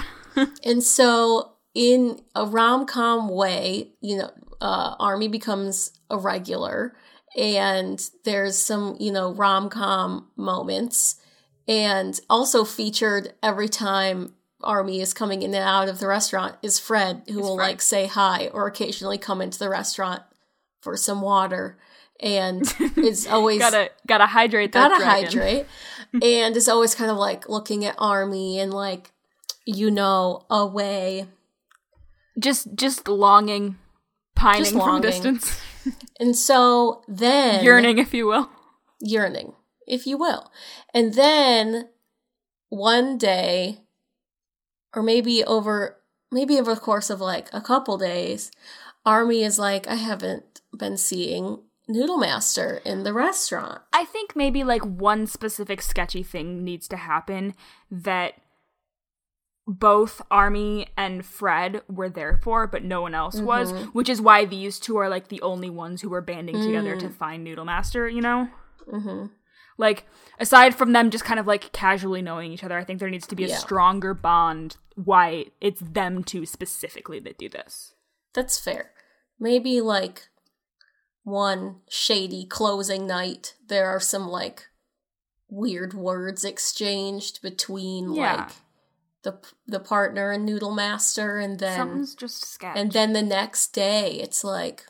and 0.66 0.84
so 0.84 1.54
in 1.78 2.20
a 2.34 2.44
rom-com 2.44 3.30
way, 3.30 3.92
you 4.02 4.18
know, 4.18 4.32
uh, 4.60 4.96
Army 5.00 5.28
becomes 5.28 5.92
a 6.10 6.18
regular 6.18 6.96
and 7.38 8.10
there's 8.26 8.58
some, 8.58 8.98
you 9.00 9.12
know, 9.12 9.32
rom-com 9.32 10.28
moments 10.36 11.18
and 11.68 12.20
also 12.32 12.64
featured 12.64 13.32
every 13.44 13.70
time 13.70 14.34
Army 14.64 15.02
is 15.02 15.14
coming 15.14 15.44
in 15.44 15.54
and 15.54 15.64
out 15.64 15.88
of 15.88 16.00
the 16.00 16.08
restaurant 16.08 16.56
is 16.64 16.80
Fred, 16.80 17.22
who 17.28 17.42
will 17.42 17.58
Fred. 17.58 17.68
like 17.68 17.82
say 17.82 18.08
hi 18.08 18.48
or 18.48 18.66
occasionally 18.66 19.20
come 19.20 19.40
into 19.40 19.60
the 19.60 19.70
restaurant 19.70 20.24
for 20.82 20.98
some 20.98 21.22
water 21.22 21.78
and 22.20 22.64
it's 22.80 23.28
always 23.28 23.60
gotta 23.60 23.92
gotta 24.08 24.26
hydrate 24.26 24.72
that 24.72 24.90
gotta 24.90 25.04
dragon. 25.04 25.26
hydrate 25.26 25.66
and 26.24 26.58
is 26.58 26.68
always 26.68 26.96
kind 26.96 27.12
of 27.12 27.18
like 27.18 27.48
looking 27.48 27.86
at 27.86 27.94
army 28.00 28.60
and 28.60 28.74
like 28.74 29.12
you 29.66 29.92
know 29.92 30.44
away 30.50 31.28
Just 32.40 32.76
just 32.76 33.08
longing, 33.08 33.78
pining 34.36 34.64
Just 34.64 34.74
from 34.74 35.02
distance, 35.02 35.60
and 36.20 36.36
so 36.36 37.02
then 37.08 37.64
yearning, 37.64 37.98
if 37.98 38.14
you 38.14 38.28
will. 38.28 38.50
yearning 39.00 39.54
if 39.88 40.06
you 40.06 40.18
will. 40.18 40.52
And 40.94 41.14
then 41.14 41.90
one 42.70 43.18
day 43.18 43.80
or 44.94 45.02
maybe 45.02 45.44
over 45.44 45.98
maybe 46.32 46.60
over 46.60 46.76
the 46.76 46.82
course 46.82 47.10
of 47.10 47.22
like 47.22 47.48
a 47.54 47.62
couple 47.62 47.98
days 47.98 48.52
army 49.06 49.42
is 49.42 49.58
like 49.58 49.88
i 49.88 49.96
haven't 49.96 50.60
been 50.78 50.98
seeing 50.98 51.60
noodle 51.88 52.18
master 52.18 52.82
in 52.86 53.04
the 53.04 53.14
restaurant. 53.14 53.82
I 53.94 54.06
think 54.06 54.36
maybe 54.36 54.64
like 54.64 54.84
one 54.84 55.26
specific 55.28 55.82
sketchy 55.82 56.24
thing 56.24 56.64
needs 56.64 56.88
to 56.90 56.98
happen 56.98 57.56
that 57.90 58.34
both 59.68 60.22
Army 60.32 60.88
and 60.96 61.26
Fred 61.26 61.82
were 61.90 62.10
there 62.10 62.40
for, 62.42 62.68
but 62.68 62.84
no 62.84 63.02
one 63.02 63.14
else 63.14 63.40
was, 63.42 63.74
Mm-hmm. 63.74 63.86
which 63.90 64.08
is 64.08 64.22
why 64.22 64.46
these 64.46 64.80
two 64.80 64.96
are 64.98 65.10
like 65.10 65.28
the 65.28 65.42
only 65.42 65.70
ones 65.70 66.02
who 66.02 66.10
were 66.10 66.22
banding 66.22 66.56
together 66.62 66.96
Mm. 66.96 67.00
to 67.02 67.10
find 67.10 67.44
Noodle 67.44 67.66
Master, 67.66 68.08
you 68.08 68.22
know? 68.22 68.48
hmm 68.90 69.26
Like, 69.78 70.06
aside 70.40 70.74
from 70.74 70.94
them 70.94 71.12
just 71.12 71.26
kind 71.26 71.40
of 71.40 71.46
like 71.46 71.72
casually 71.74 72.22
knowing 72.22 72.52
each 72.54 72.64
other, 72.64 72.78
I 72.78 72.84
think 72.86 73.00
there 73.00 73.10
needs 73.10 73.28
to 73.28 73.36
be 73.36 73.44
a 73.44 73.50
Yeah. 73.50 73.58
stronger 73.58 74.14
bond 74.14 74.78
why 74.96 75.48
it's 75.62 75.82
them 75.82 76.24
two 76.24 76.46
specifically 76.46 77.20
that 77.20 77.38
do 77.38 77.50
this. 77.50 77.94
That's 78.34 78.58
fair. 78.58 78.92
Maybe 79.40 79.82
like 79.82 80.30
one 81.24 81.82
shady 81.90 82.46
closing 82.46 83.06
night, 83.06 83.56
there 83.68 83.88
are 83.90 84.00
some 84.00 84.28
like 84.30 84.68
weird 85.50 85.94
words 85.94 86.44
exchanged 86.46 87.42
between 87.42 88.14
Yeah. 88.14 88.36
like 88.36 88.50
the 89.28 89.38
the 89.68 89.80
partner 89.80 90.32
and 90.32 90.46
Noodle 90.46 90.74
Master, 90.74 91.38
and 91.38 91.60
then 91.60 91.78
Something's 91.78 92.16
just 92.16 92.46
sketch. 92.46 92.78
and 92.78 92.92
then 92.92 93.14
the 93.14 93.22
next 93.22 93.74
day 93.74 94.12
it's 94.14 94.44
like, 94.44 94.86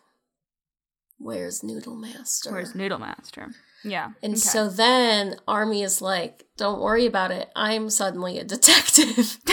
where's 1.18 1.64
Noodle 1.64 1.96
Master? 1.96 2.52
Where's 2.52 2.76
Noodle 2.76 3.00
Master? 3.00 3.50
Yeah. 3.84 4.12
and 4.22 4.34
okay. 4.34 4.40
so 4.40 4.70
then 4.70 5.36
Army 5.48 5.82
is 5.82 6.02
like, 6.02 6.46
don't 6.58 6.82
worry 6.82 7.06
about 7.06 7.32
it. 7.32 7.50
I'm 7.56 7.90
suddenly 7.90 8.38
a 8.38 8.44
detective. 8.44 9.38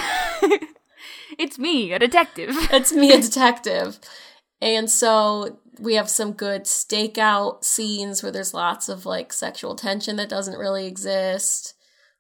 it's 1.38 1.58
me, 1.58 1.92
a 1.92 1.98
detective. 1.98 2.50
it's 2.72 2.92
me 2.92 3.12
a 3.12 3.20
detective 3.20 3.98
and 4.60 4.90
so 4.90 5.58
we 5.78 5.94
have 5.94 6.08
some 6.08 6.32
good 6.32 6.64
stakeout 6.64 7.64
scenes 7.64 8.22
where 8.22 8.32
there's 8.32 8.54
lots 8.54 8.88
of 8.88 9.04
like 9.04 9.32
sexual 9.32 9.74
tension 9.74 10.16
that 10.16 10.28
doesn't 10.28 10.58
really 10.58 10.86
exist 10.86 11.73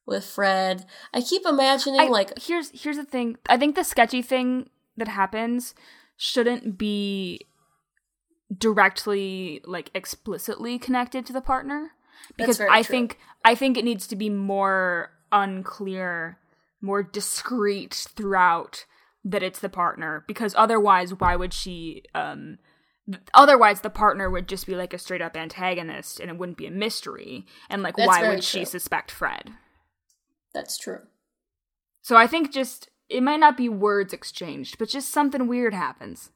with 0.06 0.24
fred 0.24 0.84
i 1.12 1.20
keep 1.20 1.46
imagining 1.46 2.00
I- 2.00 2.08
like 2.08 2.38
here's 2.38 2.70
here's 2.82 2.96
the 2.96 3.04
thing. 3.04 3.36
I 3.48 3.56
think 3.56 3.74
the 3.74 3.84
sketchy 3.84 4.22
thing 4.22 4.68
that 4.96 5.08
happens 5.08 5.74
shouldn't 6.16 6.78
be 6.78 7.40
directly 8.56 9.60
like 9.64 9.90
explicitly 9.94 10.78
connected 10.78 11.26
to 11.26 11.32
the 11.32 11.40
partner 11.40 11.92
because 12.36 12.60
I 12.60 12.82
true. 12.82 12.92
think 12.92 13.18
I 13.44 13.54
think 13.54 13.76
it 13.76 13.84
needs 13.84 14.06
to 14.08 14.16
be 14.16 14.30
more 14.30 15.10
unclear, 15.32 16.38
more 16.80 17.02
discreet 17.02 18.08
throughout 18.14 18.84
that 19.24 19.42
it's 19.42 19.58
the 19.60 19.68
partner 19.68 20.24
because 20.28 20.54
otherwise 20.56 21.14
why 21.14 21.34
would 21.34 21.54
she 21.54 22.02
um 22.14 22.58
otherwise 23.32 23.80
the 23.80 23.90
partner 23.90 24.30
would 24.30 24.48
just 24.48 24.66
be 24.66 24.74
like 24.76 24.94
a 24.94 24.98
straight 24.98 25.22
up 25.22 25.36
antagonist 25.36 26.20
and 26.20 26.30
it 26.30 26.38
wouldn't 26.38 26.58
be 26.58 26.66
a 26.66 26.70
mystery 26.70 27.44
and 27.68 27.82
like 27.82 27.96
That's 27.96 28.06
why 28.06 28.28
would 28.28 28.44
she 28.44 28.64
suspect 28.64 29.10
Fred? 29.10 29.52
That's 30.54 30.78
true 30.78 31.00
So 32.02 32.16
I 32.16 32.26
think 32.26 32.52
just 32.52 32.88
it 33.08 33.22
might 33.22 33.40
not 33.40 33.56
be 33.56 33.68
words 33.68 34.12
exchanged, 34.14 34.78
but 34.78 34.88
just 34.88 35.10
something 35.10 35.46
weird 35.46 35.74
happens. 35.74 36.30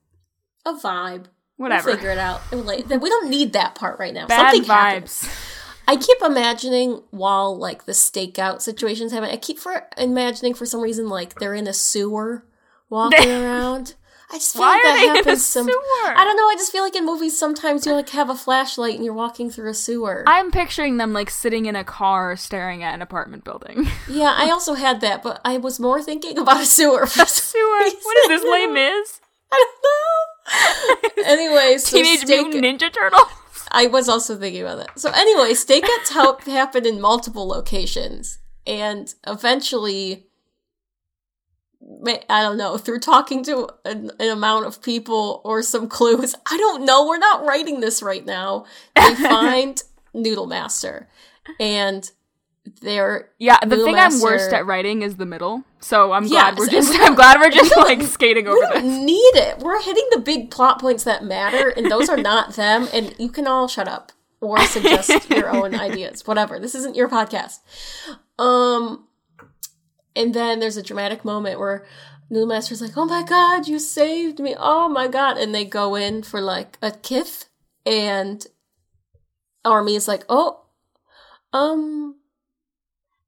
a 0.67 0.73
vibe 0.75 1.27
Whatever. 1.57 1.87
we'll 1.87 1.97
figure 1.97 2.11
it 2.11 2.19
out 2.19 2.41
later. 2.53 2.99
we 2.99 3.09
don't 3.09 3.31
need 3.31 3.53
that 3.55 3.75
part 3.75 3.99
right 3.99 4.13
now 4.15 4.27
Bad 4.27 4.53
something 4.53 4.65
happens. 4.71 5.23
vibes. 5.25 5.83
i 5.89 5.97
keep 5.97 6.19
imagining 6.23 7.03
while 7.11 7.57
like 7.57 7.85
the 7.87 7.93
stakeout 7.93 8.61
situations 8.61 9.13
happen 9.13 9.31
i 9.31 9.37
keep 9.37 9.59
for 9.59 9.89
imagining 9.97 10.55
for 10.55 10.67
some 10.67 10.81
reason 10.81 11.09
like 11.09 11.35
they're 11.41 11.55
in 11.55 11.67
a 11.67 11.73
sewer 11.73 12.45
walking 12.91 13.31
around 13.43 13.95
i 14.31 14.37
just 14.37 14.53
feel 14.53 14.63
Why 14.63 14.73
like 14.73 14.81
are 14.81 14.85
that 14.85 14.95
they 14.97 15.05
in 15.05 15.11
a 15.11 15.17
happens 15.17 15.45
some 15.47 15.67
sewer? 15.67 16.13
I 16.17 16.25
don't 16.25 16.37
know. 16.37 16.49
I 16.49 16.55
just 16.57 16.71
feel 16.71 16.83
like 16.83 16.95
in 16.97 17.07
movies 17.07 17.39
sometimes 17.39 17.87
you 17.87 17.93
like 17.95 18.11
have 18.11 18.29
a 18.29 18.35
flashlight 18.35 18.95
and 18.97 19.05
you're 19.05 19.15
walking 19.15 19.51
through 19.51 19.71
a 19.71 19.75
sewer. 19.75 20.25
I'm 20.27 20.51
picturing 20.51 20.97
them 20.99 21.13
like 21.13 21.31
sitting 21.31 21.67
in 21.67 21.75
a 21.77 21.85
car 21.85 22.37
staring 22.37 22.83
at 22.83 22.95
an 22.95 23.03
apartment 23.03 23.45
building. 23.45 23.87
yeah, 24.09 24.35
I 24.37 24.51
also 24.51 24.75
had 24.75 25.01
that, 25.01 25.23
but 25.23 25.41
I 25.45 25.57
was 25.57 25.81
more 25.81 26.03
thinking 26.03 26.37
about 26.39 26.61
a 26.61 26.67
sewer. 26.67 27.07
For 27.07 27.25
some 27.25 27.27
Sewer. 27.27 27.79
reason. 27.79 27.99
What 28.03 28.19
is 28.19 28.29
this, 28.29 28.45
Les 28.45 28.67
Mis? 28.73 29.21
I 29.51 29.65
don't 29.65 31.17
know. 31.17 31.23
anyway, 31.25 31.79
so 31.79 31.97
Teenage 31.97 32.27
Mutant 32.27 32.65
Ninja 32.65 32.93
Turtles. 32.93 33.29
I 33.71 33.87
was 33.87 34.09
also 34.09 34.37
thinking 34.37 34.63
about 34.63 34.79
that. 34.79 34.99
So 34.99 35.11
anyway, 35.11 35.53
stakeouts 35.53 36.11
help 36.13 36.45
happen 36.45 36.87
in 36.87 37.01
multiple 37.01 37.47
locations, 37.49 38.39
and 38.67 39.13
eventually, 39.27 40.28
I 42.07 42.43
don't 42.43 42.57
know, 42.57 42.79
through 42.79 43.01
talking 43.01 43.43
to 43.45 43.69
an, 43.85 44.11
an 44.21 44.29
amount 44.31 44.67
of 44.67 44.83
people 44.83 45.41
or 45.45 45.63
some 45.63 45.89
clues. 45.89 46.35
I 46.51 46.57
don't 46.57 46.85
know. 46.85 47.07
We're 47.07 47.19
not 47.19 47.45
writing 47.45 47.81
this 47.81 48.03
right 48.03 48.25
now. 48.25 48.67
They 48.95 49.15
find 49.17 49.83
Noodle 50.15 50.47
Master, 50.47 51.09
and 51.59 52.11
they're 52.83 53.31
Yeah, 53.39 53.59
the 53.61 53.77
Noodle 53.77 53.85
thing 53.87 53.97
I'm 53.97 54.21
worst 54.21 54.53
at 54.53 54.67
writing 54.67 55.03
is 55.03 55.17
the 55.17 55.27
middle. 55.27 55.65
So 55.81 56.13
I'm 56.13 56.27
glad 56.29 56.59
we're 56.59 56.69
just 56.69 56.91
we 56.91 56.99
I'm 57.05 57.15
glad 57.15 57.41
we're 57.41 57.51
just 57.51 57.75
we 57.75 57.83
like 57.83 58.03
skating 58.03 58.47
over 58.47 58.57
we 58.59 58.61
don't 58.61 58.85
this. 58.85 59.05
need 59.05 59.33
it. 59.37 59.59
We're 59.59 59.81
hitting 59.81 60.07
the 60.11 60.21
big 60.21 60.51
plot 60.51 60.81
points 60.81 61.05
that 61.05 61.25
matter, 61.25 61.69
and 61.69 61.91
those 61.91 62.09
are 62.09 62.17
not 62.17 62.55
them. 62.55 62.89
And 62.93 63.15
you 63.19 63.31
can 63.31 63.47
all 63.47 63.69
shut 63.69 63.89
up 63.89 64.13
or 64.41 64.61
suggest 64.67 65.31
your 65.31 65.51
own 65.51 65.75
ideas. 65.75 66.27
Whatever. 66.27 66.59
This 66.59 66.75
isn't 66.75 66.95
your 66.95 67.09
podcast. 67.09 67.59
Um, 68.39 69.08
and 70.19 70.35
then 70.35 70.59
there's 70.59 70.77
a 70.77 70.83
dramatic 70.83 71.25
moment 71.25 71.61
where 71.61 71.87
Noodle 72.29 72.49
Master's 72.49 72.83
like, 72.83 72.97
"Oh 72.97 73.07
my 73.07 73.23
god, 73.23 73.69
you 73.69 73.79
saved 73.79 74.41
me! 74.41 74.55
Oh 74.59 74.89
my 74.89 75.09
god!" 75.09 75.39
And 75.39 75.55
they 75.55 75.65
go 75.65 75.95
in 75.95 76.23
for 76.23 76.41
like 76.41 76.77
a 76.83 76.91
kiss, 76.91 77.47
and 77.87 78.45
Army 79.65 79.95
is 79.95 80.09
like, 80.09 80.25
"Oh, 80.29 80.65
um." 81.53 82.17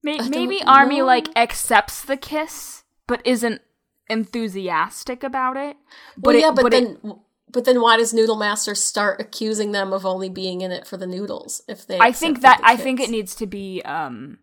May- 0.02 0.18
Maybe 0.28 0.62
Army 0.62 0.98
know. 0.98 1.06
like 1.06 1.28
accepts 1.36 2.02
the 2.02 2.16
kiss, 2.16 2.84
but 3.06 3.20
isn't 3.24 3.60
enthusiastic 4.08 5.22
about 5.22 5.56
it. 5.56 5.76
But 6.16 6.22
But 6.22 6.34
it, 6.34 6.40
yeah, 6.40 6.50
but, 6.50 6.62
but 6.62 6.72
then 6.72 6.98
it, 7.04 7.16
but 7.52 7.64
then 7.64 7.80
why 7.80 7.96
does 7.98 8.14
Noodle 8.14 8.36
Master 8.36 8.74
start 8.74 9.20
accusing 9.20 9.72
them 9.72 9.92
of 9.92 10.06
only 10.06 10.28
being 10.28 10.62
in 10.62 10.72
it 10.72 10.86
for 10.86 10.96
the 10.96 11.06
noodles 11.06 11.62
if 11.68 11.86
they 11.86 11.98
I 11.98 12.12
think 12.12 12.40
that 12.40 12.58
the 12.58 12.66
I 12.66 12.76
think 12.76 13.00
it 13.00 13.10
needs 13.10 13.34
to 13.36 13.46
be 13.46 13.82
um 13.82 14.38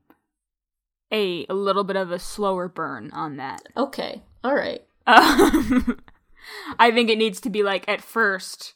a, 1.11 1.45
a 1.47 1.53
little 1.53 1.83
bit 1.83 1.95
of 1.95 2.11
a 2.11 2.19
slower 2.19 2.67
burn 2.67 3.11
on 3.11 3.37
that. 3.37 3.61
Okay. 3.77 4.21
All 4.43 4.55
right. 4.55 4.83
Um, 5.05 5.99
I 6.79 6.91
think 6.91 7.09
it 7.09 7.17
needs 7.17 7.39
to 7.41 7.49
be 7.49 7.63
like 7.63 7.87
at 7.87 8.01
first 8.01 8.73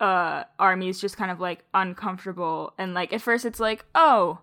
uh 0.00 0.44
Army's 0.58 1.00
just 1.00 1.16
kind 1.16 1.30
of 1.30 1.40
like 1.40 1.64
uncomfortable 1.74 2.72
and 2.78 2.94
like 2.94 3.12
at 3.12 3.20
first 3.20 3.44
it's 3.44 3.58
like, 3.60 3.84
"Oh, 3.94 4.38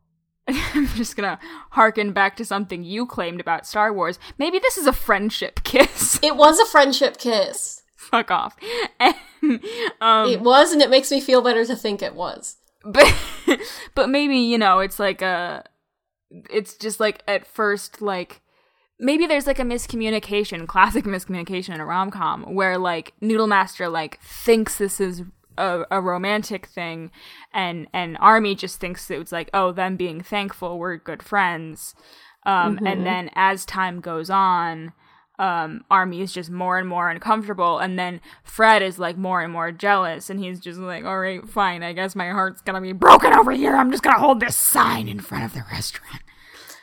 I'm 0.48 0.86
just 0.88 1.16
gonna 1.16 1.38
harken 1.70 2.12
back 2.12 2.36
to 2.36 2.44
something 2.44 2.84
you 2.84 3.06
claimed 3.06 3.40
about 3.40 3.66
Star 3.66 3.92
Wars. 3.92 4.18
Maybe 4.38 4.58
this 4.58 4.76
is 4.78 4.86
a 4.86 4.92
friendship 4.92 5.60
kiss. 5.64 6.18
It 6.22 6.36
was 6.36 6.58
a 6.58 6.66
friendship 6.66 7.18
kiss. 7.18 7.82
Fuck 7.96 8.30
off. 8.30 8.56
And, 9.00 9.14
um, 10.00 10.28
It 10.30 10.40
was, 10.40 10.72
and 10.72 10.80
it 10.82 10.88
makes 10.90 11.10
me 11.10 11.20
feel 11.20 11.42
better 11.42 11.64
to 11.66 11.76
think 11.76 12.00
it 12.02 12.14
was. 12.14 12.56
but 12.84 13.12
but 13.94 14.08
maybe 14.08 14.36
you 14.38 14.56
know 14.58 14.78
it's 14.80 14.98
like 14.98 15.20
a 15.22 15.64
it's 16.50 16.74
just 16.74 17.00
like 17.00 17.22
at 17.26 17.46
first 17.46 18.02
like 18.02 18.40
maybe 18.98 19.26
there's 19.26 19.46
like 19.46 19.58
a 19.58 19.62
miscommunication 19.62 20.66
classic 20.66 21.04
miscommunication 21.06 21.74
in 21.74 21.80
a 21.80 21.86
rom-com 21.86 22.54
where 22.54 22.78
like 22.78 23.12
noodle 23.20 23.46
master 23.46 23.88
like 23.88 24.20
thinks 24.20 24.78
this 24.78 25.00
is 25.00 25.22
a, 25.56 25.84
a 25.90 26.00
romantic 26.00 26.66
thing 26.66 27.10
and 27.52 27.86
and 27.92 28.16
army 28.20 28.54
just 28.54 28.80
thinks 28.80 29.10
it's 29.10 29.32
like 29.32 29.50
oh 29.52 29.72
them 29.72 29.96
being 29.96 30.20
thankful 30.20 30.78
we're 30.78 30.96
good 30.96 31.22
friends. 31.22 31.94
Um 32.46 32.78
and 32.86 33.04
then 33.04 33.30
as 33.34 33.66
time 33.66 34.00
goes 34.00 34.30
on 34.30 34.92
um, 35.38 35.84
Army 35.90 36.20
is 36.20 36.32
just 36.32 36.50
more 36.50 36.78
and 36.78 36.88
more 36.88 37.08
uncomfortable, 37.10 37.78
and 37.78 37.98
then 37.98 38.20
Fred 38.42 38.82
is 38.82 38.98
like 38.98 39.16
more 39.16 39.40
and 39.42 39.52
more 39.52 39.70
jealous, 39.72 40.30
and 40.30 40.40
he's 40.40 40.60
just 40.60 40.78
like, 40.80 41.04
"All 41.04 41.18
right, 41.20 41.48
fine. 41.48 41.82
I 41.82 41.92
guess 41.92 42.16
my 42.16 42.30
heart's 42.30 42.60
gonna 42.60 42.80
be 42.80 42.92
broken 42.92 43.32
over 43.32 43.52
here. 43.52 43.76
I'm 43.76 43.90
just 43.90 44.02
gonna 44.02 44.18
hold 44.18 44.40
this 44.40 44.56
sign 44.56 45.08
in 45.08 45.20
front 45.20 45.44
of 45.44 45.52
the 45.54 45.64
restaurant." 45.70 46.22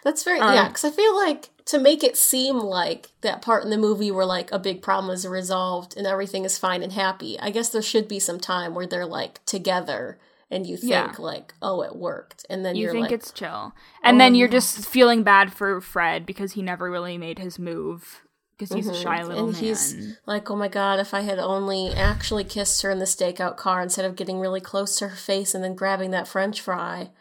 That's 0.03 0.23
very 0.23 0.39
Um, 0.39 0.53
yeah, 0.53 0.67
because 0.67 0.85
I 0.85 0.91
feel 0.91 1.15
like 1.15 1.49
to 1.65 1.79
make 1.79 2.03
it 2.03 2.15
seem 2.15 2.59
like 2.59 3.09
that 3.21 3.41
part 3.41 3.63
in 3.63 3.71
the 3.71 3.77
movie 3.77 4.11
where 4.11 4.25
like 4.25 4.51
a 4.51 4.59
big 4.59 4.83
problem 4.83 5.11
is 5.11 5.27
resolved 5.27 5.97
and 5.97 6.05
everything 6.05 6.45
is 6.45 6.59
fine 6.59 6.83
and 6.83 6.93
happy. 6.93 7.39
I 7.39 7.49
guess 7.49 7.69
there 7.69 7.81
should 7.81 8.07
be 8.07 8.19
some 8.19 8.39
time 8.39 8.75
where 8.75 8.85
they're 8.85 9.05
like 9.07 9.43
together 9.45 10.19
and 10.51 10.67
you 10.67 10.77
think 10.77 10.91
Yeah. 10.91 11.11
like, 11.17 11.55
oh, 11.59 11.81
it 11.81 11.95
worked, 11.95 12.45
and 12.51 12.63
then 12.63 12.75
You 12.75 12.91
think 12.91 13.05
like, 13.05 13.11
it's 13.11 13.31
chill, 13.31 13.73
and 14.03 14.21
then 14.21 14.33
oh, 14.33 14.35
you're 14.37 14.47
no. 14.47 14.51
just 14.51 14.85
feeling 14.85 15.23
bad 15.23 15.51
for 15.51 15.81
Fred 15.81 16.23
because 16.27 16.51
he 16.53 16.61
never 16.61 16.91
really 16.91 17.17
made 17.17 17.39
his 17.39 17.57
move 17.57 18.21
because 18.57 18.73
he's 18.73 18.87
a 18.87 18.93
shy 18.95 19.21
little 19.23 19.45
and 19.45 19.53
man. 19.53 19.63
he's 19.63 20.17
like, 20.25 20.49
oh 20.49 20.55
my 20.55 20.67
god, 20.67 20.99
if 20.99 21.13
I 21.13 21.21
had 21.21 21.39
only 21.39 21.91
actually 21.93 22.43
kissed 22.43 22.81
her 22.83 22.89
in 22.89 22.99
the 22.99 23.05
stakeout 23.05 23.57
car 23.57 23.81
instead 23.81 24.05
of 24.05 24.15
getting 24.15 24.39
really 24.39 24.61
close 24.61 24.95
to 24.97 25.09
her 25.09 25.15
face 25.15 25.53
and 25.53 25.63
then 25.63 25.75
grabbing 25.75 26.11
that 26.11 26.27
French 26.27 26.61
fry. 26.61 27.11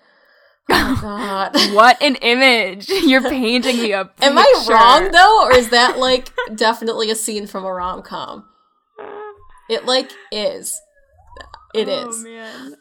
Oh 0.71 0.99
god. 1.03 1.55
what 1.75 2.01
an 2.01 2.17
image! 2.17 2.89
You're 2.89 3.23
painting 3.29 3.79
me 3.79 3.93
up. 3.93 4.15
Am 4.23 4.39
I 4.39 4.67
wrong 4.69 5.11
though, 5.11 5.45
or 5.45 5.53
is 5.53 5.71
that 5.71 5.99
like 5.99 6.31
definitely 6.55 7.11
a 7.11 7.17
scene 7.17 7.47
from 7.47 7.65
a 7.65 7.73
rom 7.73 8.03
com? 8.03 8.47
It 9.69 9.85
like 9.87 10.11
is. 10.31 10.81
It 11.75 11.89
oh, 11.89 12.09
is. 12.09 12.23
man. 12.25 12.77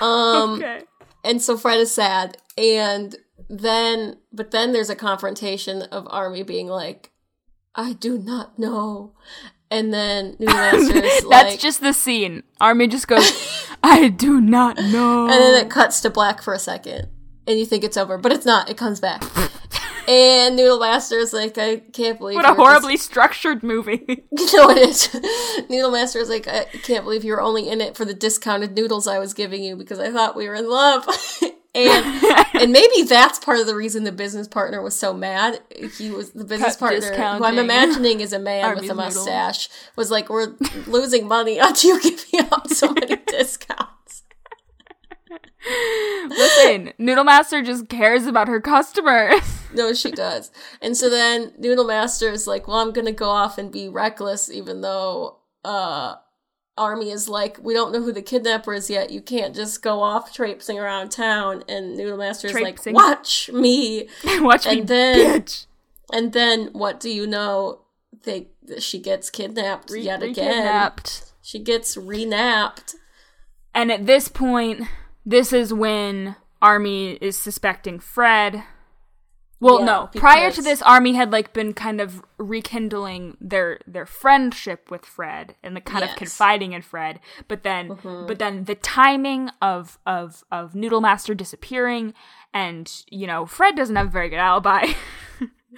Um 0.00 0.54
Okay. 0.54 0.82
and 1.24 1.40
so 1.40 1.56
Fred 1.56 1.80
is 1.80 1.92
sad 1.92 2.36
and 2.58 3.16
then 3.48 4.16
but 4.32 4.50
then 4.50 4.72
there's 4.72 4.90
a 4.90 4.96
confrontation 4.96 5.82
of 5.82 6.06
Army 6.10 6.42
being 6.42 6.66
like, 6.66 7.10
I 7.76 7.92
do 7.92 8.18
not 8.18 8.58
know. 8.58 9.12
And 9.70 9.92
then 9.92 10.36
New 10.40 10.46
That's 10.46 11.24
like 11.24 11.46
That's 11.48 11.62
just 11.62 11.80
the 11.80 11.92
scene. 11.92 12.42
Army 12.60 12.86
just 12.88 13.08
goes, 13.08 13.68
"I 13.82 14.08
do 14.08 14.40
not 14.40 14.76
know." 14.78 15.24
and 15.24 15.32
then 15.32 15.64
it 15.64 15.70
cuts 15.70 16.00
to 16.02 16.10
black 16.10 16.40
for 16.42 16.54
a 16.54 16.58
second. 16.58 17.08
And 17.48 17.58
you 17.58 17.66
think 17.66 17.84
it's 17.84 17.96
over, 17.96 18.18
but 18.18 18.32
it's 18.32 18.46
not. 18.46 18.68
It 18.70 18.76
comes 18.76 18.98
back. 18.98 19.22
and 20.08 20.56
Noodle 20.56 20.80
Master 20.80 21.16
is 21.18 21.32
like, 21.32 21.56
I 21.58 21.76
can't 21.76 22.18
believe 22.18 22.34
what 22.34 22.44
a 22.44 22.48
you're 22.48 22.56
just- 22.56 22.66
horribly 22.68 22.96
structured 22.96 23.62
movie. 23.62 24.04
You 24.08 24.56
know 24.56 24.70
it 24.70 24.78
is. 24.78 25.14
Noodle 25.70 25.92
Master 25.92 26.18
is 26.18 26.28
like, 26.28 26.48
I 26.48 26.64
can't 26.82 27.04
believe 27.04 27.22
you 27.22 27.30
were 27.32 27.40
only 27.40 27.68
in 27.68 27.80
it 27.80 27.96
for 27.96 28.04
the 28.04 28.14
discounted 28.14 28.74
noodles 28.74 29.06
I 29.06 29.20
was 29.20 29.32
giving 29.32 29.62
you 29.62 29.76
because 29.76 30.00
I 30.00 30.10
thought 30.10 30.34
we 30.34 30.48
were 30.48 30.54
in 30.56 30.68
love. 30.68 31.06
And 31.76 32.46
and 32.54 32.72
maybe 32.72 33.02
that's 33.02 33.38
part 33.38 33.58
of 33.60 33.66
the 33.66 33.74
reason 33.74 34.04
the 34.04 34.12
business 34.12 34.48
partner 34.48 34.80
was 34.80 34.96
so 34.96 35.12
mad. 35.12 35.60
He 35.96 36.10
was 36.10 36.30
the 36.30 36.44
business 36.44 36.76
Cut 36.76 37.00
partner, 37.00 37.36
who 37.36 37.44
I'm 37.44 37.58
imagining 37.58 38.20
is 38.20 38.32
a 38.32 38.38
man 38.38 38.64
Arby's 38.64 38.82
with 38.82 38.90
a 38.90 38.94
noodles. 38.94 39.16
mustache, 39.16 39.68
was 39.96 40.10
like, 40.10 40.28
"We're 40.30 40.54
losing 40.86 41.28
money 41.28 41.60
on 41.60 41.74
you 41.82 42.00
giving 42.00 42.48
out 42.50 42.70
so 42.70 42.92
many 42.92 43.16
discounts." 43.26 44.22
Listen, 46.28 46.92
Noodle 46.98 47.24
Master 47.24 47.60
just 47.60 47.88
cares 47.88 48.26
about 48.26 48.48
her 48.48 48.60
customers. 48.60 49.40
No, 49.74 49.92
she 49.92 50.10
does. 50.12 50.50
And 50.80 50.96
so 50.96 51.10
then 51.10 51.52
Noodle 51.58 51.84
Master 51.86 52.30
is 52.30 52.46
like, 52.46 52.68
well, 52.68 52.78
I'm 52.78 52.92
going 52.92 53.06
to 53.06 53.12
go 53.12 53.28
off 53.30 53.58
and 53.58 53.72
be 53.72 53.88
reckless, 53.88 54.50
even 54.50 54.80
though 54.80 55.38
uh, 55.64 56.14
Army 56.78 57.10
is 57.10 57.28
like, 57.28 57.58
we 57.62 57.72
don't 57.74 57.92
know 57.92 58.02
who 58.02 58.12
the 58.12 58.22
kidnapper 58.22 58.74
is 58.74 58.90
yet. 58.90 59.10
You 59.10 59.20
can't 59.22 59.54
just 59.54 59.82
go 59.82 60.02
off 60.02 60.32
traipsing 60.32 60.78
around 60.78 61.10
town. 61.10 61.64
And 61.68 61.96
Noodle 61.96 62.18
Master 62.18 62.48
is 62.48 62.54
like, 62.54 62.78
watch 62.86 63.50
me. 63.52 64.08
Watch 64.40 64.66
me, 64.66 64.80
And 64.80 64.88
then- 64.88 65.42
bitch. 65.42 65.66
And 66.12 66.32
then, 66.32 66.68
what 66.72 67.00
do 67.00 67.10
you 67.10 67.26
know? 67.26 67.80
They 68.24 68.48
she 68.78 68.98
gets 69.00 69.28
kidnapped 69.30 69.90
Re- 69.90 70.02
yet 70.02 70.22
again. 70.22 70.46
re-kidnapped. 70.48 71.32
She 71.42 71.58
gets 71.58 71.96
renapped. 71.96 72.94
And 73.74 73.90
at 73.90 74.06
this 74.06 74.28
point, 74.28 74.82
this 75.24 75.52
is 75.52 75.72
when 75.72 76.36
Army 76.62 77.14
is 77.20 77.36
suspecting 77.38 77.98
Fred. 77.98 78.62
Well, 79.58 79.78
Yeah, 79.80 79.84
no. 79.86 80.10
Prior 80.14 80.50
to 80.50 80.60
this, 80.60 80.82
Army 80.82 81.14
had 81.14 81.32
like 81.32 81.52
been 81.54 81.72
kind 81.72 82.00
of 82.00 82.22
rekindling 82.38 83.36
their 83.40 83.78
their 83.86 84.04
friendship 84.06 84.90
with 84.90 85.06
Fred 85.06 85.54
and 85.62 85.74
the 85.74 85.80
kind 85.80 86.04
of 86.04 86.14
confiding 86.16 86.72
in 86.72 86.82
Fred. 86.82 87.20
But 87.48 87.62
then, 87.62 87.88
Mhm. 87.96 88.26
but 88.26 88.38
then 88.38 88.64
the 88.64 88.74
timing 88.74 89.50
of 89.62 89.98
of 90.06 90.44
of 90.52 90.74
Noodle 90.74 91.00
Master 91.00 91.34
disappearing, 91.34 92.12
and 92.52 92.90
you 93.10 93.26
know, 93.26 93.46
Fred 93.46 93.76
doesn't 93.76 93.96
have 93.96 94.08
a 94.08 94.10
very 94.10 94.28
good 94.28 94.38
alibi. 94.38 94.86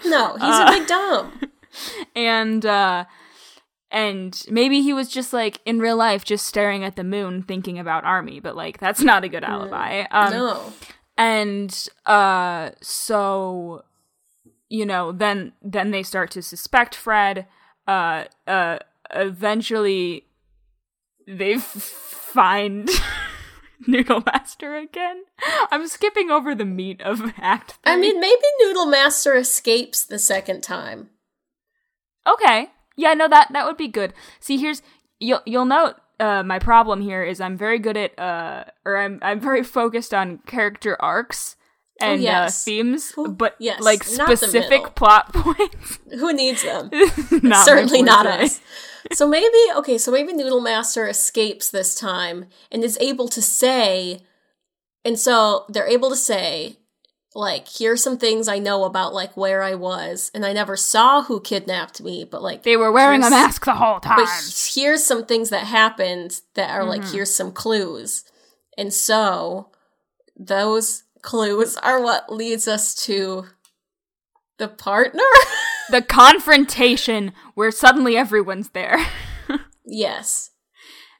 No, 0.04 0.34
he's 0.34 0.42
Uh, 0.42 0.66
a 0.68 0.70
big 0.78 0.86
dumb. 0.86 1.40
and 2.14 2.64
uh 2.64 3.04
and 3.90 4.44
maybe 4.50 4.80
he 4.82 4.92
was 4.92 5.08
just 5.08 5.32
like 5.32 5.60
in 5.64 5.78
real 5.80 5.96
life 5.96 6.24
just 6.24 6.46
staring 6.46 6.84
at 6.84 6.94
the 6.94 7.02
moon 7.04 7.42
thinking 7.42 7.78
about 7.78 8.04
army 8.04 8.38
but 8.38 8.54
like 8.54 8.78
that's 8.78 9.00
not 9.00 9.24
a 9.24 9.28
good 9.28 9.42
alibi 9.44 10.04
um 10.10 10.30
no. 10.30 10.72
And 11.18 11.88
uh 12.06 12.70
so 12.80 13.84
you 14.70 14.86
know 14.86 15.12
then 15.12 15.52
then 15.60 15.90
they 15.90 16.02
start 16.02 16.30
to 16.30 16.40
suspect 16.40 16.94
fred 16.94 17.46
uh 17.86 18.24
uh 18.46 18.78
eventually 19.10 20.24
they 21.26 21.54
f- 21.54 21.62
find 21.62 22.88
noodle 23.86 24.22
master 24.24 24.76
again 24.76 25.24
i'm 25.70 25.86
skipping 25.88 26.30
over 26.30 26.54
the 26.54 26.64
meat 26.64 27.00
of 27.02 27.32
act 27.38 27.74
I 27.84 27.96
mean, 27.96 28.20
maybe 28.20 28.42
Noodle 28.60 28.86
Master 28.86 29.34
escapes 29.34 30.04
the 30.04 30.18
second 30.18 30.62
time. 30.62 31.10
Okay. 32.26 32.68
Yeah, 32.96 33.14
no, 33.14 33.28
that 33.28 33.48
that 33.52 33.64
would 33.64 33.76
be 33.76 33.88
good. 33.88 34.12
See, 34.40 34.58
here's 34.58 34.82
you'll 35.18 35.40
you'll 35.46 35.64
note 35.64 35.96
uh, 36.20 36.42
my 36.42 36.58
problem 36.58 37.00
here 37.00 37.22
is 37.22 37.40
I'm 37.40 37.56
very 37.56 37.78
good 37.78 37.96
at 37.96 38.18
uh 38.18 38.64
or 38.84 38.96
I'm 38.98 39.18
I'm 39.22 39.40
very 39.40 39.62
focused 39.62 40.12
on 40.12 40.38
character 40.46 40.96
arcs 41.00 41.56
and 42.00 42.20
Oh, 42.20 42.22
yes. 42.22 42.62
uh, 42.62 42.64
themes, 42.64 43.12
but 43.30 43.56
yes, 43.58 43.80
like 43.80 44.04
specific 44.04 44.94
plot 44.94 45.32
points. 45.34 45.98
Who 46.12 46.32
needs 46.32 46.62
them? 46.62 46.90
not 47.42 47.64
Certainly 47.66 48.02
not 48.02 48.26
us. 48.26 48.60
So 49.12 49.26
maybe 49.28 49.58
okay, 49.76 49.98
so 49.98 50.12
maybe 50.12 50.32
Noodle 50.32 50.60
Master 50.60 51.08
escapes 51.08 51.70
this 51.70 51.94
time 51.94 52.46
and 52.70 52.84
is 52.84 52.98
able 53.00 53.28
to 53.28 53.42
say 53.42 54.20
and 55.04 55.18
so 55.18 55.64
they're 55.68 55.86
able 55.88 56.10
to 56.10 56.16
say 56.16 56.77
like 57.38 57.68
here's 57.68 58.02
some 58.02 58.18
things 58.18 58.48
I 58.48 58.58
know 58.58 58.82
about 58.82 59.14
like 59.14 59.36
where 59.36 59.62
I 59.62 59.76
was 59.76 60.30
and 60.34 60.44
I 60.44 60.52
never 60.52 60.76
saw 60.76 61.22
who 61.22 61.40
kidnapped 61.40 62.00
me, 62.00 62.24
but 62.24 62.42
like 62.42 62.64
They 62.64 62.76
were 62.76 62.90
wearing 62.90 63.22
a 63.22 63.30
mask 63.30 63.64
the 63.64 63.74
whole 63.74 64.00
time. 64.00 64.16
But 64.16 64.28
here's 64.74 65.04
some 65.04 65.24
things 65.24 65.50
that 65.50 65.64
happened 65.66 66.40
that 66.54 66.70
are 66.70 66.84
like 66.84 67.02
Mhm. 67.02 67.12
here's 67.12 67.32
some 67.32 67.52
clues. 67.52 68.24
And 68.76 68.92
so 68.92 69.70
those 70.36 71.04
clues 71.22 71.76
are 71.76 72.00
what 72.02 72.32
leads 72.32 72.66
us 72.66 72.94
to 73.06 73.46
the 74.58 74.66
partner? 74.68 75.22
the 75.90 76.02
confrontation 76.02 77.32
where 77.54 77.70
suddenly 77.70 78.16
everyone's 78.16 78.70
there. 78.70 78.98
yes. 79.86 80.50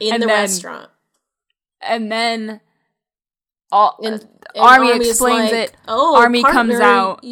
In 0.00 0.14
And 0.14 0.22
the 0.22 0.26
then- 0.26 0.40
restaurant. 0.40 0.90
and 1.80 2.10
then 2.10 2.60
all 3.70 3.98
And, 4.02 4.14
uh, 4.14 4.18
and 4.54 4.62
Army 4.64 4.92
Army's 4.92 5.10
explains 5.10 5.52
like, 5.52 5.70
it. 5.70 5.76
Oh, 5.86 6.16
Army 6.16 6.42
comes 6.42 6.74
out. 6.80 7.24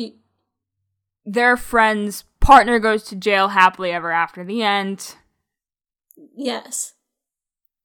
their 1.25 1.57
friend's 1.57 2.25
partner 2.41 2.79
goes 2.79 3.03
to 3.05 3.17
jail 3.17 3.49
happily 3.49 3.91
ever 3.93 4.11
after 4.13 4.45
the 4.45 4.63
end. 4.63 5.17
Yes. 6.37 6.95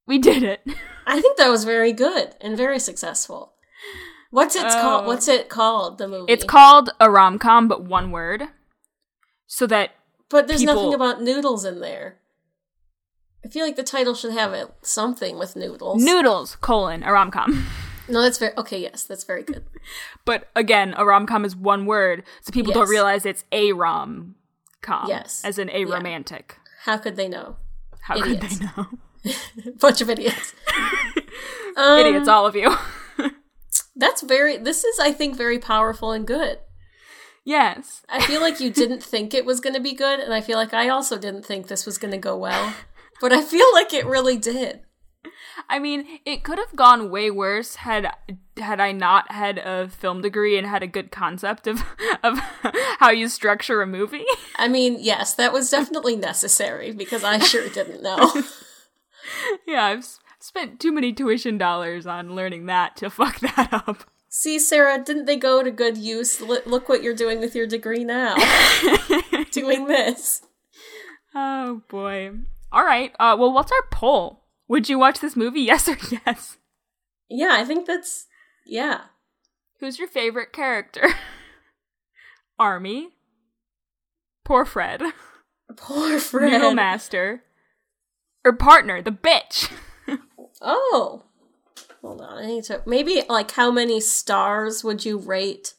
We 0.06 0.18
did 0.20 0.44
it. 0.44 0.62
I 1.08 1.22
think 1.22 1.38
that 1.38 1.50
was 1.50 1.64
very 1.64 1.94
good 1.94 2.36
and 2.42 2.56
very 2.58 2.80
successful. 2.80 3.54
What's 4.30 4.56
it 4.56 4.64
Oh. 4.64 4.68
Uh, 4.68 4.82
called? 4.82 5.06
What's 5.08 5.28
it 5.28 5.50
called? 5.50 5.98
The 5.98 6.08
movie. 6.08 6.32
It's 6.32 6.44
called 6.44 6.92
a 7.00 7.10
rom 7.10 7.40
com, 7.40 7.68
but 7.68 7.84
one 7.84 8.12
word. 8.12 8.44
So 9.48 9.68
that 9.68 9.92
But 10.30 10.48
there's 10.48 10.64
nothing 10.64 10.94
about 10.94 11.22
noodles 11.22 11.66
in 11.66 11.82
there. 11.82 12.20
I 13.44 13.50
feel 13.50 13.66
like 13.66 13.76
the 13.76 13.84
title 13.84 14.14
should 14.14 14.32
have 14.34 14.54
it 14.54 14.70
something 14.82 15.38
with 15.40 15.56
noodles. 15.56 16.02
noodles 16.04 16.56
colon 16.58 17.04
a 17.04 17.12
rom 17.12 17.32
com. 17.32 17.66
no, 18.08 18.22
that's 18.22 18.38
very 18.38 18.56
okay. 18.58 18.80
Yes, 18.82 19.04
that's 19.04 19.24
very 19.24 19.44
good. 19.44 19.64
But 20.26 20.50
again, 20.56 20.94
a 20.98 21.06
rom 21.06 21.26
com 21.26 21.44
is 21.46 21.56
one 21.56 21.86
word, 21.86 22.24
so 22.42 22.52
people 22.52 22.74
don't 22.74 22.90
realize 22.90 23.26
it's 23.26 23.44
a 23.52 23.72
rom 23.74 24.36
com. 24.82 25.08
Yes. 25.08 25.42
As 25.44 25.58
in 25.60 25.70
a 25.70 25.80
Yeah. 25.86 25.94
romantic. 25.96 26.58
How 26.84 26.98
could 26.98 27.16
they 27.16 27.28
know? 27.28 27.58
How 28.02 28.18
Idiots. 28.18 28.58
could 28.58 28.60
they 28.60 28.66
know? 28.76 29.74
Bunch 29.80 30.02
of 30.02 30.10
idiots. 30.10 30.54
Um, 31.78 32.00
Idiots, 32.00 32.28
all 32.28 32.46
of 32.46 32.54
you. 32.56 32.76
That's 33.96 34.22
very. 34.22 34.58
This 34.58 34.84
is, 34.84 35.00
I 35.00 35.14
think, 35.14 35.38
very 35.38 35.58
powerful 35.58 36.12
and 36.12 36.28
good. 36.28 36.60
yes. 37.46 38.02
I 38.10 38.22
feel 38.26 38.42
like 38.42 38.60
you 38.60 38.70
didn't 38.70 39.02
think 39.02 39.34
it 39.34 39.46
was 39.46 39.60
going 39.62 39.76
to 39.76 39.80
be 39.82 39.94
good, 39.94 40.20
and 40.20 40.34
I 40.34 40.42
feel 40.42 40.58
like 40.58 40.74
I 40.74 40.90
also 40.90 41.18
didn't 41.18 41.46
think 41.46 41.68
this 41.68 41.86
was 41.86 41.98
going 41.98 42.12
to 42.12 42.18
go 42.18 42.36
well. 42.38 42.74
But 43.22 43.32
I 43.32 43.42
feel 43.42 43.66
like 43.74 43.94
it 43.94 44.06
really 44.06 44.36
did. 44.38 44.82
I 45.70 45.80
mean, 45.80 46.20
it 46.26 46.44
could 46.44 46.58
have 46.58 46.76
gone 46.76 47.10
way 47.10 47.32
worse 47.32 47.76
had 47.76 48.12
had 48.58 48.80
I 48.80 48.92
not 48.92 49.32
had 49.32 49.58
a 49.58 49.88
film 49.88 50.22
degree 50.22 50.58
and 50.58 50.68
had 50.68 50.84
a 50.84 50.88
good 50.88 51.12
concept 51.12 51.68
of 51.68 51.84
of 52.24 52.40
how 53.00 53.12
you 53.12 53.28
structure 53.28 53.82
a 53.82 53.88
movie. 53.88 54.26
I 54.56 54.68
mean, 54.68 54.98
yes, 55.00 55.34
that 55.36 55.54
was 55.54 55.70
definitely 55.70 56.16
necessary 56.16 56.92
because 56.92 57.24
I 57.24 57.40
sure 57.40 57.70
didn't 57.70 58.04
know. 58.04 58.44
yeah, 59.68 59.86
I've 59.86 60.08
spent 60.40 60.80
too 60.80 60.92
many 60.92 61.14
tuition 61.14 61.58
dollars 61.58 62.06
on 62.06 62.36
learning 62.36 62.66
that 62.68 62.96
to 62.98 63.10
fuck 63.10 63.40
that 63.40 63.70
up. 63.72 64.06
See, 64.30 64.60
Sarah, 64.60 65.04
didn't 65.04 65.26
they 65.26 65.36
go 65.36 65.62
to 65.62 65.72
good 65.72 65.98
use? 65.98 66.42
L- 66.42 66.62
look 66.66 66.88
what 66.88 67.04
you're 67.04 67.14
doing 67.14 67.40
with 67.42 67.54
your 67.54 67.68
degree 67.68 68.06
now. 68.06 68.36
doing 69.52 69.88
this. 69.88 70.42
Oh 71.36 71.82
boy. 71.90 72.32
All 72.72 72.86
right. 72.86 73.14
Uh, 73.20 73.36
well, 73.38 73.52
what's 73.52 73.72
our 73.72 73.84
poll? 73.92 74.41
Would 74.72 74.88
you 74.88 74.98
watch 74.98 75.20
this 75.20 75.36
movie? 75.36 75.62
Yes 75.72 75.90
or 75.90 75.98
yes? 76.26 76.58
Yeah, 77.30 77.50
I 77.52 77.66
think 77.66 77.86
that's. 77.86 78.28
Yeah. 78.66 79.02
Who's 79.82 80.00
your 80.00 80.08
favorite 80.08 80.54
character? 80.54 81.10
Army. 82.60 83.10
Poor 84.46 84.64
Fred. 84.64 85.02
Poor 85.76 86.20
Fred. 86.20 86.54
Noodle 86.54 86.74
Master. 86.74 87.44
Or 88.46 88.54
partner, 88.54 89.02
the 89.02 89.12
bitch. 89.12 89.70
Oh. 90.62 91.24
Hold 92.02 92.22
on, 92.22 92.42
I 92.42 92.46
need 92.46 92.64
to. 92.66 92.82
Maybe, 92.86 93.24
like, 93.28 93.52
how 93.52 93.72
many 93.72 94.00
stars 94.00 94.86
would 94.86 95.04
you 95.04 95.18
rate? 95.18 95.74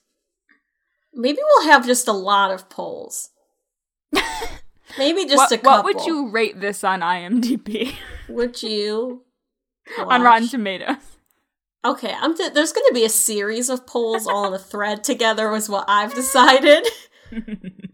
Maybe 1.15 1.39
we'll 1.43 1.71
have 1.71 1.87
just 1.87 2.09
a 2.09 2.13
lot 2.13 2.51
of 2.51 2.69
polls. 2.69 3.31
Maybe 4.99 5.25
just 5.25 5.37
what, 5.37 5.53
a 5.53 5.59
couple. 5.59 5.85
what 5.85 5.85
would 5.85 6.07
you 6.07 6.29
rate 6.29 6.61
this 6.61 6.85
on 6.85 7.01
IMDb? 7.01 7.95
Would 8.29 8.63
you? 8.63 9.23
on 9.99 10.23
Rotten? 10.23 10.49
Tomatoes? 10.49 10.97
Okay, 11.85 12.15
I'm. 12.19 12.37
Th- 12.37 12.53
there's 12.53 12.73
going 12.73 12.87
to 12.89 12.95
be 12.95 13.05
a 13.05 13.09
series 13.09 13.69
of 13.69 13.87
polls 13.87 14.27
all 14.27 14.47
in 14.47 14.55
a 14.55 14.59
thread 14.59 15.03
together. 15.03 15.51
Was 15.51 15.69
what 15.69 15.85
I've 15.89 16.15
decided. 16.15 16.87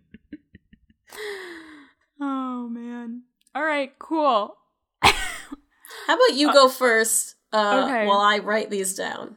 Oh 2.20 2.68
man. 2.68 3.22
All 3.55 3.62
right, 3.62 3.96
cool. 3.99 4.57
How 5.03 6.14
about 6.14 6.34
you 6.34 6.53
go 6.53 6.68
first? 6.68 7.36
Uh, 7.53 7.84
okay. 7.84 8.07
While 8.07 8.20
I 8.20 8.38
write 8.38 8.70
these 8.70 8.94
down. 8.94 9.36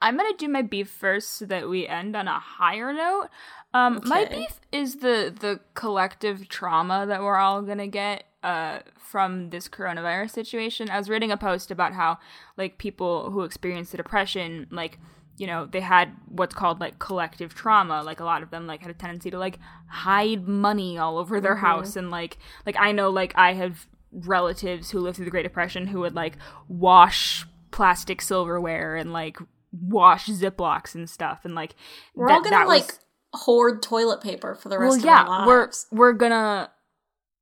I'm 0.00 0.16
gonna 0.16 0.36
do 0.36 0.48
my 0.48 0.62
beef 0.62 0.88
first 0.88 1.30
so 1.30 1.46
that 1.46 1.68
we 1.68 1.86
end 1.86 2.16
on 2.16 2.28
a 2.28 2.38
higher 2.38 2.92
note. 2.92 3.28
Um, 3.74 4.00
my 4.04 4.24
beef 4.24 4.60
is 4.72 4.96
the 4.96 5.34
the 5.38 5.60
collective 5.74 6.48
trauma 6.48 7.04
that 7.06 7.20
we're 7.22 7.36
all 7.36 7.62
gonna 7.62 7.86
get 7.86 8.24
uh 8.42 8.80
from 8.98 9.50
this 9.50 9.68
coronavirus 9.68 10.30
situation. 10.30 10.88
I 10.90 10.96
was 10.98 11.08
reading 11.10 11.30
a 11.32 11.36
post 11.36 11.70
about 11.70 11.92
how 11.92 12.18
like 12.56 12.78
people 12.78 13.30
who 13.30 13.42
experience 13.42 13.90
the 13.90 13.96
depression, 13.96 14.66
like 14.70 14.98
you 15.36 15.46
know, 15.46 15.66
they 15.66 15.80
had 15.80 16.12
what's 16.26 16.54
called 16.54 16.80
like 16.80 16.98
collective 16.98 17.54
trauma. 17.54 18.02
Like 18.02 18.20
a 18.20 18.24
lot 18.24 18.42
of 18.42 18.50
them 18.50 18.66
like 18.66 18.80
had 18.82 18.90
a 18.90 18.94
tendency 18.94 19.30
to 19.30 19.38
like 19.38 19.58
hide 19.86 20.48
money 20.48 20.98
all 20.98 21.16
over 21.18 21.40
their 21.40 21.56
house 21.56 21.94
and 21.96 22.10
like 22.10 22.38
like 22.66 22.76
I 22.78 22.92
know 22.92 23.10
like 23.10 23.32
I 23.36 23.52
have 23.54 23.86
relatives 24.12 24.90
who 24.90 25.00
lived 25.00 25.16
through 25.16 25.26
the 25.26 25.30
Great 25.30 25.42
Depression 25.44 25.86
who 25.88 26.00
would 26.00 26.14
like 26.14 26.36
wash 26.68 27.46
plastic 27.70 28.22
silverware 28.22 28.96
and 28.96 29.12
like 29.12 29.36
wash 29.70 30.26
ziplocs 30.28 30.94
and 30.94 31.08
stuff 31.08 31.44
and 31.44 31.54
like 31.54 31.74
We're 32.14 32.28
that- 32.28 32.34
all 32.34 32.40
gonna 32.42 32.56
that 32.56 32.66
was- 32.66 32.88
like 32.88 32.94
hoard 33.34 33.82
toilet 33.82 34.20
paper 34.22 34.54
for 34.54 34.68
the 34.68 34.78
rest 34.78 34.88
well 34.88 34.96
rest 34.96 35.04
yeah 35.06 35.22
of 35.22 35.28
our 35.28 35.46
we're 35.46 35.70
we're 35.90 36.12
gonna 36.12 36.70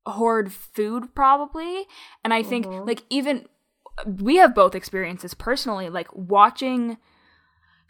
hoard 0.06 0.52
food 0.52 1.14
probably 1.14 1.84
and 2.24 2.32
i 2.34 2.42
think 2.42 2.66
Mhm. 2.66 2.86
like 2.86 3.02
even 3.10 3.46
we 4.06 4.36
have 4.36 4.54
both 4.54 4.74
experiences 4.74 5.32
personally 5.34 5.88
like 5.88 6.08
watching 6.12 6.96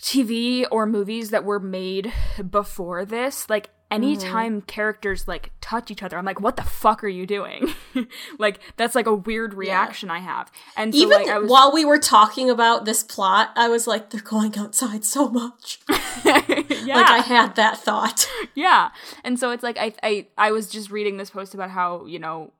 tv 0.00 0.66
or 0.70 0.86
movies 0.86 1.30
that 1.30 1.44
were 1.44 1.58
made 1.60 2.12
before 2.50 3.04
this 3.04 3.48
like 3.48 3.70
anytime 3.90 4.60
mm-hmm. 4.60 4.66
characters 4.66 5.28
like 5.28 5.52
touch 5.60 5.90
each 5.90 6.02
other 6.02 6.18
i'm 6.18 6.24
like 6.24 6.40
what 6.40 6.56
the 6.56 6.62
fuck 6.62 7.02
are 7.02 7.08
you 7.08 7.26
doing? 7.26 7.72
Like 8.38 8.60
that's 8.76 8.94
like 8.94 9.06
a 9.06 9.14
weird 9.14 9.54
reaction 9.54 10.10
i 10.10 10.18
have. 10.18 10.52
And 10.76 10.94
so 10.94 11.00
Even 11.00 11.22
like 11.22 11.28
i 11.28 11.38
was 11.38 11.50
while 11.50 11.72
we 11.72 11.84
were 11.84 11.98
talking 11.98 12.50
about 12.50 12.84
this 12.84 13.02
plot, 13.02 13.50
I 13.56 13.68
was 13.68 13.86
like, 13.86 14.10
they're 14.10 14.20
going 14.20 14.56
outside 14.58 15.04
so 15.04 15.28
much. 15.28 15.80
yeah. 15.88 16.96
Like 16.96 17.10
I 17.10 17.22
had 17.26 17.56
that 17.56 17.78
thought. 17.78 18.28
yeah. 18.54 18.90
And 19.24 19.38
so 19.38 19.50
it's 19.50 19.62
like 19.62 19.78
I, 19.78 19.94
I 20.02 20.26
i 20.36 20.52
was 20.52 20.68
just 20.68 20.90
reading 20.90 21.16
this 21.16 21.30
post 21.30 21.54
about 21.54 21.70
how 21.70 22.04
you 22.06 22.18
know 22.18 22.52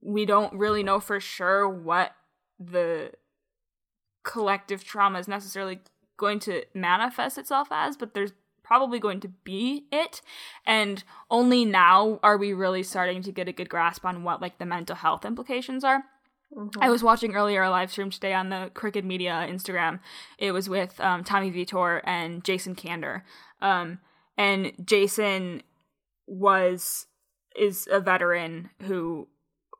we 0.00 0.26
don't 0.26 0.52
really 0.54 0.82
know 0.82 0.98
for 0.98 1.20
sure 1.20 1.68
what 1.68 2.12
the 2.58 3.12
collective 4.24 4.84
trauma 4.84 5.18
is 5.18 5.28
necessarily 5.28 5.80
going 6.16 6.38
to 6.40 6.62
manifest 6.74 7.38
itself 7.38 7.68
as 7.70 7.96
but 7.96 8.14
there's 8.14 8.32
probably 8.72 8.98
going 8.98 9.20
to 9.20 9.28
be 9.28 9.84
it 9.92 10.22
and 10.64 11.04
only 11.30 11.62
now 11.62 12.18
are 12.22 12.38
we 12.38 12.54
really 12.54 12.82
starting 12.82 13.20
to 13.20 13.30
get 13.30 13.46
a 13.46 13.52
good 13.52 13.68
grasp 13.68 14.02
on 14.02 14.24
what 14.24 14.40
like 14.40 14.56
the 14.56 14.64
mental 14.64 14.96
health 14.96 15.26
implications 15.26 15.84
are 15.84 16.04
I 16.80 16.88
was 16.88 17.02
watching 17.02 17.34
earlier 17.34 17.62
a 17.62 17.68
live 17.68 17.90
stream 17.90 18.08
today 18.08 18.32
on 18.32 18.50
the 18.50 18.70
Crooked 18.74 19.06
Media 19.06 19.46
Instagram. 19.48 20.00
It 20.38 20.52
was 20.52 20.68
with 20.68 21.00
um, 21.00 21.24
Tommy 21.24 21.50
Vitor 21.50 22.02
and 22.04 22.44
Jason 22.44 22.74
Kander. 22.74 23.22
Um, 23.62 24.00
and 24.36 24.72
Jason 24.84 25.62
was 26.26 27.06
is 27.58 27.88
a 27.90 28.00
veteran 28.00 28.68
who 28.82 29.28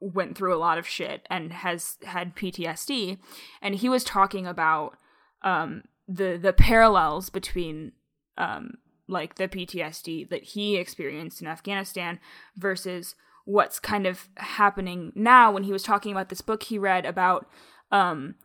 went 0.01 0.37
through 0.37 0.55
a 0.55 0.59
lot 0.59 0.79
of 0.79 0.89
shit 0.89 1.27
and 1.29 1.53
has 1.53 1.99
had 2.05 2.35
PTSD. 2.35 3.19
And 3.61 3.75
he 3.75 3.91
was 3.91 4.03
talking 4.03 4.47
about 4.47 4.97
um, 5.43 5.83
the 6.09 6.39
the 6.41 6.55
parallels 6.55 7.29
between 7.29 7.93
um, 8.39 8.79
like 9.09 9.35
the 9.37 9.49
PTSD 9.49 10.29
that 10.31 10.43
he 10.43 10.77
experienced 10.77 11.41
in 11.41 11.47
Afghanistan 11.47 12.21
versus 12.57 13.15
what's 13.45 13.79
kind 13.79 14.07
of 14.07 14.29
happening 14.37 15.13
now. 15.15 15.51
When 15.53 15.65
he 15.65 15.73
was 15.73 15.83
talking 15.83 16.13
about 16.13 16.29
this 16.29 16.41
book 16.41 16.63
he 16.65 16.79
read 16.79 17.05
about 17.05 17.49
um 17.91 18.37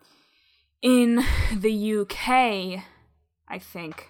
in 0.81 1.23
the 1.55 1.99
UK 1.99 2.83
I 3.47 3.59
think 3.59 4.09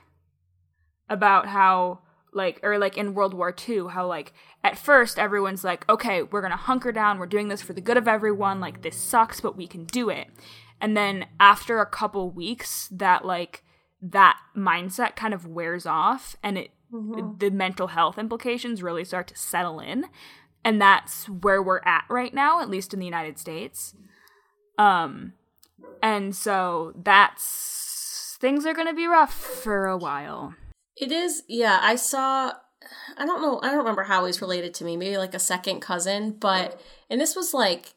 about 1.09 1.47
how 1.47 1.99
like 2.33 2.59
or 2.63 2.77
like 2.77 2.97
in 2.97 3.13
World 3.13 3.33
War 3.33 3.53
II 3.67 3.87
how 3.89 4.07
like 4.07 4.33
at 4.63 4.77
first 4.77 5.19
everyone's 5.19 5.63
like 5.63 5.87
okay 5.89 6.23
we're 6.23 6.41
going 6.41 6.51
to 6.51 6.57
hunker 6.57 6.91
down. 6.91 7.19
We're 7.19 7.25
doing 7.25 7.49
this 7.49 7.61
for 7.61 7.73
the 7.73 7.81
good 7.81 7.97
of 7.97 8.07
everyone. 8.07 8.59
Like 8.59 8.81
this 8.81 8.97
sucks 8.97 9.41
but 9.41 9.57
we 9.57 9.67
can 9.67 9.85
do 9.85 10.09
it. 10.09 10.27
And 10.79 10.95
then 10.95 11.25
after 11.39 11.79
a 11.79 11.85
couple 11.85 12.29
weeks 12.29 12.87
that 12.89 13.25
like 13.25 13.63
that 14.01 14.37
mindset 14.55 15.15
kind 15.15 15.33
of 15.33 15.45
wears 15.45 15.85
off 15.85 16.35
and 16.43 16.57
it 16.57 16.71
the 16.91 17.49
mental 17.51 17.87
health 17.87 18.17
implications 18.17 18.81
really 18.81 19.03
start 19.03 19.27
to 19.27 19.35
settle 19.35 19.79
in 19.79 20.05
and 20.63 20.81
that's 20.81 21.27
where 21.27 21.61
we're 21.61 21.81
at 21.83 22.05
right 22.09 22.33
now 22.33 22.61
at 22.61 22.69
least 22.69 22.93
in 22.93 22.99
the 22.99 23.05
united 23.05 23.37
states 23.37 23.93
um 24.77 25.33
and 26.01 26.35
so 26.35 26.93
that's 27.03 28.37
things 28.39 28.65
are 28.65 28.73
gonna 28.73 28.93
be 28.93 29.05
rough 29.07 29.33
for 29.33 29.87
a 29.87 29.97
while 29.97 30.53
It 30.95 31.11
is, 31.11 31.43
yeah. 31.47 31.79
I 31.81 31.95
saw. 31.95 32.53
I 33.17 33.25
don't 33.25 33.41
know. 33.41 33.59
I 33.61 33.67
don't 33.67 33.77
remember 33.77 34.03
how 34.03 34.25
he's 34.25 34.41
related 34.41 34.73
to 34.75 34.83
me. 34.83 34.97
Maybe 34.97 35.17
like 35.17 35.35
a 35.35 35.39
second 35.39 35.79
cousin, 35.81 36.31
but 36.31 36.81
and 37.09 37.19
this 37.21 37.35
was 37.35 37.53
like 37.53 37.93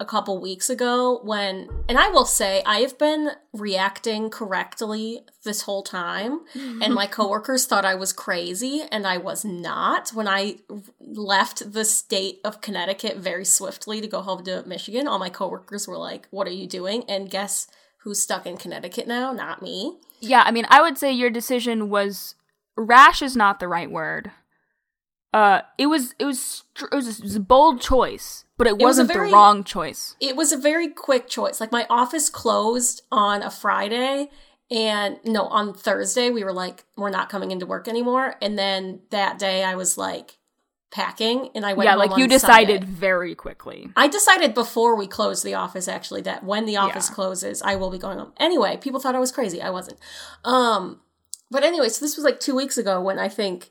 a 0.00 0.04
couple 0.04 0.40
weeks 0.40 0.70
ago 0.70 1.20
when 1.24 1.68
and 1.88 1.98
I 1.98 2.08
will 2.08 2.24
say 2.24 2.62
I 2.64 2.78
have 2.80 2.98
been 2.98 3.30
reacting 3.52 4.30
correctly 4.30 5.20
this 5.44 5.62
whole 5.62 5.82
time. 5.82 6.40
And 6.54 6.94
my 6.94 7.06
coworkers 7.06 7.66
thought 7.66 7.84
I 7.84 7.96
was 7.96 8.12
crazy 8.12 8.82
and 8.92 9.06
I 9.06 9.18
was 9.18 9.44
not. 9.44 10.10
When 10.10 10.28
I 10.28 10.58
left 11.00 11.72
the 11.72 11.84
state 11.84 12.40
of 12.44 12.60
Connecticut 12.60 13.16
very 13.16 13.44
swiftly 13.44 14.00
to 14.00 14.06
go 14.06 14.20
home 14.20 14.44
to 14.44 14.62
Michigan 14.66 15.08
all 15.08 15.18
my 15.18 15.30
coworkers 15.30 15.88
were 15.88 15.98
like 15.98 16.28
what 16.30 16.46
are 16.46 16.52
you 16.52 16.66
doing? 16.66 17.04
And 17.08 17.30
guess 17.30 17.66
who's 18.02 18.22
stuck 18.22 18.46
in 18.46 18.56
Connecticut 18.56 19.06
now? 19.08 19.32
Not 19.32 19.62
me. 19.62 19.98
Yeah, 20.20 20.42
I 20.44 20.50
mean, 20.50 20.66
I 20.68 20.80
would 20.80 20.98
say 20.98 21.12
your 21.12 21.30
decision 21.30 21.90
was 21.90 22.34
rash 22.76 23.22
is 23.22 23.36
not 23.36 23.60
the 23.60 23.68
right 23.68 23.90
word. 23.90 24.30
Uh, 25.34 25.60
it 25.76 25.86
was 25.86 26.14
it 26.18 26.24
was 26.24 26.64
it 26.80 26.94
was, 26.94 27.18
it 27.18 27.22
was 27.22 27.36
a 27.36 27.40
bold 27.40 27.80
choice, 27.80 28.44
but 28.58 28.66
it, 28.66 28.74
was 28.74 28.98
a 28.98 29.02
wasn't 29.02 29.08
very- 29.12 29.28
the 29.30 29.34
wrong 29.34 29.64
choice. 29.64 30.16
it 30.20 30.36
was 30.36 30.52
a 30.52 30.56
very 30.58 30.88
quick 30.88 31.28
choice. 31.28 31.60
Like 31.60 31.72
my 31.72 31.86
office 31.88 32.28
closed 32.28 33.02
on 33.10 33.42
a 33.42 33.50
Friday 33.50 34.30
and 34.70 35.18
no, 35.24 35.44
on 35.46 35.72
Thursday 35.72 36.28
we 36.30 36.44
were 36.44 36.52
like 36.52 36.84
we're 36.96 37.08
not 37.10 37.28
coming 37.30 37.50
into 37.52 37.64
work 37.64 37.88
anymore 37.88 38.34
and 38.42 38.58
then 38.58 39.00
that 39.10 39.38
day 39.38 39.64
I 39.64 39.74
was 39.76 39.96
like 39.96 40.38
packing 40.90 41.50
and 41.54 41.64
I 41.66 41.74
went 41.74 41.86
Yeah, 41.88 41.96
like 41.96 42.16
you 42.18 42.26
decided 42.26 42.80
Sunday. 42.80 42.86
very 42.96 43.34
quickly. 43.34 43.90
I 43.96 44.08
decided 44.08 44.54
before 44.54 44.96
we 44.96 45.06
closed 45.06 45.44
the 45.44 45.54
office 45.54 45.86
actually 45.88 46.22
that 46.22 46.44
when 46.44 46.64
the 46.66 46.76
office 46.78 47.08
Yeah. 47.10 47.14
closes 47.14 47.60
I 47.62 47.76
will 47.76 47.90
be 47.90 47.98
going 47.98 48.18
home. 48.18 48.32
Anyway, 48.38 48.76
people 48.78 48.98
thought 49.00 49.14
I 49.14 49.18
was 49.20 49.32
crazy. 49.32 49.60
I 49.62 49.70
wasn't. 49.70 49.98
Um 50.44 51.00
but 51.50 51.64
anyway, 51.64 51.88
so 51.88 52.04
this 52.04 52.16
was 52.16 52.24
like 52.24 52.40
2 52.40 52.54
weeks 52.54 52.76
ago 52.76 53.00
when 53.00 53.18
I 53.18 53.28
think 53.30 53.70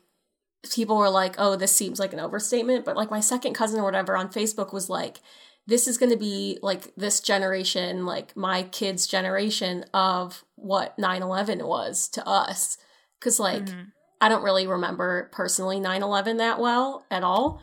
people 0.72 0.96
were 0.96 1.10
like, 1.10 1.36
"Oh, 1.38 1.56
this 1.56 1.74
seems 1.74 1.98
like 1.98 2.12
an 2.12 2.20
overstatement," 2.20 2.84
but 2.84 2.96
like 2.96 3.10
my 3.10 3.20
second 3.20 3.54
cousin 3.54 3.80
or 3.80 3.84
whatever 3.84 4.16
on 4.16 4.28
Facebook 4.28 4.72
was 4.72 4.88
like, 4.90 5.20
"This 5.66 5.86
is 5.86 5.98
going 5.98 6.10
to 6.10 6.16
be 6.18 6.58
like 6.62 6.94
this 6.96 7.20
generation, 7.20 8.04
like 8.06 8.36
my 8.36 8.64
kids' 8.64 9.06
generation 9.06 9.84
of 9.94 10.44
what 10.56 10.96
9/11 10.98 11.66
was 11.66 12.08
to 12.08 12.26
us." 12.26 12.78
Cuz 13.20 13.38
like 13.40 13.64
Mhm. 13.64 13.92
I 14.20 14.28
don't 14.28 14.42
really 14.42 14.66
remember 14.66 15.28
personally 15.32 15.78
9/11 15.78 16.38
that 16.38 16.58
well 16.58 17.04
at 17.10 17.22
all. 17.22 17.60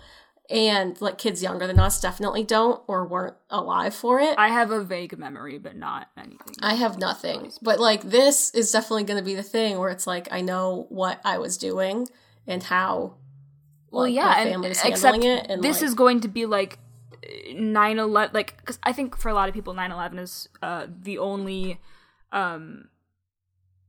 And 0.50 1.00
like 1.02 1.18
kids 1.18 1.42
younger 1.42 1.66
than 1.66 1.80
us 1.80 2.00
definitely 2.00 2.44
don't 2.44 2.82
or 2.88 3.06
weren't 3.06 3.36
alive 3.50 3.96
for 3.96 4.20
it. 4.20 4.36
I 4.38 4.50
have 4.50 4.72
a 4.72 4.82
vague 4.84 5.18
memory, 5.18 5.58
but 5.58 5.76
not 5.76 6.08
anything. 6.16 6.56
I 6.62 6.76
have 6.76 7.00
nothing. 7.00 7.52
But 7.62 7.80
like 7.80 8.04
this 8.04 8.52
is 8.52 8.72
definitely 8.72 9.06
going 9.06 9.18
to 9.18 9.26
be 9.26 9.36
the 9.36 9.44
thing 9.44 9.80
where 9.80 9.90
it's 9.90 10.06
like 10.06 10.28
I 10.32 10.42
know 10.42 10.86
what 10.90 11.20
I 11.26 11.40
was 11.40 11.58
doing 11.58 12.08
and 12.48 12.64
how 12.64 13.16
well, 13.92 14.04
like, 14.04 14.14
yeah, 14.14 14.40
and 14.40 14.66
except 14.66 15.24
it 15.24 15.46
and 15.50 15.64
this 15.64 15.78
like, 15.82 15.88
is 15.88 15.94
going 15.94 16.20
to 16.22 16.28
be 16.28 16.46
like 16.46 16.80
9-11 17.52 18.34
like 18.34 18.58
because 18.58 18.78
i 18.84 18.92
think 18.94 19.18
for 19.18 19.30
a 19.30 19.34
lot 19.34 19.48
of 19.50 19.54
people 19.56 19.74
9-11 19.74 20.20
is 20.20 20.50
uh 20.62 20.86
the 21.02 21.18
only 21.18 21.80
um 22.32 22.90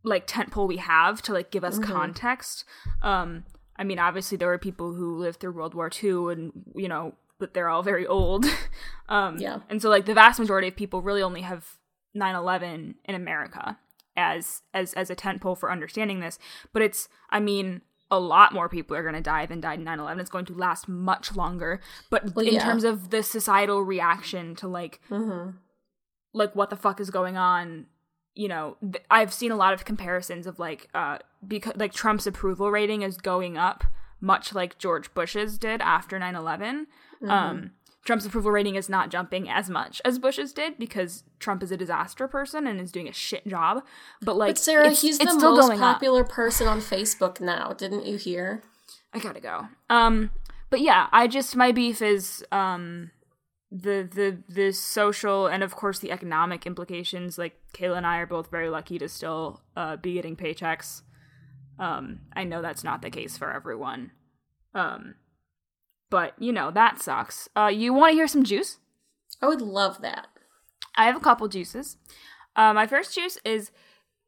like 0.04 0.26
tentpole 0.26 0.68
we 0.68 0.76
have 0.78 1.20
to 1.22 1.32
like 1.32 1.50
give 1.50 1.64
us 1.64 1.78
Mhm. 1.78 1.84
context 1.84 2.64
um 3.02 3.44
i 3.76 3.84
mean 3.84 3.98
obviously 3.98 4.36
there 4.38 4.48
were 4.48 4.58
people 4.58 4.94
who 4.94 5.16
lived 5.18 5.40
through 5.40 5.52
world 5.52 5.74
war 5.74 5.90
ii 6.02 6.10
and 6.32 6.52
you 6.74 6.88
know 6.88 7.14
but 7.38 7.52
they're 7.52 7.68
all 7.68 7.82
very 7.82 8.06
old 8.06 8.46
um 9.08 9.36
Yeah. 9.38 9.60
and 9.68 9.82
so 9.82 9.90
like 9.90 10.06
the 10.06 10.14
vast 10.14 10.38
majority 10.38 10.68
of 10.68 10.76
people 10.76 11.02
really 11.02 11.22
only 11.22 11.42
have 11.42 11.78
9-11 12.16 12.94
in 13.04 13.14
america 13.14 13.78
as 14.16 14.62
as 14.72 14.94
as 14.94 15.10
a 15.10 15.16
tentpole 15.16 15.58
for 15.58 15.70
understanding 15.70 16.20
this 16.20 16.38
but 16.72 16.80
it's 16.80 17.08
i 17.28 17.38
mean 17.40 17.82
a 18.10 18.18
lot 18.20 18.52
more 18.52 18.68
people 18.68 18.96
are 18.96 19.02
going 19.02 19.14
to 19.14 19.20
die 19.20 19.46
than 19.46 19.60
died 19.60 19.78
in 19.80 19.84
9-11 19.84 20.20
it's 20.20 20.30
going 20.30 20.44
to 20.44 20.54
last 20.54 20.88
much 20.88 21.34
longer 21.34 21.80
but 22.10 22.34
Well, 22.36 22.46
in 22.46 22.54
yeah. 22.54 22.62
terms 22.64 22.84
of 22.84 23.10
the 23.10 23.22
societal 23.22 23.82
reaction 23.82 24.54
to 24.56 24.68
like 24.68 25.00
Mhm. 25.10 25.54
like 26.32 26.54
what 26.54 26.70
the 26.70 26.76
fuck 26.76 27.00
is 27.00 27.10
going 27.10 27.36
on 27.36 27.86
you 28.34 28.48
know 28.48 28.76
th- 28.80 29.04
i've 29.10 29.32
seen 29.32 29.50
a 29.50 29.56
lot 29.56 29.72
of 29.74 29.84
comparisons 29.84 30.46
of 30.46 30.58
like 30.58 30.88
uh 30.94 31.18
because 31.46 31.74
like 31.76 31.92
trump's 31.92 32.26
approval 32.26 32.70
rating 32.70 33.02
is 33.02 33.16
going 33.16 33.56
up 33.58 33.82
much 34.20 34.54
like 34.54 34.78
george 34.78 35.12
bush's 35.14 35.58
did 35.58 35.80
after 35.80 36.18
9-11 36.18 36.86
Mm-hmm. 37.22 37.30
um 37.30 37.70
trump's 38.06 38.24
approval 38.24 38.50
rating 38.50 38.74
is 38.76 38.88
not 38.88 39.10
jumping 39.10 39.48
as 39.50 39.68
much 39.68 40.00
as 40.04 40.18
bush's 40.18 40.52
did 40.54 40.78
because 40.78 41.24
trump 41.40 41.62
is 41.62 41.70
a 41.70 41.76
disaster 41.76 42.26
person 42.26 42.66
and 42.66 42.80
is 42.80 42.90
doing 42.90 43.08
a 43.08 43.12
shit 43.12 43.46
job 43.46 43.82
but 44.22 44.36
like 44.36 44.48
But 44.50 44.58
Sarah, 44.58 44.84
it's- 44.84 45.02
he's 45.02 45.16
it's 45.20 45.32
the 45.34 45.38
still 45.38 45.56
most 45.56 45.66
going 45.68 45.82
up. 45.82 45.94
popular 45.94 46.24
person 46.24 46.66
on 46.68 46.80
Facebook 46.80 47.40
now. 47.40 47.72
Didn't 47.74 48.06
you 48.06 48.16
hear? 48.16 48.62
I 49.12 49.18
gotta 49.18 49.40
go. 49.40 49.68
Um, 49.90 50.30
but 50.70 50.80
yeah, 50.80 51.08
I 51.12 51.26
just 51.26 51.54
my 51.56 51.72
beef 51.72 52.00
is 52.00 52.44
um 52.52 53.10
the 53.72 54.08
the 54.10 54.42
the 54.48 54.72
social 54.72 55.46
and 55.48 55.62
of 55.62 55.74
course 55.74 55.98
the 55.98 56.12
economic 56.12 56.66
implications. 56.66 57.36
Like 57.38 57.58
Kayla 57.74 57.96
and 57.98 58.06
I 58.06 58.18
are 58.18 58.26
both 58.26 58.50
very 58.50 58.68
lucky 58.70 58.98
to 58.98 59.08
still 59.08 59.60
uh, 59.76 59.96
be 59.96 60.14
getting 60.14 60.36
paychecks. 60.36 61.02
Um, 61.78 62.20
I 62.34 62.44
know 62.44 62.62
that's 62.62 62.84
not 62.84 63.02
the 63.02 63.10
case 63.10 63.36
for 63.36 63.52
everyone. 63.52 64.12
Um, 64.74 65.14
but 66.10 66.34
you 66.38 66.52
know 66.52 66.70
that 66.70 67.00
sucks. 67.00 67.48
Uh, 67.56 67.66
you 67.66 67.92
want 67.92 68.12
to 68.12 68.16
hear 68.16 68.28
some 68.28 68.44
juice? 68.44 68.78
I 69.42 69.48
would 69.48 69.60
love 69.60 70.00
that. 70.02 70.28
I 70.94 71.06
have 71.06 71.16
a 71.16 71.20
couple 71.20 71.48
juices. 71.48 71.96
Uh, 72.54 72.72
my 72.72 72.86
first 72.86 73.14
juice 73.14 73.38
is 73.44 73.70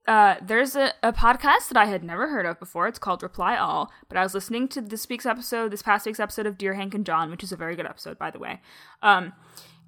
uh, 0.06 0.36
there's 0.42 0.74
a, 0.76 0.92
a 1.02 1.12
podcast 1.12 1.68
that 1.68 1.76
I 1.76 1.86
had 1.86 2.02
never 2.02 2.28
heard 2.28 2.46
of 2.46 2.58
before. 2.58 2.88
It's 2.88 2.98
called 2.98 3.22
Reply 3.22 3.56
All, 3.56 3.90
but 4.08 4.16
I 4.16 4.22
was 4.22 4.34
listening 4.34 4.68
to 4.68 4.80
this 4.80 5.08
week's 5.08 5.26
episode, 5.26 5.70
this 5.70 5.82
past 5.82 6.06
week's 6.06 6.20
episode 6.20 6.46
of 6.46 6.58
Dear 6.58 6.74
Hank 6.74 6.94
and 6.94 7.06
John, 7.06 7.30
which 7.30 7.42
is 7.42 7.52
a 7.52 7.56
very 7.56 7.76
good 7.76 7.86
episode, 7.86 8.18
by 8.18 8.30
the 8.30 8.38
way. 8.38 8.60
Um, 9.02 9.32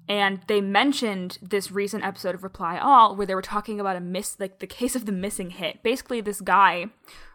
and 0.07 0.41
they 0.47 0.61
mentioned 0.61 1.37
this 1.41 1.71
recent 1.71 2.03
episode 2.03 2.35
of 2.35 2.43
Reply 2.43 2.77
All 2.77 3.15
where 3.15 3.27
they 3.27 3.35
were 3.35 3.41
talking 3.41 3.79
about 3.79 3.95
a 3.95 4.01
miss, 4.01 4.39
like 4.39 4.59
the 4.59 4.67
case 4.67 4.95
of 4.95 5.05
the 5.05 5.11
missing 5.11 5.51
hit. 5.51 5.83
Basically, 5.83 6.21
this 6.21 6.41
guy 6.41 6.87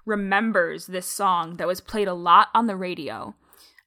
remembers 0.05 0.87
this 0.87 1.07
song 1.07 1.57
that 1.57 1.67
was 1.67 1.81
played 1.81 2.09
a 2.09 2.15
lot 2.15 2.49
on 2.55 2.67
the 2.67 2.77
radio 2.77 3.35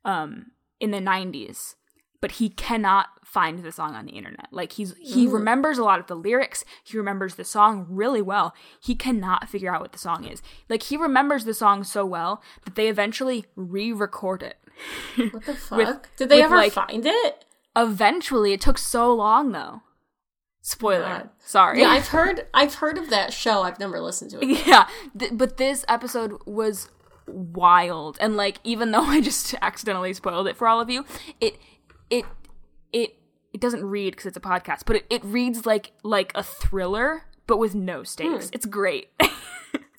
um, 0.03 0.47
in 0.80 0.92
the 0.92 1.00
90s 1.00 1.76
but 2.22 2.34
he 2.34 2.50
cannot 2.50 3.08
find 3.24 3.60
the 3.64 3.72
song 3.72 3.96
on 3.96 4.06
the 4.06 4.12
internet. 4.12 4.48
Like 4.52 4.74
he's 4.74 4.94
he 5.00 5.26
Ooh. 5.26 5.32
remembers 5.32 5.78
a 5.78 5.86
lot 5.86 6.02
of 6.02 6.08
the 6.08 6.16
lyrics, 6.16 6.66
he 6.84 6.98
remembers 6.98 7.36
the 7.36 7.46
song 7.46 7.86
really 7.90 8.22
well. 8.22 8.54
He 8.84 8.94
cannot 8.94 9.48
figure 9.48 9.74
out 9.74 9.80
what 9.80 9.94
the 9.94 10.00
song 10.00 10.26
is. 10.26 10.42
Like 10.68 10.84
he 10.84 10.98
remembers 10.98 11.46
the 11.46 11.54
song 11.54 11.86
so 11.86 12.06
well 12.06 12.44
that 12.66 12.76
they 12.76 12.90
eventually 12.90 13.46
re-record 13.56 14.44
it. 14.44 14.58
What 15.32 15.46
the 15.46 15.56
fuck? 15.70 15.78
With- 15.78 16.16
Did 16.18 16.28
they 16.28 16.38
with, 16.40 16.44
ever 16.46 16.56
like- 16.58 16.74
find 16.74 17.06
it? 17.06 17.46
Eventually, 17.74 18.52
it 18.52 18.60
took 18.60 18.78
so 18.78 19.14
long 19.14 19.54
though. 19.54 19.82
Spoiler. 20.62 21.04
God. 21.04 21.30
Sorry. 21.40 21.80
Yeah, 21.80 21.88
I've 21.92 22.08
heard. 22.10 22.48
I've 22.54 22.76
heard 22.76 22.98
of 22.98 23.10
that 23.12 23.32
show. 23.32 23.62
I've 23.62 23.80
never 23.80 24.02
listened 24.02 24.32
to 24.32 24.42
it. 24.44 24.68
yeah, 24.68 24.88
th- 25.18 25.32
but 25.36 25.56
this 25.56 25.86
episode 25.88 26.34
was 26.46 26.90
wild, 27.32 28.18
and 28.20 28.36
like 28.38 28.58
even 28.64 28.92
though 28.92 29.04
I 29.04 29.22
just 29.22 29.56
accidentally 29.62 30.14
spoiled 30.14 30.48
it 30.48 30.58
for 30.58 30.68
all 30.68 30.80
of 30.82 30.90
you, 30.90 31.06
it 31.40 31.58
it 32.10 32.26
it 32.94 33.16
it 33.54 33.62
doesn't 33.62 33.84
read 33.86 34.12
because 34.12 34.26
it's 34.28 34.38
a 34.38 34.42
podcast, 34.42 34.84
but 34.86 34.98
it, 34.98 35.06
it 35.10 35.24
reads 35.26 35.66
like 35.66 35.92
like 36.04 36.32
a 36.36 36.44
thriller, 36.44 37.24
but 37.48 37.58
with 37.58 37.74
no 37.76 38.04
stakes. 38.04 38.46
Hmm. 38.50 38.54
It's 38.54 38.66
great. 38.66 39.10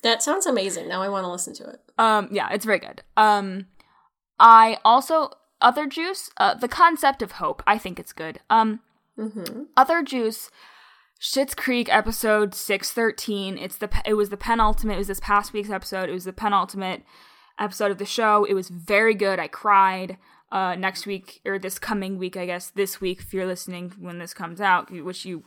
That 0.03 0.23
sounds 0.23 0.47
amazing. 0.47 0.87
Now 0.87 1.03
I 1.03 1.09
want 1.09 1.25
to 1.25 1.29
listen 1.31 1.53
to 1.53 1.69
it. 1.69 1.79
um, 1.99 2.27
yeah, 2.31 2.49
it's 2.51 2.65
very 2.65 2.79
good. 2.79 3.03
Um, 3.17 3.67
I 4.39 4.79
also 4.83 5.29
other 5.61 5.85
juice. 5.85 6.31
Uh, 6.37 6.55
the 6.55 6.67
concept 6.67 7.21
of 7.21 7.33
hope. 7.33 7.61
I 7.67 7.77
think 7.77 7.99
it's 7.99 8.11
good. 8.11 8.39
Um, 8.49 8.79
Mm-hmm. 9.19 9.63
other 9.77 10.01
juice 10.01 10.49
Schitt's 11.21 11.53
Creek 11.53 11.87
episode 11.93 12.55
613 12.55 13.55
it's 13.59 13.77
the 13.77 13.89
it 14.05 14.15
was 14.15 14.29
the 14.29 14.37
penultimate. 14.37 14.95
It 14.95 14.97
was 14.97 15.07
this 15.07 15.19
past 15.19 15.53
week's 15.53 15.69
episode. 15.69 16.09
It 16.09 16.13
was 16.13 16.23
the 16.23 16.33
penultimate 16.33 17.03
episode 17.59 17.91
of 17.91 17.99
the 17.99 18.05
show. 18.05 18.43
It 18.45 18.55
was 18.55 18.69
very 18.69 19.13
good. 19.13 19.37
I 19.37 19.47
cried 19.47 20.17
uh 20.51 20.73
next 20.73 21.05
week 21.05 21.39
or 21.45 21.59
this 21.59 21.77
coming 21.77 22.17
week 22.17 22.35
I 22.35 22.47
guess 22.47 22.71
this 22.71 22.99
week 22.99 23.21
if 23.21 23.35
you're 23.35 23.45
listening 23.45 23.93
when 23.99 24.17
this 24.17 24.33
comes 24.33 24.59
out 24.59 24.89
which 24.89 25.23
you 25.23 25.43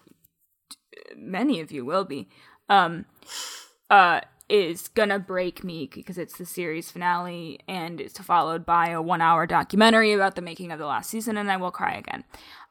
many 1.16 1.60
of 1.60 1.72
you 1.72 1.84
will 1.84 2.04
be 2.04 2.28
um 2.68 3.04
uh 3.90 4.20
is 4.48 4.88
gonna 4.88 5.18
break 5.18 5.64
me 5.64 5.90
because 5.92 6.18
it's 6.18 6.38
the 6.38 6.46
series 6.46 6.90
finale 6.90 7.58
and 7.66 8.00
it's 8.00 8.18
followed 8.18 8.64
by 8.64 8.90
a 8.90 9.02
one 9.02 9.20
hour 9.20 9.44
documentary 9.44 10.12
about 10.12 10.36
the 10.36 10.42
making 10.42 10.70
of 10.70 10.78
the 10.78 10.86
last 10.86 11.10
season 11.10 11.36
and 11.36 11.50
I 11.50 11.56
will 11.56 11.72
cry 11.72 11.94
again. 11.94 12.22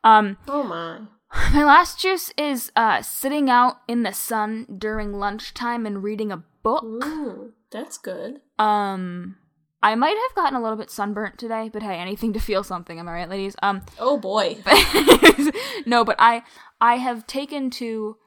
Um 0.05 0.37
Oh 0.47 0.63
my. 0.63 1.01
my 1.53 1.63
last 1.63 1.99
juice 1.99 2.31
is 2.37 2.71
uh, 2.75 3.01
sitting 3.01 3.49
out 3.49 3.77
in 3.87 4.03
the 4.03 4.13
sun 4.13 4.67
during 4.77 5.13
lunchtime 5.13 5.85
and 5.85 6.03
reading 6.03 6.31
a 6.31 6.43
book. 6.61 6.83
Ooh, 6.83 7.53
that's 7.71 7.97
good. 7.97 8.41
Um, 8.59 9.37
I 9.81 9.95
might 9.95 10.17
have 10.17 10.35
gotten 10.35 10.57
a 10.57 10.61
little 10.61 10.77
bit 10.77 10.91
sunburnt 10.91 11.37
today, 11.37 11.69
but 11.71 11.81
hey, 11.83 11.95
anything 11.95 12.33
to 12.33 12.39
feel 12.39 12.63
something. 12.63 12.99
Am 12.99 13.07
I 13.07 13.13
right, 13.13 13.29
ladies? 13.29 13.55
Um, 13.61 13.81
Oh 13.99 14.17
boy. 14.17 14.57
no, 15.85 16.05
but 16.05 16.15
I 16.19 16.43
I 16.79 16.95
have 16.97 17.25
taken 17.25 17.69
to 17.71 18.17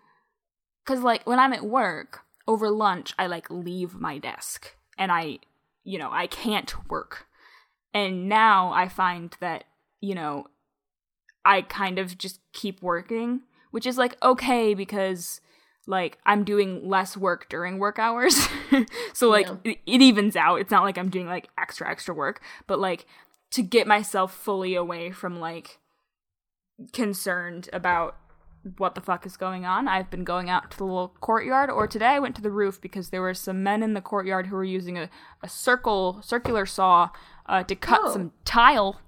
because 0.85 1.03
like 1.03 1.27
when 1.27 1.39
I'm 1.39 1.53
at 1.53 1.65
work 1.65 2.21
over 2.49 2.71
lunch, 2.71 3.15
I 3.19 3.27
like 3.27 3.51
leave 3.51 3.95
my 3.95 4.19
desk 4.19 4.77
and 4.99 5.13
I 5.13 5.39
you 5.85 5.99
know 5.99 6.11
I 6.11 6.27
can't 6.27 6.75
work, 6.91 7.27
and 7.95 8.29
now 8.29 8.73
I 8.73 8.89
find 8.89 9.35
that 9.41 9.65
you 10.01 10.15
know 10.15 10.47
I 11.47 11.63
kind 11.63 11.99
of 11.99 12.19
just 12.19 12.41
keep 12.53 12.83
working, 12.83 13.43
which 13.71 13.87
is 13.87 13.97
like 13.97 14.17
okay 14.23 14.75
because 14.75 15.41
like 15.87 16.19
I'm 16.27 16.43
doing 16.45 16.89
less 16.89 17.17
work 17.17 17.49
during 17.49 17.79
work 17.79 17.99
hours. 17.99 18.49
so 19.15 19.29
like 19.31 19.47
Yeah. 19.47 19.57
it, 19.65 19.79
it 19.87 20.03
evens 20.03 20.35
out. 20.37 20.57
It's 20.61 20.71
not 20.71 20.83
like 20.83 20.99
I'm 20.99 21.11
doing 21.11 21.27
like 21.27 21.49
extra 21.57 21.89
extra 21.89 22.15
work, 22.15 22.41
but 22.67 22.79
like 22.81 23.07
to 23.53 23.63
get 23.63 23.87
myself 23.87 24.35
fully 24.35 24.75
away 24.75 25.13
from 25.13 25.39
like 25.39 25.79
concerned 26.93 27.69
about 27.73 28.17
what 28.79 28.97
the 28.97 29.01
fuck 29.01 29.25
is 29.25 29.37
going 29.37 29.65
on. 29.65 29.87
I've 29.87 30.11
been 30.11 30.25
going 30.25 30.51
out 30.51 30.73
to 30.73 30.77
the 30.77 30.85
little 30.85 31.15
courtyard, 31.21 31.71
or 31.71 31.87
today 31.87 32.07
I 32.09 32.19
went 32.19 32.35
to 32.37 32.43
the 32.43 32.51
roof 32.51 32.81
because 32.81 33.11
there 33.11 33.23
were 33.23 33.35
some 33.35 33.63
men 33.63 33.83
in 33.83 33.95
the 33.95 34.01
courtyard 34.01 34.49
who 34.49 34.57
were 34.57 34.65
using 34.65 34.99
a, 34.99 35.09
a 35.43 35.49
circle 35.49 36.21
circular 36.23 36.67
saw 36.67 37.11
uh, 37.47 37.63
to 37.63 37.77
cut 37.77 38.01
Oh. 38.03 38.13
some 38.13 38.33
tile. 38.45 39.01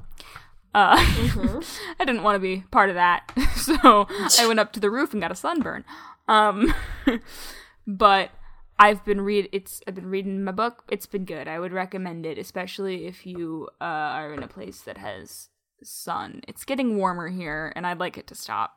Uh, 0.74 0.96
I 1.98 2.04
didn't 2.04 2.22
want 2.22 2.36
to 2.36 2.40
be 2.40 2.64
part 2.70 2.88
of 2.90 2.94
that, 2.94 3.32
so 3.56 4.06
I 4.38 4.46
went 4.46 4.60
up 4.60 4.72
to 4.74 4.80
the 4.80 4.90
roof 4.90 5.12
and 5.12 5.20
got 5.22 5.32
a 5.32 5.34
sunburn. 5.36 5.84
Um, 6.28 6.74
but 7.86 8.30
I've 8.78 9.04
been 9.04 9.22
read 9.22 9.48
it's 9.50 9.80
I've 9.88 9.94
been 9.94 10.10
reading 10.10 10.44
my 10.44 10.52
book. 10.52 10.84
It's 10.88 11.06
been 11.06 11.24
good. 11.24 11.48
I 11.48 11.58
would 11.58 11.72
recommend 11.72 12.26
it, 12.26 12.38
especially 12.38 13.06
if 13.06 13.26
you 13.26 13.68
uh, 13.80 13.84
are 13.84 14.32
in 14.34 14.42
a 14.42 14.48
place 14.48 14.82
that 14.82 14.98
has 14.98 15.48
sun. 15.82 16.42
It's 16.46 16.64
getting 16.64 16.96
warmer 16.98 17.28
here, 17.28 17.72
and 17.74 17.86
I'd 17.86 17.98
like 17.98 18.18
it 18.18 18.26
to 18.28 18.34
stop. 18.34 18.74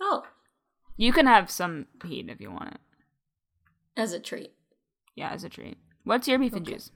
Oh, 0.00 0.22
You 0.96 1.12
can 1.12 1.26
have 1.26 1.50
some 1.50 1.86
heat 2.04 2.28
if 2.28 2.40
you 2.40 2.50
want 2.50 2.74
it. 2.74 2.80
as 3.96 4.12
a 4.12 4.20
treat. 4.20 4.52
Yeah, 5.14 5.30
as 5.30 5.44
a 5.44 5.48
treat. 5.48 5.78
What's 6.04 6.26
your 6.26 6.38
beef 6.38 6.54
and 6.54 6.66
juice? 6.66 6.90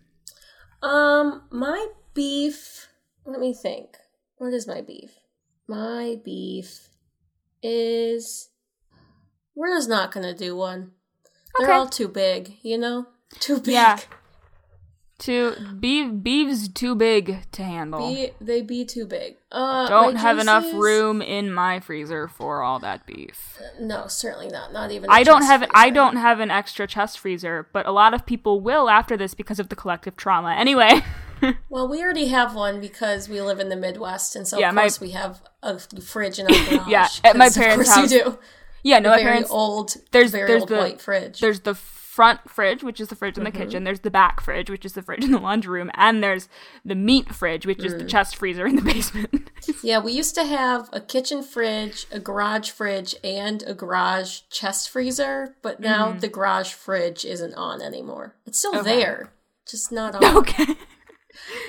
Um, 0.82 1.42
my 1.50 1.88
beef. 2.14 2.88
Let 3.26 3.40
me 3.40 3.52
think. 3.54 3.96
What 4.38 4.52
is 4.52 4.66
my 4.66 4.80
beef? 4.82 5.10
My 5.66 6.16
beef 6.24 6.88
is. 7.62 8.50
We're 9.54 9.74
just 9.76 9.88
not 9.88 10.12
gonna 10.12 10.34
do 10.34 10.54
one. 10.56 10.92
They're 11.58 11.68
Okay. 11.68 11.76
all 11.76 11.88
too 11.88 12.08
big, 12.08 12.54
you 12.62 12.76
know. 12.78 13.06
Too 13.40 13.56
big. 13.58 13.72
Yeah. 13.74 13.98
Too 15.18 15.54
beef 15.80 16.22
beef's 16.22 16.68
too 16.68 16.94
big 16.94 17.50
to 17.52 17.64
handle. 17.64 18.00
Be, 18.12 18.30
they 18.38 18.60
be 18.60 18.84
too 18.84 19.06
big. 19.06 19.36
Uh, 19.50 19.88
Don't 19.88 20.16
have 20.16 20.38
enough 20.38 20.70
room 20.74 21.22
in 21.22 21.50
my 21.52 21.80
freezer 21.80 22.28
for 22.28 22.62
all 22.62 22.78
that 22.80 23.06
beef. 23.06 23.58
No, 23.80 24.08
certainly 24.08 24.48
not. 24.48 24.74
Not 24.74 24.92
even. 24.92 25.08
I 25.08 25.14
I 25.20 25.22
don't 25.22 25.42
have 25.42 25.64
I 25.74 25.88
don't 25.88 26.16
have 26.16 26.38
an 26.40 26.50
extra 26.50 26.86
chest 26.86 27.18
freezer, 27.18 27.66
but 27.72 27.86
a 27.86 27.92
lot 27.92 28.12
of 28.12 28.26
people 28.26 28.60
will 28.60 28.90
after 28.90 29.16
this 29.16 29.32
because 29.32 29.58
of 29.58 29.70
the 29.70 29.76
collective 29.76 30.16
trauma. 30.16 30.52
Anyway, 30.54 31.00
Well, 31.68 31.88
we 31.88 32.02
already 32.02 32.26
have 32.28 32.54
one 32.54 32.80
because 32.80 33.28
we 33.28 33.40
live 33.42 33.60
in 33.60 33.68
the 33.68 33.76
Midwest, 33.76 34.36
and 34.36 34.46
so 34.48 34.58
Yeah, 34.58 34.70
of 34.70 34.74
my- 34.74 34.82
course 34.82 35.00
we 35.00 35.10
have 35.10 35.42
a 35.62 35.78
fridge 35.78 36.38
in 36.38 36.46
our 36.46 36.52
garage. 36.70 36.88
Yeah, 36.88 37.08
at 37.24 37.36
my 37.36 37.50
parents' 37.50 37.88
course 37.88 37.94
house, 37.94 38.12
you 38.12 38.22
do. 38.24 38.38
yeah, 38.82 38.98
no, 38.98 39.10
my 39.10 39.18
parents 39.22 39.50
old, 39.50 39.94
there's- 40.12 40.30
very 40.30 40.46
there's 40.48 40.62
old 40.62 40.68
the- 40.70 40.76
white 40.76 41.00
fridge. 41.00 41.40
there's 41.40 41.60
the 41.60 41.74
front 41.74 42.48
fridge, 42.48 42.82
which 42.82 42.98
is 42.98 43.08
the 43.08 43.14
fridge 43.16 43.36
in 43.36 43.44
Mm-hmm. 43.44 43.58
the 43.58 43.64
kitchen. 43.66 43.84
There's 43.84 44.00
the 44.00 44.10
back 44.10 44.40
fridge, 44.40 44.70
which 44.70 44.86
is 44.86 44.94
the 44.94 45.02
fridge 45.02 45.22
in 45.22 45.32
the 45.32 45.38
laundry 45.38 45.78
room, 45.80 45.90
and 45.94 46.22
there's 46.22 46.48
the 46.82 46.94
meat 46.94 47.34
fridge, 47.34 47.66
which 47.66 47.84
is 47.84 47.92
Mm. 47.92 47.98
the 47.98 48.04
chest 48.06 48.36
freezer 48.36 48.66
in 48.66 48.76
the 48.76 48.82
basement. 48.92 49.50
Yeah, 49.82 49.98
we 49.98 50.12
used 50.12 50.34
to 50.36 50.44
have 50.46 50.88
a 50.94 51.00
kitchen 51.02 51.42
fridge, 51.42 52.06
a 52.10 52.18
garage 52.18 52.70
fridge, 52.70 53.14
and 53.22 53.62
a 53.64 53.74
garage 53.74 54.40
chest 54.48 54.88
freezer, 54.88 55.56
but 55.60 55.78
now 55.78 56.12
the 56.12 56.28
garage 56.28 56.72
fridge 56.72 57.26
isn't 57.26 57.52
on 57.54 57.82
anymore. 57.82 58.34
It's 58.46 58.58
still 58.58 58.72
Mm-hmm. 58.72 58.80
Okay. 58.88 58.96
there, 58.96 59.32
just 59.68 59.92
not 59.92 60.14
on. 60.14 60.24
okay. 60.38 60.74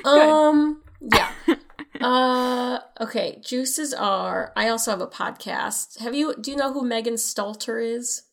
Um, 0.05 0.81
yeah. 1.01 1.31
uh, 2.01 2.79
okay. 3.01 3.41
Juices 3.43 3.93
are. 3.93 4.53
I 4.55 4.69
also 4.69 4.91
have 4.91 5.01
a 5.01 5.07
podcast. 5.07 5.99
Have 5.99 6.15
you? 6.15 6.35
Do 6.39 6.51
you 6.51 6.57
know 6.57 6.73
who 6.73 6.85
Megan 6.85 7.15
Stalter 7.15 7.83
is? 7.83 8.23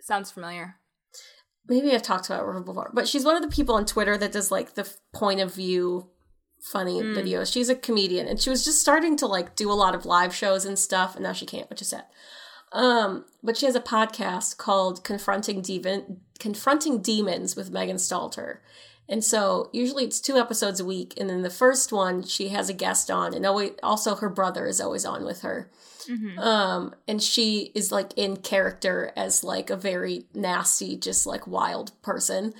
Sounds 0.00 0.30
familiar. 0.30 0.76
Maybe 1.68 1.92
I've 1.92 2.02
talked 2.02 2.26
about 2.26 2.46
her 2.46 2.60
before, 2.60 2.90
but 2.94 3.06
she's 3.06 3.26
one 3.26 3.36
of 3.36 3.42
the 3.42 3.54
people 3.54 3.74
on 3.74 3.84
Twitter 3.84 4.16
that 4.16 4.32
does 4.32 4.50
like 4.50 4.74
the 4.74 4.90
point 5.12 5.40
of 5.40 5.54
view 5.54 6.08
funny 6.60 7.02
videos. 7.02 7.52
She's 7.52 7.68
a 7.68 7.74
comedian 7.74 8.26
and 8.26 8.40
she 8.40 8.50
was 8.50 8.64
just 8.64 8.80
starting 8.80 9.16
to 9.18 9.26
like 9.26 9.54
do 9.54 9.70
a 9.70 9.74
lot 9.74 9.94
of 9.94 10.06
live 10.06 10.34
shows 10.34 10.64
and 10.64 10.78
stuff 10.78 11.14
and 11.14 11.22
now 11.22 11.32
she 11.32 11.46
can't, 11.46 11.68
which 11.70 11.82
is 11.82 11.88
sad. 11.88 12.04
Um, 12.72 13.24
but 13.42 13.56
she 13.56 13.66
has 13.66 13.74
a 13.74 13.80
podcast 13.80 14.56
called 14.58 15.04
Confronting 15.04 15.62
Demon 15.62 16.20
Confronting 16.38 17.00
Demons 17.00 17.56
with 17.56 17.70
Megan 17.70 17.96
Stalter. 17.96 18.58
And 19.08 19.24
so 19.24 19.70
usually 19.72 20.04
it's 20.04 20.20
two 20.20 20.36
episodes 20.36 20.80
a 20.80 20.84
week 20.84 21.14
and 21.16 21.30
then 21.30 21.42
the 21.42 21.50
first 21.50 21.92
one 21.92 22.22
she 22.22 22.48
has 22.48 22.68
a 22.68 22.74
guest 22.74 23.10
on 23.10 23.32
and 23.34 23.46
always 23.46 23.72
also 23.82 24.16
her 24.16 24.28
brother 24.28 24.66
is 24.66 24.80
always 24.80 25.04
on 25.06 25.24
with 25.24 25.40
her. 25.42 25.70
Um, 26.38 26.94
and 27.06 27.22
she 27.22 27.70
is 27.74 27.92
like 27.92 28.12
in 28.16 28.38
character 28.38 29.12
as 29.16 29.44
like 29.44 29.70
a 29.70 29.76
very 29.76 30.24
nasty, 30.34 30.96
just 30.96 31.26
like 31.26 31.46
wild 31.46 31.92
person. 32.02 32.54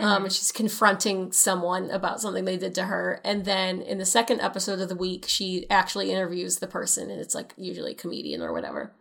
Um, 0.00 0.24
and 0.24 0.32
she's 0.32 0.52
confronting 0.52 1.32
someone 1.32 1.90
about 1.90 2.20
something 2.20 2.44
they 2.44 2.56
did 2.56 2.74
to 2.76 2.84
her. 2.84 3.20
And 3.24 3.44
then 3.44 3.82
in 3.82 3.98
the 3.98 4.06
second 4.06 4.40
episode 4.40 4.80
of 4.80 4.88
the 4.88 4.96
week, 4.96 5.26
she 5.28 5.66
actually 5.68 6.10
interviews 6.10 6.58
the 6.58 6.66
person, 6.66 7.10
and 7.10 7.20
it's 7.20 7.34
like 7.34 7.52
usually 7.58 7.92
a 7.92 7.94
comedian 7.96 8.40
or 8.40 8.52
whatever. 8.52 8.92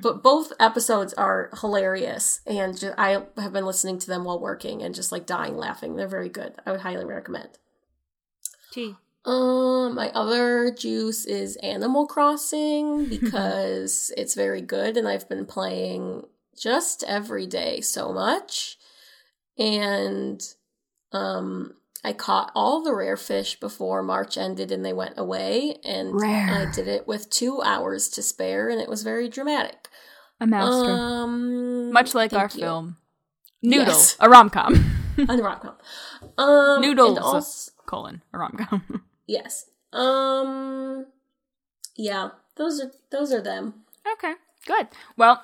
But 0.00 0.22
both 0.22 0.52
episodes 0.60 1.12
are 1.14 1.50
hilarious, 1.60 2.40
and 2.46 2.78
ju- 2.78 2.94
I 2.96 3.22
have 3.36 3.52
been 3.52 3.66
listening 3.66 3.98
to 4.00 4.06
them 4.06 4.24
while 4.24 4.38
working 4.38 4.82
and 4.82 4.94
just 4.94 5.12
like 5.12 5.26
dying 5.26 5.56
laughing. 5.56 5.96
They're 5.96 6.08
very 6.08 6.28
good. 6.28 6.54
I 6.64 6.72
would 6.72 6.80
highly 6.80 7.04
recommend. 7.04 7.50
Tea. 8.70 8.96
Um, 9.24 9.96
my 9.96 10.10
other 10.10 10.70
juice 10.70 11.24
is 11.26 11.56
Animal 11.56 12.06
Crossing 12.06 13.06
because 13.08 14.12
it's 14.16 14.34
very 14.34 14.60
good 14.60 14.96
and 14.96 15.08
I've 15.08 15.28
been 15.28 15.46
playing 15.46 16.26
just 16.56 17.02
every 17.04 17.46
day 17.46 17.80
so 17.80 18.12
much. 18.12 18.78
And 19.58 20.42
um 21.12 21.74
I 22.06 22.12
caught 22.12 22.52
all 22.54 22.84
the 22.84 22.94
rare 22.94 23.16
fish 23.16 23.58
before 23.58 24.00
March 24.00 24.38
ended 24.38 24.70
and 24.70 24.84
they 24.84 24.92
went 24.92 25.18
away 25.18 25.78
and 25.84 26.14
Rare. 26.14 26.68
I 26.68 26.72
did 26.72 26.86
it 26.86 27.08
with 27.08 27.28
2 27.30 27.62
hours 27.62 28.08
to 28.10 28.22
spare 28.22 28.68
and 28.68 28.80
it 28.80 28.88
was 28.88 29.02
very 29.02 29.28
dramatic. 29.28 29.88
A 30.40 30.46
master. 30.46 30.90
Um 30.92 31.90
Much 31.92 32.14
like 32.14 32.32
our 32.32 32.48
you. 32.54 32.60
film. 32.60 32.96
Noodle. 33.60 33.88
Yes. 33.88 34.16
A 34.20 34.28
rom 34.28 34.50
com. 34.50 34.72
on 35.28 35.36
the 35.36 35.42
rom-com. 35.42 35.74
Um 36.38 36.80
Noodles. 36.80 37.18
also, 37.18 37.72
Colon. 37.86 38.22
A 38.32 38.38
rom 38.38 38.52
com. 38.56 39.02
Yes. 39.26 39.66
Um 39.92 41.06
yeah, 41.96 42.28
those 42.56 42.80
are 42.80 42.92
those 43.10 43.32
are 43.32 43.42
them. 43.42 43.82
Okay, 44.12 44.34
good. 44.66 44.86
Well, 45.16 45.42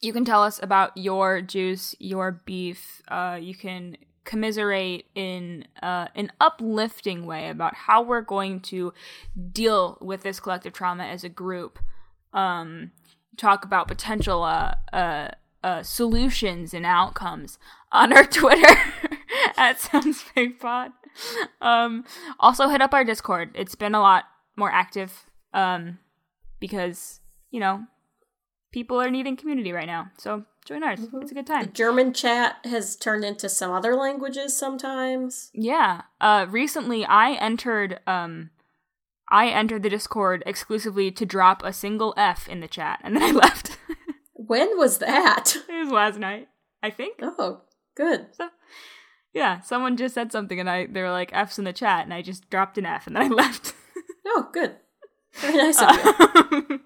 you 0.00 0.14
can 0.14 0.24
tell 0.24 0.42
us 0.42 0.58
about 0.62 0.96
your 0.96 1.42
juice, 1.42 1.94
your 1.98 2.40
beef. 2.46 3.02
Uh, 3.08 3.36
you 3.38 3.54
can 3.54 3.98
commiserate 4.24 5.06
in 5.14 5.66
uh, 5.82 6.08
an 6.14 6.30
uplifting 6.40 7.26
way 7.26 7.48
about 7.48 7.74
how 7.74 8.02
we're 8.02 8.20
going 8.20 8.60
to 8.60 8.92
deal 9.52 9.98
with 10.00 10.22
this 10.22 10.40
collective 10.40 10.72
trauma 10.72 11.04
as 11.04 11.24
a 11.24 11.28
group. 11.28 11.78
Um, 12.32 12.92
talk 13.36 13.64
about 13.64 13.88
potential 13.88 14.42
uh, 14.42 14.74
uh, 14.92 15.28
uh, 15.64 15.82
solutions 15.82 16.74
and 16.74 16.86
outcomes 16.86 17.58
on 17.92 18.12
our 18.12 18.24
Twitter 18.26 18.76
at 19.56 19.80
Sounds 19.80 20.20
Fake 20.20 20.60
Pod. 20.60 20.92
Um, 21.60 22.04
also, 22.38 22.68
hit 22.68 22.80
up 22.82 22.94
our 22.94 23.04
Discord. 23.04 23.50
It's 23.54 23.74
been 23.74 23.94
a 23.94 24.00
lot 24.00 24.24
more 24.56 24.70
active 24.70 25.26
um, 25.52 25.98
because 26.60 27.20
you 27.50 27.58
know 27.58 27.84
people 28.70 29.00
are 29.00 29.10
needing 29.10 29.36
community 29.36 29.72
right 29.72 29.86
now. 29.86 30.10
So 30.18 30.44
join 30.64 30.82
ours. 30.82 31.00
It's 31.12 31.30
a 31.30 31.34
good 31.34 31.46
time. 31.46 31.70
German 31.72 32.12
chat 32.12 32.56
has 32.64 32.96
turned 32.96 33.24
into 33.24 33.48
some 33.48 33.70
other 33.70 33.94
languages 33.94 34.56
sometimes. 34.56 35.50
Yeah. 35.54 36.02
Uh, 36.20 36.46
recently, 36.48 37.04
I 37.04 37.32
entered 37.32 38.00
um, 38.06 38.50
I 39.30 39.48
entered 39.48 39.82
the 39.82 39.90
Discord 39.90 40.42
exclusively 40.46 41.10
to 41.12 41.24
drop 41.26 41.62
a 41.64 41.72
single 41.72 42.14
F 42.16 42.48
in 42.48 42.60
the 42.60 42.68
chat, 42.68 43.00
and 43.02 43.14
then 43.16 43.22
I 43.22 43.30
left. 43.32 43.78
When 44.34 44.76
was 44.78 44.98
that? 44.98 45.54
it 45.68 45.84
was 45.84 45.90
last 45.92 46.18
night, 46.18 46.48
I 46.82 46.90
think. 46.90 47.18
Oh, 47.22 47.62
good. 47.94 48.26
So, 48.32 48.48
yeah, 49.32 49.60
someone 49.60 49.96
just 49.96 50.14
said 50.14 50.32
something, 50.32 50.58
and 50.58 50.68
I 50.68 50.86
they 50.86 51.02
were 51.02 51.10
like 51.12 51.30
F's 51.32 51.58
in 51.58 51.64
the 51.64 51.72
chat, 51.72 52.04
and 52.04 52.12
I 52.12 52.22
just 52.22 52.50
dropped 52.50 52.78
an 52.78 52.86
F, 52.86 53.06
and 53.06 53.14
then 53.16 53.22
I 53.22 53.28
left. 53.34 53.74
Oh, 54.26 54.48
good. 54.52 54.76
Very 55.34 55.56
nice 55.58 55.80
of 55.80 55.90
you. 56.52 56.80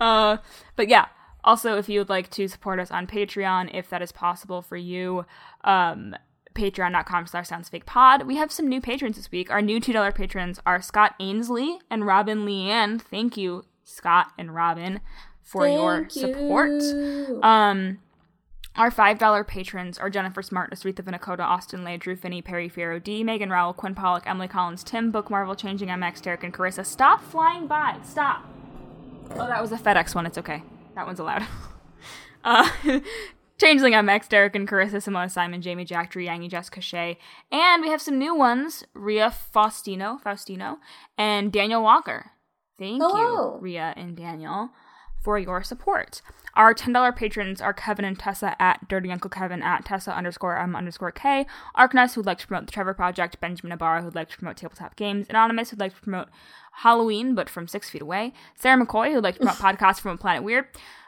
uh, 0.00 0.38
but 0.76 0.88
yeah. 0.88 1.06
Also, 1.44 1.76
if 1.76 1.88
you 1.88 2.00
would 2.00 2.08
like 2.08 2.30
to 2.30 2.48
support 2.48 2.80
us 2.80 2.90
on 2.90 3.06
Patreon, 3.06 3.70
if 3.72 3.88
that 3.90 4.02
is 4.02 4.10
possible 4.12 4.62
for 4.62 4.76
you, 4.76 5.26
um, 5.62 6.16
patreon.com 6.54 7.26
slash 7.26 7.48
soundsfakepod. 7.48 8.26
We 8.26 8.36
have 8.36 8.50
some 8.50 8.68
new 8.68 8.80
patrons 8.80 9.16
this 9.16 9.30
week. 9.30 9.50
Our 9.50 9.60
new 9.60 9.78
$2 9.80 10.14
patrons 10.14 10.58
are 10.64 10.80
Scott 10.80 11.14
Ainsley 11.20 11.78
and 11.90 12.06
Robin 12.06 12.46
Leanne. 12.46 13.00
Thank 13.00 13.36
you, 13.36 13.64
Scott 13.82 14.28
and 14.38 14.54
Robin, 14.54 15.00
for 15.42 15.68
your 15.68 15.98
Thank 16.08 16.10
support. 16.12 16.70
you. 16.70 17.40
Um, 17.42 17.98
Our 18.76 18.90
$5 18.90 19.46
patrons 19.46 19.98
are 19.98 20.10
Jennifer 20.10 20.42
Smart, 20.42 20.72
Aretha 20.72 21.02
Vinakota, 21.02 21.40
Austin 21.40 21.84
Lay, 21.84 21.96
Drew 21.96 22.16
Finney, 22.16 22.40
Perry 22.42 22.68
Fierro 22.68 23.02
D, 23.02 23.22
Megan 23.22 23.50
Rowell, 23.50 23.72
Quinn 23.72 23.94
Pollock, 23.94 24.24
Emily 24.26 24.48
Collins, 24.48 24.82
Tim, 24.82 25.10
Book 25.12 25.30
Marvel, 25.30 25.54
Changeling 25.54 25.90
MX, 25.94 26.22
Derek, 26.22 26.42
and 26.42 26.52
Carissa. 26.54 26.84
Stop 26.84 27.22
flying 27.22 27.66
by. 27.66 27.98
Stop. 28.02 28.44
Oh, 29.32 29.46
that 29.46 29.60
was 29.62 29.70
a 29.72 29.76
FedEx 29.76 30.14
one. 30.14 30.26
It's 30.26 30.38
okay. 30.38 30.62
That 30.94 31.06
one's 31.06 31.20
allowed. 31.20 31.46
uh, 32.44 32.68
Changeling 33.60 33.92
MX, 33.92 34.28
Derek 34.28 34.56
and 34.56 34.68
Carissa, 34.68 34.96
Simona 34.96 35.30
Simon, 35.30 35.62
Jamie 35.62 35.84
Jack, 35.84 36.10
Drew 36.10 36.24
Yangi, 36.24 36.50
Jessica 36.50 36.80
Shea. 36.80 37.18
And 37.52 37.82
we 37.82 37.88
have 37.88 38.02
some 38.02 38.18
new 38.18 38.34
ones 38.34 38.84
Ria 38.94 39.32
Faustino, 39.54 40.20
Faustino, 40.20 40.78
and 41.16 41.52
Daniel 41.52 41.82
Walker. 41.82 42.32
Thank 42.78 43.00
Hello. 43.00 43.54
you, 43.54 43.60
Ria 43.60 43.94
and 43.96 44.16
Daniel, 44.16 44.70
for 45.22 45.38
your 45.38 45.62
support. 45.62 46.20
Our 46.56 46.74
$10 46.74 47.16
patrons 47.16 47.60
are 47.60 47.72
Kevin 47.72 48.04
and 48.04 48.18
Tessa 48.18 48.60
at 48.60 48.88
Dirty 48.88 49.10
Uncle 49.10 49.30
Kevin 49.30 49.62
at 49.62 49.84
Tessa 49.84 50.14
underscore 50.14 50.56
M 50.56 50.76
underscore 50.76 51.10
K, 51.10 51.46
Arkness, 51.76 52.14
who'd 52.14 52.26
like 52.26 52.38
to 52.38 52.46
promote 52.46 52.66
the 52.66 52.72
Trevor 52.72 52.94
Project, 52.94 53.40
Benjamin 53.40 53.72
Ibarra, 53.72 54.02
who'd 54.02 54.14
like 54.14 54.28
to 54.30 54.36
promote 54.36 54.56
Tabletop 54.56 54.94
Games, 54.96 55.26
Anonymous, 55.28 55.70
who'd 55.70 55.80
like 55.80 55.94
to 55.94 56.00
promote 56.00 56.28
Halloween, 56.78 57.34
but 57.34 57.48
from 57.48 57.68
six 57.68 57.90
feet 57.90 58.02
away, 58.02 58.32
Sarah 58.54 58.84
McCoy, 58.84 59.12
who'd 59.12 59.24
like 59.24 59.34
to 59.34 59.40
promote 59.40 59.56
podcasts 59.78 60.00
from 60.00 60.12
a 60.12 60.16
Planet 60.16 60.42
Weird, 60.42 60.66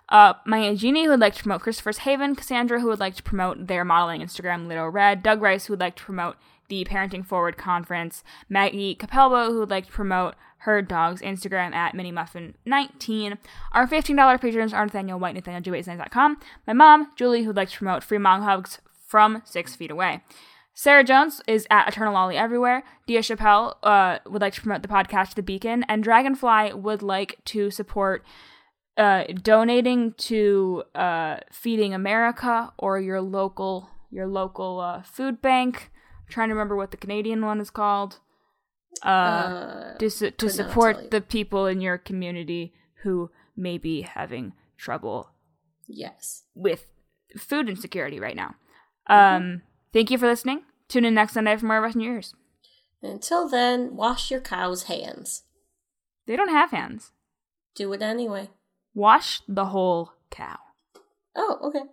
uh, 0.08 0.34
Maya 0.44 0.74
Genie, 0.74 1.04
who 1.04 1.10
would 1.10 1.20
like 1.20 1.34
to 1.34 1.42
promote 1.42 1.62
Christopher's 1.62 1.98
Haven, 1.98 2.36
Cassandra, 2.36 2.80
who 2.80 2.88
would 2.88 3.00
like 3.00 3.16
to 3.16 3.22
promote 3.22 3.66
their 3.66 3.84
modeling 3.84 4.20
Instagram, 4.20 4.68
Little 4.68 4.88
Red, 4.88 5.22
Doug 5.22 5.42
Rice, 5.42 5.66
who 5.66 5.72
would 5.72 5.80
like 5.80 5.96
to 5.96 6.04
promote 6.04 6.36
the 6.68 6.84
Parenting 6.84 7.24
Forward 7.24 7.56
Conference, 7.56 8.22
Maggie 8.48 8.96
Capelbo, 8.96 9.48
who 9.48 9.60
would 9.60 9.70
like 9.70 9.86
to 9.86 9.92
promote 9.92 10.34
her 10.58 10.82
dog's 10.82 11.22
Instagram 11.22 11.72
at 11.74 11.94
MinnieMuffin19. 11.94 13.38
Our 13.72 13.86
$15 13.86 14.40
patrons 14.40 14.72
are 14.72 14.84
Nathaniel 14.84 15.18
White, 15.18 15.36
NathanielJewAce9.com, 15.36 16.38
my 16.66 16.72
mom, 16.72 17.12
Julie, 17.16 17.42
who 17.42 17.48
would 17.48 17.56
like 17.56 17.70
to 17.70 17.78
promote 17.78 18.02
free 18.02 18.18
mom 18.18 18.42
hugs 18.42 18.80
from 19.06 19.42
six 19.44 19.76
feet 19.76 19.90
away. 19.90 20.22
Sarah 20.78 21.02
Jones 21.02 21.40
is 21.48 21.66
at 21.70 21.88
Eternal 21.88 22.12
Lolly 22.12 22.36
everywhere. 22.36 22.84
Dia 23.06 23.22
Chappelle 23.22 23.76
uh, 23.82 24.18
would 24.26 24.42
like 24.42 24.52
to 24.52 24.60
promote 24.60 24.82
the 24.82 24.88
podcast 24.88 25.34
The 25.34 25.42
Beacon, 25.42 25.84
and 25.88 26.04
Dragonfly 26.04 26.74
would 26.74 27.02
like 27.02 27.38
to 27.46 27.70
support 27.70 28.22
uh, 28.98 29.24
donating 29.42 30.12
to 30.18 30.84
uh, 30.94 31.38
Feeding 31.50 31.94
America 31.94 32.74
or 32.78 33.00
your 33.00 33.22
local 33.22 33.88
your 34.10 34.26
local 34.26 34.80
uh, 34.80 35.02
food 35.02 35.40
bank. 35.40 35.90
I'm 35.94 36.28
trying 36.28 36.48
to 36.50 36.54
remember 36.54 36.76
what 36.76 36.90
the 36.90 36.98
Canadian 36.98 37.44
one 37.44 37.58
is 37.58 37.70
called. 37.70 38.20
Uh, 39.02 39.08
Uh, 39.08 39.98
to 39.98 40.10
su- 40.10 40.30
to 40.30 40.46
could 40.46 40.56
not 40.56 40.56
tell 40.56 40.66
support 40.68 41.10
the 41.10 41.22
people 41.22 41.64
in 41.64 41.80
your 41.80 41.96
community 41.96 42.74
who 43.02 43.30
may 43.56 43.78
be 43.78 44.02
having 44.02 44.52
trouble 44.76 45.30
yes. 45.86 46.44
with 46.54 46.84
food 47.38 47.70
insecurity 47.70 48.20
right 48.20 48.36
now. 48.36 48.56
Mm-hmm. 49.08 49.36
Um, 49.36 49.62
thank 49.96 50.10
you 50.10 50.18
for 50.18 50.26
listening. 50.26 50.60
Tune 50.88 51.06
in 51.06 51.14
next 51.14 51.32
Sunday 51.32 51.56
for 51.56 51.64
more 51.64 51.78
of 51.78 51.88
us 51.88 51.94
in 51.94 52.02
your 52.02 52.16
ears. 52.16 52.34
Until 53.02 53.48
then, 53.48 53.96
wash 53.96 54.30
your 54.30 54.42
cow's 54.42 54.84
hands. 54.84 55.44
They 56.26 56.36
don't 56.36 56.50
have 56.50 56.70
hands. 56.70 57.12
Do 57.74 57.90
it 57.94 58.02
anyway. 58.02 58.50
Wash 58.94 59.40
the 59.48 59.66
whole 59.66 60.12
cow. 60.30 60.58
Oh, 61.34 61.58
okay. 61.62 61.88